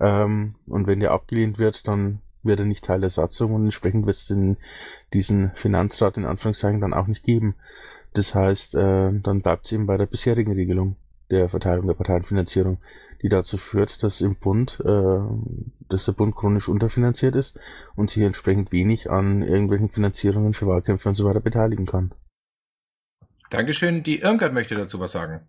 Ähm, 0.01 0.57
und 0.67 0.89
wenn 0.89 0.99
der 0.99 1.13
abgelehnt 1.13 1.61
wird, 1.61 1.87
dann 1.87 2.23
wird 2.43 2.59
er 2.59 2.67
nicht 2.67 2.85
Teil 2.85 3.03
der 3.03 3.11
Satzung 3.11 3.55
und 3.55 3.63
entsprechend 3.63 4.05
wird 4.05 4.17
es 4.17 4.35
diesen 5.13 5.53
Finanzrat 5.55 6.17
in 6.17 6.27
Anführungszeichen 6.27 6.81
dann 6.81 6.93
auch 6.93 7.07
nicht 7.07 7.23
geben. 7.23 7.55
Das 8.15 8.35
heißt, 8.35 8.75
äh, 8.75 9.13
dann 9.13 9.43
bleibt 9.43 9.67
es 9.67 9.73
eben 9.73 9.87
bei 9.87 9.97
der 9.97 10.07
bisherigen 10.07 10.55
Regelung 10.55 10.97
der 11.33 11.49
Verteilung 11.49 11.87
der 11.87 11.95
Parteienfinanzierung, 11.95 12.79
die 13.23 13.29
dazu 13.29 13.57
führt, 13.57 14.03
dass 14.03 14.21
im 14.21 14.37
Bund, 14.37 14.79
äh, 14.85 15.21
dass 15.89 16.05
der 16.05 16.13
Bund 16.13 16.37
chronisch 16.37 16.69
unterfinanziert 16.69 17.35
ist 17.35 17.59
und 17.97 18.11
sich 18.11 18.23
entsprechend 18.23 18.71
wenig 18.71 19.11
an 19.11 19.43
irgendwelchen 19.43 19.91
Finanzierungen 19.91 20.55
für 20.55 20.67
Wahlkämpfe 20.67 21.09
und 21.09 21.15
so 21.15 21.25
weiter 21.25 21.41
beteiligen 21.41 21.87
kann. 21.87 22.13
Dankeschön. 23.51 24.03
Die 24.03 24.21
Irmgard 24.21 24.53
möchte 24.53 24.75
dazu 24.75 25.01
was 25.01 25.13
sagen. 25.13 25.41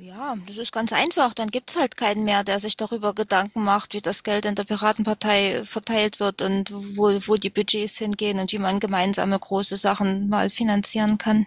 Ja, 0.00 0.36
das 0.46 0.58
ist 0.58 0.72
ganz 0.72 0.92
einfach. 0.92 1.34
Dann 1.34 1.48
gibt's 1.48 1.76
halt 1.76 1.96
keinen 1.96 2.22
mehr, 2.22 2.44
der 2.44 2.60
sich 2.60 2.76
darüber 2.76 3.14
Gedanken 3.14 3.64
macht, 3.64 3.94
wie 3.94 4.00
das 4.00 4.22
Geld 4.22 4.46
in 4.46 4.54
der 4.54 4.62
Piratenpartei 4.62 5.64
verteilt 5.64 6.20
wird 6.20 6.40
und 6.40 6.70
wo, 6.72 7.08
wo 7.26 7.34
die 7.34 7.50
Budgets 7.50 7.98
hingehen 7.98 8.38
und 8.38 8.52
wie 8.52 8.60
man 8.60 8.78
gemeinsame 8.78 9.36
große 9.36 9.76
Sachen 9.76 10.28
mal 10.28 10.50
finanzieren 10.50 11.18
kann. 11.18 11.46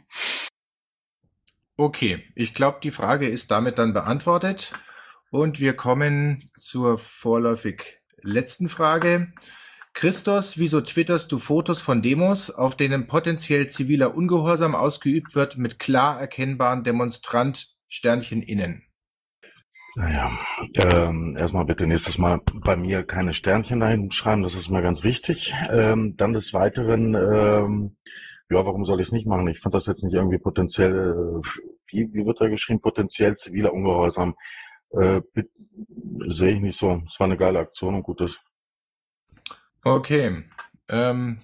Okay, 1.82 2.24
ich 2.36 2.54
glaube, 2.54 2.78
die 2.84 2.92
Frage 2.92 3.28
ist 3.28 3.50
damit 3.50 3.80
dann 3.80 3.92
beantwortet. 3.92 4.72
Und 5.32 5.60
wir 5.60 5.74
kommen 5.74 6.52
zur 6.56 7.00
vorläufig 7.00 7.98
letzten 8.22 8.70
Frage. 8.70 9.34
Christos, 9.96 10.60
wieso 10.60 10.82
twitterst 10.82 11.32
du 11.32 11.40
Fotos 11.40 11.82
von 11.82 12.04
Demos, 12.04 12.52
auf 12.52 12.78
denen 12.78 13.08
potenziell 13.08 13.68
ziviler 13.68 14.14
Ungehorsam 14.14 14.76
ausgeübt 14.76 15.34
wird, 15.34 15.58
mit 15.58 15.80
klar 15.80 16.22
erkennbaren 16.22 16.84
Demonstrant 16.84 17.66
Sternchen 17.88 18.44
innen. 18.44 18.84
Naja, 19.96 20.30
ähm, 20.76 21.36
erstmal 21.36 21.66
bitte 21.66 21.88
nächstes 21.88 22.20
Mal 22.20 22.42
bei 22.64 22.76
mir 22.76 23.02
keine 23.02 23.34
Sternchen 23.34 23.80
dahin 23.80 24.12
schreiben, 24.12 24.44
das 24.44 24.54
ist 24.54 24.70
mir 24.70 24.84
ganz 24.84 25.02
wichtig. 25.02 25.52
Ähm, 25.72 26.14
dann 26.16 26.34
des 26.34 26.54
Weiteren, 26.54 27.16
ähm, 27.16 27.98
ja, 28.52 28.66
warum 28.66 28.86
soll 28.86 29.00
ich 29.02 29.08
es 29.08 29.14
nicht 29.14 29.28
machen? 29.28 29.48
Ich 29.48 29.60
fand 29.60 29.74
das 29.74 29.86
jetzt 29.86 30.04
nicht 30.04 30.14
irgendwie 30.14 30.38
potenziell, 30.38 30.92
äh, 30.92 31.48
wie, 31.88 32.14
wie 32.14 32.26
wird 32.26 32.42
da 32.42 32.50
geschrieben, 32.50 32.82
potenziell 32.82 33.36
ziviler 33.38 33.74
Ungehorsam. 33.74 34.36
Äh, 34.92 35.22
Sehe 36.30 36.54
ich 36.54 36.62
nicht 36.62 36.78
so. 36.78 37.02
Es 37.08 37.20
war 37.20 37.26
eine 37.26 37.38
geile 37.38 37.60
Aktion 37.60 37.96
und 37.96 38.04
gut 38.04 38.22
ist. 38.22 38.38
Okay. 39.84 40.44
Ähm, 40.90 41.42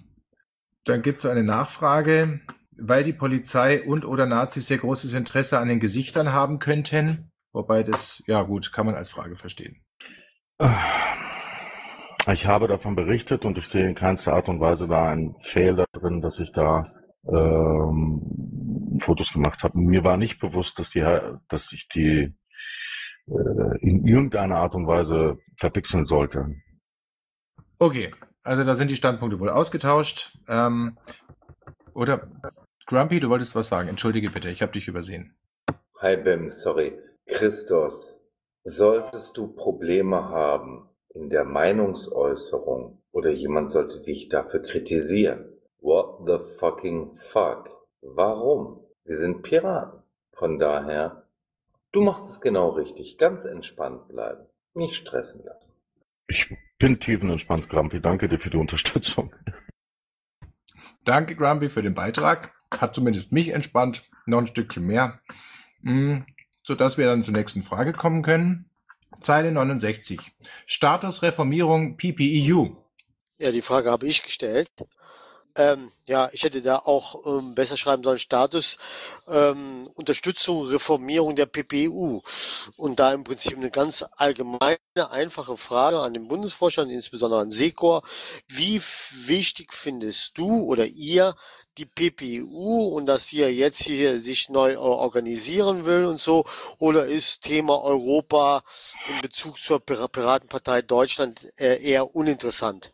dann 0.84 1.02
gibt 1.02 1.20
es 1.20 1.26
eine 1.26 1.44
Nachfrage 1.44 2.42
weil 2.78 3.04
die 3.04 3.14
Polizei 3.14 3.84
und 3.84 4.06
oder 4.06 4.26
Nazis 4.26 4.68
sehr 4.68 4.78
großes 4.78 5.14
Interesse 5.14 5.60
an 5.60 5.68
den 5.68 5.80
Gesichtern 5.80 6.32
haben 6.32 6.60
könnten. 6.60 7.32
Wobei 7.54 7.84
das, 7.84 8.24
ja 8.28 8.44
gut, 8.44 8.72
kann 8.72 8.86
man 8.86 8.96
als 8.96 9.10
Frage 9.10 9.36
verstehen. 9.36 9.82
Ich 12.32 12.46
habe 12.46 12.68
davon 12.68 12.96
berichtet 12.96 13.46
und 13.46 13.58
ich 13.58 13.66
sehe 13.66 13.88
in 13.88 13.96
keinster 13.96 14.34
Art 14.34 14.50
und 14.50 14.60
Weise 14.60 14.88
da 14.88 15.10
einen 15.10 15.36
Fehler 15.42 15.86
drin, 15.94 16.22
dass 16.22 16.40
ich 16.40 16.52
da 16.52 16.92
ähm, 17.30 19.00
Fotos 19.04 19.32
gemacht 19.34 19.64
habe. 19.64 19.78
Mir 19.78 20.04
war 20.04 20.18
nicht 20.18 20.40
bewusst, 20.40 20.80
dass 20.80 20.90
die, 20.90 21.02
dass 21.50 21.72
ich 21.72 21.88
die 21.90 22.34
äh, 23.28 23.78
in 23.82 24.06
irgendeiner 24.06 24.58
Art 24.58 24.76
und 24.76 24.88
Weise 24.88 25.38
verpixeln 25.58 26.06
sollte. 26.06 26.56
Okay, 27.80 28.14
also 28.44 28.64
da 28.64 28.74
sind 28.74 28.90
die 28.90 28.96
Standpunkte 28.96 29.40
wohl 29.40 29.50
ausgetauscht. 29.50 30.38
Ähm, 30.48 30.98
oder 31.94 32.28
Grumpy, 32.86 33.20
du 33.20 33.30
wolltest 33.30 33.56
was 33.56 33.68
sagen. 33.68 33.90
Entschuldige 33.90 34.30
bitte, 34.30 34.50
ich 34.50 34.62
habe 34.62 34.72
dich 34.72 34.88
übersehen. 34.88 35.36
Hi 36.00 36.16
Bim, 36.16 36.48
sorry. 36.48 36.98
Christos, 37.26 38.24
solltest 38.64 39.36
du 39.38 39.48
Probleme 39.54 40.30
haben 40.30 40.90
in 41.14 41.30
der 41.30 41.44
Meinungsäußerung 41.44 43.02
oder 43.12 43.32
jemand 43.32 43.72
sollte 43.72 44.02
dich 44.02 44.30
dafür 44.30 44.62
kritisieren? 44.62 45.57
The 46.28 46.40
fucking 46.60 47.10
fuck? 47.14 47.70
Warum? 48.02 48.82
Wir 49.06 49.16
sind 49.16 49.44
Piraten. 49.44 50.04
Von 50.32 50.60
daher, 50.60 51.24
du 51.94 52.02
machst 52.02 52.30
es 52.30 52.42
genau 52.42 52.72
richtig. 52.72 53.18
Ganz 53.18 53.46
entspannt 53.46 54.10
bleiben. 54.10 54.46
Nicht 54.74 54.96
stressen 54.96 55.46
lassen. 55.46 55.74
Ich 56.28 56.54
bin 56.80 57.00
tiefenentspannt, 57.00 57.70
Grumpy. 57.70 58.02
Danke 58.02 58.28
dir 58.28 58.40
für 58.40 58.50
die 58.50 58.58
Unterstützung. 58.58 59.34
Danke, 61.06 61.38
Grumpy, 61.38 61.70
für 61.70 61.82
den 61.82 61.94
Beitrag 61.94 62.54
hat 62.78 62.94
zumindest 62.94 63.32
mich 63.32 63.54
entspannt, 63.54 64.04
noch 64.26 64.40
ein 64.40 64.48
Stückchen 64.48 64.86
mehr, 64.86 65.22
mm, 65.80 66.24
sodass 66.62 66.98
wir 66.98 67.06
dann 67.06 67.22
zur 67.22 67.36
nächsten 67.36 67.64
Frage 67.64 67.94
kommen 67.94 68.22
können. 68.22 68.70
Zeile 69.22 69.54
69. 69.54 70.20
Status 70.66 71.24
Reformierung 71.24 71.96
PPEU. 71.96 72.76
Ja, 73.38 73.52
die 73.52 73.62
Frage 73.62 73.90
habe 73.90 74.06
ich 74.06 74.24
gestellt. 74.24 74.70
Ähm, 75.58 75.92
ja, 76.06 76.30
ich 76.34 76.44
hätte 76.44 76.62
da 76.62 76.78
auch 76.78 77.26
ähm, 77.26 77.56
besser 77.56 77.78
schreiben 77.78 78.04
sollen, 78.04 78.20
Status 78.20 78.78
ähm, 79.28 79.90
Unterstützung, 79.96 80.68
Reformierung 80.68 81.36
der 81.36 81.48
PPU. 81.48 82.22
Und 82.78 83.00
da 83.00 83.12
im 83.12 83.24
Prinzip 83.24 83.58
eine 83.58 83.72
ganz 83.72 84.06
allgemeine, 84.16 84.78
einfache 85.10 85.58
Frage 85.58 86.00
an 86.00 86.14
den 86.14 86.28
Bundesvorstand, 86.28 86.92
insbesondere 86.92 87.42
an 87.42 87.50
Sekor. 87.52 88.04
Wie 88.48 88.82
wichtig 89.14 89.74
findest 89.74 90.38
du 90.38 90.64
oder 90.64 90.86
ihr 90.86 91.36
die 91.78 91.86
PPU 91.86 92.90
und 92.90 93.08
dass 93.08 93.28
sie 93.28 93.40
ja 93.40 93.48
jetzt 93.48 93.82
hier 93.82 94.22
sich 94.22 94.50
neu 94.50 94.78
organisieren 94.78 95.86
will 95.86 96.06
und 96.06 96.20
so? 96.20 96.46
Oder 96.78 97.08
ist 97.08 97.42
Thema 97.42 97.82
Europa 97.82 98.64
in 99.10 99.22
Bezug 99.22 99.58
zur 99.60 99.80
Piratenpartei 99.80 100.84
Deutschland 100.84 101.52
äh, 101.60 101.82
eher 101.82 102.16
uninteressant? 102.16 102.94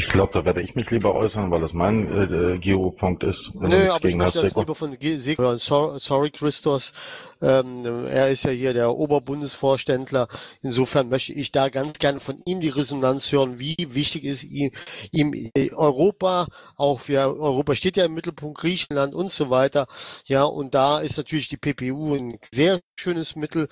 Ich 0.00 0.08
glaube, 0.08 0.32
da 0.32 0.46
werde 0.46 0.62
ich 0.62 0.74
mich 0.74 0.90
lieber 0.90 1.14
äußern, 1.14 1.50
weil 1.50 1.60
das 1.60 1.74
mein 1.74 2.10
äh, 2.10 2.58
Geo-Punkt 2.58 3.22
ist. 3.22 3.50
Nö, 3.52 3.90
aber 3.90 4.08
ich 4.08 4.16
möchte 4.16 4.40
das 4.40 4.56
lieber 4.56 4.74
von 4.74 4.96
Sig 4.98 5.36
hören. 5.36 5.58
Sorry, 5.58 6.30
Christos. 6.30 6.94
Ähm, 7.42 8.06
er 8.06 8.30
ist 8.30 8.44
ja 8.44 8.50
hier 8.50 8.72
der 8.72 8.94
Oberbundesvorständler. 8.94 10.28
Insofern 10.62 11.10
möchte 11.10 11.34
ich 11.34 11.52
da 11.52 11.68
ganz 11.68 11.98
gerne 11.98 12.18
von 12.18 12.40
ihm 12.46 12.62
die 12.62 12.70
Resonanz 12.70 13.30
hören. 13.30 13.58
Wie 13.58 13.76
wichtig 13.90 14.24
ist 14.24 14.42
ihm, 14.42 14.70
ihm 15.12 15.34
Europa, 15.76 16.46
auch 16.76 17.00
für 17.00 17.18
Europa 17.18 17.74
steht 17.74 17.98
ja 17.98 18.06
im 18.06 18.14
Mittelpunkt 18.14 18.58
Griechenland 18.58 19.14
und 19.14 19.32
so 19.32 19.50
weiter. 19.50 19.86
Ja, 20.24 20.44
und 20.44 20.74
da 20.74 21.00
ist 21.00 21.18
natürlich 21.18 21.48
die 21.48 21.58
PPU 21.58 22.14
ein 22.14 22.38
sehr 22.54 22.80
schönes 22.98 23.36
Mittel 23.36 23.68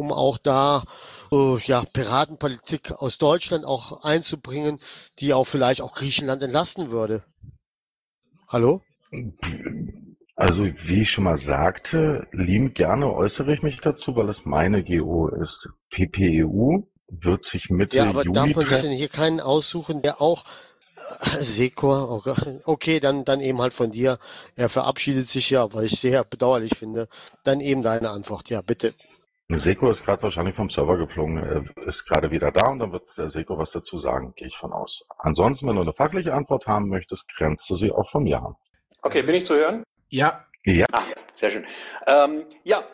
um 0.00 0.12
auch 0.12 0.38
da 0.38 0.84
äh, 1.30 1.58
ja, 1.64 1.84
Piratenpolitik 1.84 2.92
aus 2.92 3.18
Deutschland 3.18 3.64
auch 3.64 4.02
einzubringen, 4.02 4.80
die 5.18 5.34
auch 5.34 5.44
vielleicht 5.44 5.82
auch 5.82 5.94
Griechenland 5.94 6.42
entlasten 6.42 6.90
würde. 6.90 7.22
Hallo? 8.48 8.80
Also 10.36 10.64
wie 10.64 11.02
ich 11.02 11.10
schon 11.10 11.24
mal 11.24 11.36
sagte, 11.36 12.26
liebend 12.32 12.74
gerne 12.74 13.12
äußere 13.12 13.52
ich 13.52 13.62
mich 13.62 13.78
dazu, 13.80 14.16
weil 14.16 14.30
es 14.30 14.46
meine 14.46 14.82
GO 14.82 15.28
ist. 15.28 15.68
PPEU 15.90 16.84
wird 17.08 17.44
sich 17.44 17.68
Mitte 17.68 17.96
Ja, 17.98 18.08
aber 18.08 18.24
Juli 18.24 18.32
darf 18.32 18.56
man 18.56 18.66
sich 18.66 18.80
denn 18.80 18.92
hier 18.92 19.08
keinen 19.08 19.40
aussuchen, 19.40 20.00
der 20.00 20.22
auch 20.22 20.44
äh, 21.20 21.42
Sekor, 21.42 22.22
okay, 22.64 23.00
dann, 23.00 23.24
dann 23.26 23.40
eben 23.40 23.60
halt 23.60 23.74
von 23.74 23.90
dir. 23.90 24.18
Er 24.56 24.68
verabschiedet 24.68 25.28
sich 25.28 25.50
ja, 25.50 25.72
weil 25.74 25.84
ich 25.86 26.00
sehr 26.00 26.24
bedauerlich 26.24 26.72
finde. 26.76 27.08
Dann 27.44 27.60
eben 27.60 27.82
deine 27.82 28.10
Antwort, 28.10 28.48
ja, 28.48 28.62
bitte. 28.62 28.94
Seko 29.58 29.90
ist 29.90 30.04
gerade 30.04 30.22
wahrscheinlich 30.22 30.54
vom 30.54 30.70
Server 30.70 30.96
geflogen, 30.96 31.38
er 31.38 31.86
ist 31.86 32.06
gerade 32.06 32.30
wieder 32.30 32.52
da 32.52 32.70
und 32.70 32.78
dann 32.78 32.92
wird 32.92 33.02
der 33.16 33.28
Seko 33.30 33.58
was 33.58 33.72
dazu 33.72 33.98
sagen, 33.98 34.32
gehe 34.36 34.48
ich 34.48 34.56
von 34.56 34.72
aus. 34.72 35.04
Ansonsten, 35.18 35.66
wenn 35.68 35.76
du 35.76 35.82
eine 35.82 35.92
fachliche 35.92 36.32
Antwort 36.32 36.66
haben 36.66 36.88
möchtest, 36.88 37.26
grenzt 37.36 37.68
du 37.68 37.74
sie 37.74 37.90
auch 37.90 38.10
von 38.10 38.22
mir 38.22 38.38
an. 38.38 38.54
Okay, 39.02 39.22
bin 39.22 39.34
ich 39.34 39.44
zu 39.44 39.54
hören? 39.54 39.82
Ja. 40.08 40.44
Ja. 40.64 40.84
Ach, 40.92 41.06
sehr 41.32 41.50
schön. 41.50 41.64
Ähm, 42.06 42.44
ja, 42.64 42.84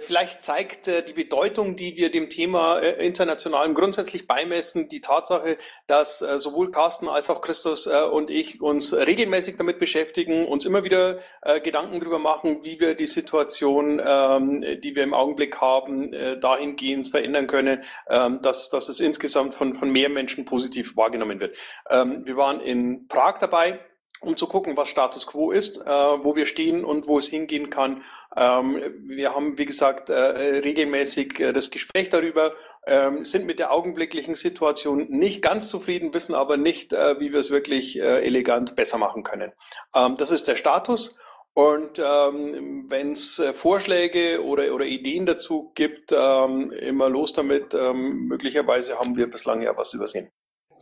vielleicht 0.00 0.44
zeigt 0.44 0.88
äh, 0.88 1.04
die 1.04 1.12
Bedeutung, 1.12 1.76
die 1.76 1.96
wir 1.96 2.10
dem 2.10 2.30
Thema 2.30 2.78
äh, 2.78 3.04
internationalem 3.04 3.74
grundsätzlich 3.74 4.26
beimessen, 4.26 4.88
die 4.88 5.00
Tatsache, 5.00 5.56
dass 5.86 6.18
sowohl 6.18 6.70
Carsten 6.70 7.08
als 7.08 7.30
auch 7.30 7.40
Christus 7.40 7.86
und 7.86 8.30
ich 8.30 8.60
uns 8.60 8.94
regelmäßig 8.94 9.56
damit 9.56 9.78
beschäftigen, 9.78 10.46
uns 10.46 10.64
immer 10.64 10.84
wieder 10.84 11.20
Gedanken 11.62 12.00
darüber 12.00 12.18
machen, 12.18 12.64
wie 12.64 12.80
wir 12.80 12.94
die 12.94 13.06
Situation, 13.06 14.00
ähm, 14.04 14.64
die 14.80 14.94
wir 14.94 15.02
im 15.02 15.14
Augenblick 15.14 15.60
haben, 15.60 16.12
dahingehend 16.40 17.08
verändern 17.08 17.46
können, 17.46 17.84
ähm, 18.08 18.40
dass, 18.42 18.70
dass 18.70 18.88
es 18.88 19.00
insgesamt 19.00 19.54
von, 19.54 19.74
von 19.74 19.90
mehr 19.90 20.08
Menschen 20.08 20.44
positiv 20.44 20.96
wahrgenommen 20.96 21.40
wird. 21.40 21.56
Ähm, 21.90 22.24
wir 22.24 22.36
waren 22.36 22.60
in 22.60 23.08
Prag 23.08 23.38
dabei 23.38 23.80
um 24.24 24.36
zu 24.36 24.46
gucken, 24.46 24.76
was 24.76 24.88
Status 24.88 25.26
quo 25.26 25.50
ist, 25.50 25.78
äh, 25.78 25.84
wo 25.84 26.36
wir 26.36 26.46
stehen 26.46 26.84
und 26.84 27.06
wo 27.06 27.18
es 27.18 27.28
hingehen 27.28 27.70
kann. 27.70 28.02
Ähm, 28.36 28.80
wir 28.98 29.34
haben, 29.34 29.58
wie 29.58 29.64
gesagt, 29.64 30.10
äh, 30.10 30.14
regelmäßig 30.14 31.40
äh, 31.40 31.52
das 31.52 31.70
Gespräch 31.70 32.08
darüber, 32.08 32.52
ähm, 32.86 33.24
sind 33.24 33.46
mit 33.46 33.58
der 33.58 33.72
augenblicklichen 33.72 34.34
Situation 34.34 35.06
nicht 35.08 35.42
ganz 35.42 35.68
zufrieden, 35.68 36.12
wissen 36.12 36.34
aber 36.34 36.56
nicht, 36.56 36.92
äh, 36.92 37.18
wie 37.20 37.32
wir 37.32 37.38
es 37.38 37.50
wirklich 37.50 37.98
äh, 37.98 38.24
elegant 38.24 38.76
besser 38.76 38.98
machen 38.98 39.22
können. 39.22 39.52
Ähm, 39.94 40.16
das 40.16 40.30
ist 40.30 40.48
der 40.48 40.56
Status. 40.56 41.16
Und 41.54 42.00
ähm, 42.00 42.86
wenn 42.88 43.12
es 43.12 43.38
äh, 43.38 43.54
Vorschläge 43.54 44.42
oder, 44.44 44.74
oder 44.74 44.84
Ideen 44.86 45.24
dazu 45.24 45.70
gibt, 45.76 46.12
ähm, 46.12 46.72
immer 46.72 47.08
los 47.08 47.32
damit. 47.32 47.74
Ähm, 47.74 48.26
möglicherweise 48.26 48.98
haben 48.98 49.16
wir 49.16 49.30
bislang 49.30 49.62
ja 49.62 49.76
was 49.76 49.94
übersehen. 49.94 50.30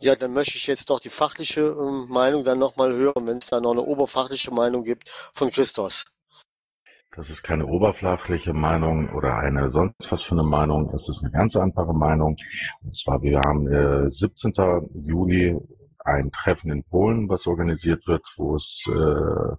Ja, 0.03 0.17
dann 0.17 0.33
möchte 0.33 0.57
ich 0.57 0.67
jetzt 0.67 0.89
doch 0.89 0.99
die 0.99 1.07
fachliche 1.07 1.61
ähm, 1.61 2.07
Meinung 2.09 2.43
dann 2.43 2.59
nochmal 2.59 2.93
hören, 2.93 3.25
wenn 3.25 3.37
es 3.37 3.47
da 3.47 3.61
noch 3.61 3.71
eine 3.71 3.83
oberfachliche 3.83 4.51
Meinung 4.51 4.83
gibt 4.83 5.09
von 5.31 5.49
Christos. 5.49 6.05
Das 7.15 7.29
ist 7.29 7.41
keine 7.41 7.65
oberflächliche 7.67 8.51
Meinung 8.51 9.13
oder 9.13 9.37
eine 9.37 9.69
sonst 9.69 10.11
was 10.11 10.21
für 10.23 10.33
eine 10.33 10.43
Meinung. 10.43 10.93
Es 10.93 11.07
ist 11.07 11.23
eine 11.23 11.31
ganz 11.31 11.55
einfache 11.55 11.93
Meinung. 11.93 12.35
Und 12.83 12.93
zwar, 12.93 13.21
wir 13.21 13.39
haben 13.39 13.71
äh, 13.71 14.09
17. 14.09 14.51
Juli 15.05 15.57
ein 16.03 16.31
Treffen 16.31 16.69
in 16.69 16.83
Polen, 16.83 17.29
was 17.29 17.47
organisiert 17.47 18.05
wird, 18.05 18.25
wo 18.35 18.57
es 18.57 18.85
äh, 18.89 19.55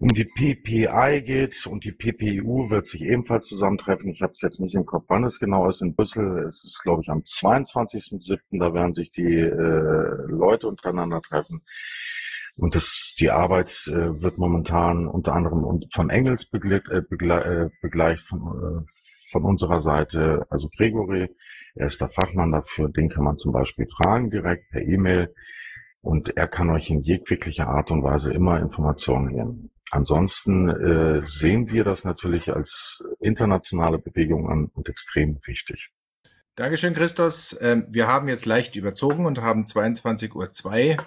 um 0.00 0.08
die 0.08 0.24
PPI 0.24 1.22
geht 1.22 1.66
und 1.66 1.84
die 1.84 1.92
PPU 1.92 2.70
wird 2.70 2.86
sich 2.86 3.02
ebenfalls 3.02 3.46
zusammentreffen. 3.46 4.10
Ich 4.10 4.22
habe 4.22 4.32
es 4.32 4.40
jetzt 4.40 4.60
nicht 4.60 4.76
im 4.76 4.86
Kopf, 4.86 5.06
wann 5.08 5.24
es 5.24 5.40
genau 5.40 5.68
ist. 5.68 5.82
In 5.82 5.94
Brüssel 5.94 6.44
es 6.46 6.62
ist 6.62 6.80
glaube 6.82 7.02
ich, 7.02 7.08
am 7.08 7.20
22.07. 7.20 8.38
Da 8.58 8.72
werden 8.72 8.94
sich 8.94 9.10
die 9.10 9.22
äh, 9.24 10.26
Leute 10.28 10.68
untereinander 10.68 11.20
treffen. 11.20 11.62
Und 12.56 12.74
das, 12.74 13.14
die 13.18 13.30
Arbeit 13.30 13.70
äh, 13.86 14.22
wird 14.22 14.38
momentan 14.38 15.08
unter 15.08 15.32
anderem 15.32 15.82
von 15.92 16.10
Engels 16.10 16.48
begle 16.48 16.82
äh, 16.90 17.02
begle 17.08 17.44
äh, 17.44 17.70
begleicht 17.82 18.24
von, 18.28 18.40
äh, 18.40 19.30
von 19.32 19.44
unserer 19.44 19.80
Seite, 19.80 20.46
also 20.50 20.68
Gregory. 20.76 21.28
Er 21.74 21.86
ist 21.88 22.00
der 22.00 22.08
Fachmann 22.10 22.52
dafür. 22.52 22.88
Den 22.88 23.08
kann 23.08 23.24
man 23.24 23.36
zum 23.36 23.52
Beispiel 23.52 23.86
fragen 23.96 24.30
direkt 24.30 24.70
per 24.70 24.82
E-Mail. 24.82 25.34
Und 26.00 26.36
er 26.36 26.46
kann 26.46 26.70
euch 26.70 26.90
in 26.90 27.02
jeglicher 27.02 27.68
Art 27.68 27.90
und 27.90 28.02
Weise 28.04 28.32
immer 28.32 28.60
Informationen 28.60 29.28
geben. 29.28 29.70
Ansonsten 29.90 30.68
äh, 30.68 31.24
sehen 31.24 31.68
wir 31.68 31.84
das 31.84 32.04
natürlich 32.04 32.50
als 32.50 33.02
internationale 33.20 33.98
Bewegung 33.98 34.48
an 34.50 34.70
und 34.74 34.88
extrem 34.88 35.40
wichtig. 35.46 35.90
Dankeschön, 36.56 36.94
Christos. 36.94 37.56
Ähm, 37.62 37.86
wir 37.88 38.08
haben 38.08 38.28
jetzt 38.28 38.44
leicht 38.44 38.76
überzogen 38.76 39.26
und 39.26 39.40
haben 39.40 39.64
22.02 39.64 40.96
Uhr. 40.98 41.06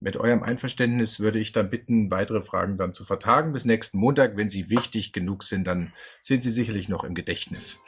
Mit 0.00 0.16
eurem 0.16 0.42
Einverständnis 0.42 1.20
würde 1.20 1.38
ich 1.38 1.52
dann 1.52 1.70
bitten, 1.70 2.10
weitere 2.10 2.42
Fragen 2.42 2.76
dann 2.76 2.92
zu 2.92 3.04
vertagen 3.04 3.52
bis 3.52 3.64
nächsten 3.64 3.98
Montag. 3.98 4.36
Wenn 4.36 4.48
sie 4.48 4.68
wichtig 4.68 5.12
genug 5.12 5.44
sind, 5.44 5.66
dann 5.66 5.92
sind 6.20 6.42
sie 6.42 6.50
sicherlich 6.50 6.88
noch 6.88 7.04
im 7.04 7.14
Gedächtnis. 7.14 7.84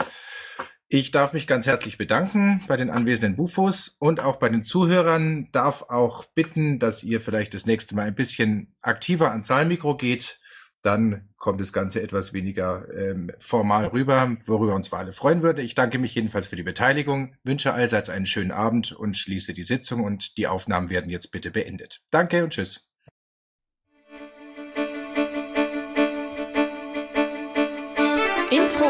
Ich 0.97 1.11
darf 1.11 1.33
mich 1.33 1.49
ganz 1.49 1.67
herzlich 1.67 1.99
bedanken 1.99 2.63
bei 2.69 2.77
den 2.77 2.89
anwesenden 2.89 3.35
Bufos 3.35 3.97
und 3.99 4.21
auch 4.21 4.37
bei 4.37 4.49
den 4.49 4.63
Zuhörern. 4.63 5.49
Darf 5.51 5.83
auch 5.89 6.25
bitten, 6.25 6.79
dass 6.79 7.03
ihr 7.03 7.21
vielleicht 7.21 7.53
das 7.53 7.67
nächste 7.67 7.97
Mal 7.97 8.07
ein 8.07 8.15
bisschen 8.15 8.73
aktiver 8.81 9.33
ans 9.33 9.49
Saalmikro 9.49 9.97
geht 9.97 10.39
dann 10.83 11.31
kommt 11.39 11.63
das 11.63 11.73
Ganze 11.73 12.03
etwas 12.03 12.35
weniger 12.35 12.87
ähm, 12.95 13.31
formal 13.39 13.87
rüber, 13.87 14.37
worüber 14.45 14.75
uns 14.75 14.93
wir 14.93 14.99
alle 14.99 15.13
freuen 15.13 15.43
würden. 15.43 15.65
Ich 15.65 15.75
danke 15.75 15.99
mich 15.99 16.15
jedenfalls 16.15 16.47
für 16.47 16.57
die 16.57 16.63
Beteiligung, 16.63 17.37
wünsche 17.43 17.73
allseits 17.73 18.11
einen 18.11 18.27
schönen 18.27 18.53
Abend 18.53 18.93
und 18.93 19.17
schließe 19.17 19.55
die 19.55 19.65
Sitzung 19.65 20.05
und 20.05 20.37
die 20.37 20.47
Aufnahmen 20.47 20.91
werden 20.91 21.09
jetzt 21.09 21.33
bitte 21.33 21.51
beendet. 21.51 22.03
Danke 22.11 22.45
und 22.45 22.51
tschüss. 22.51 22.94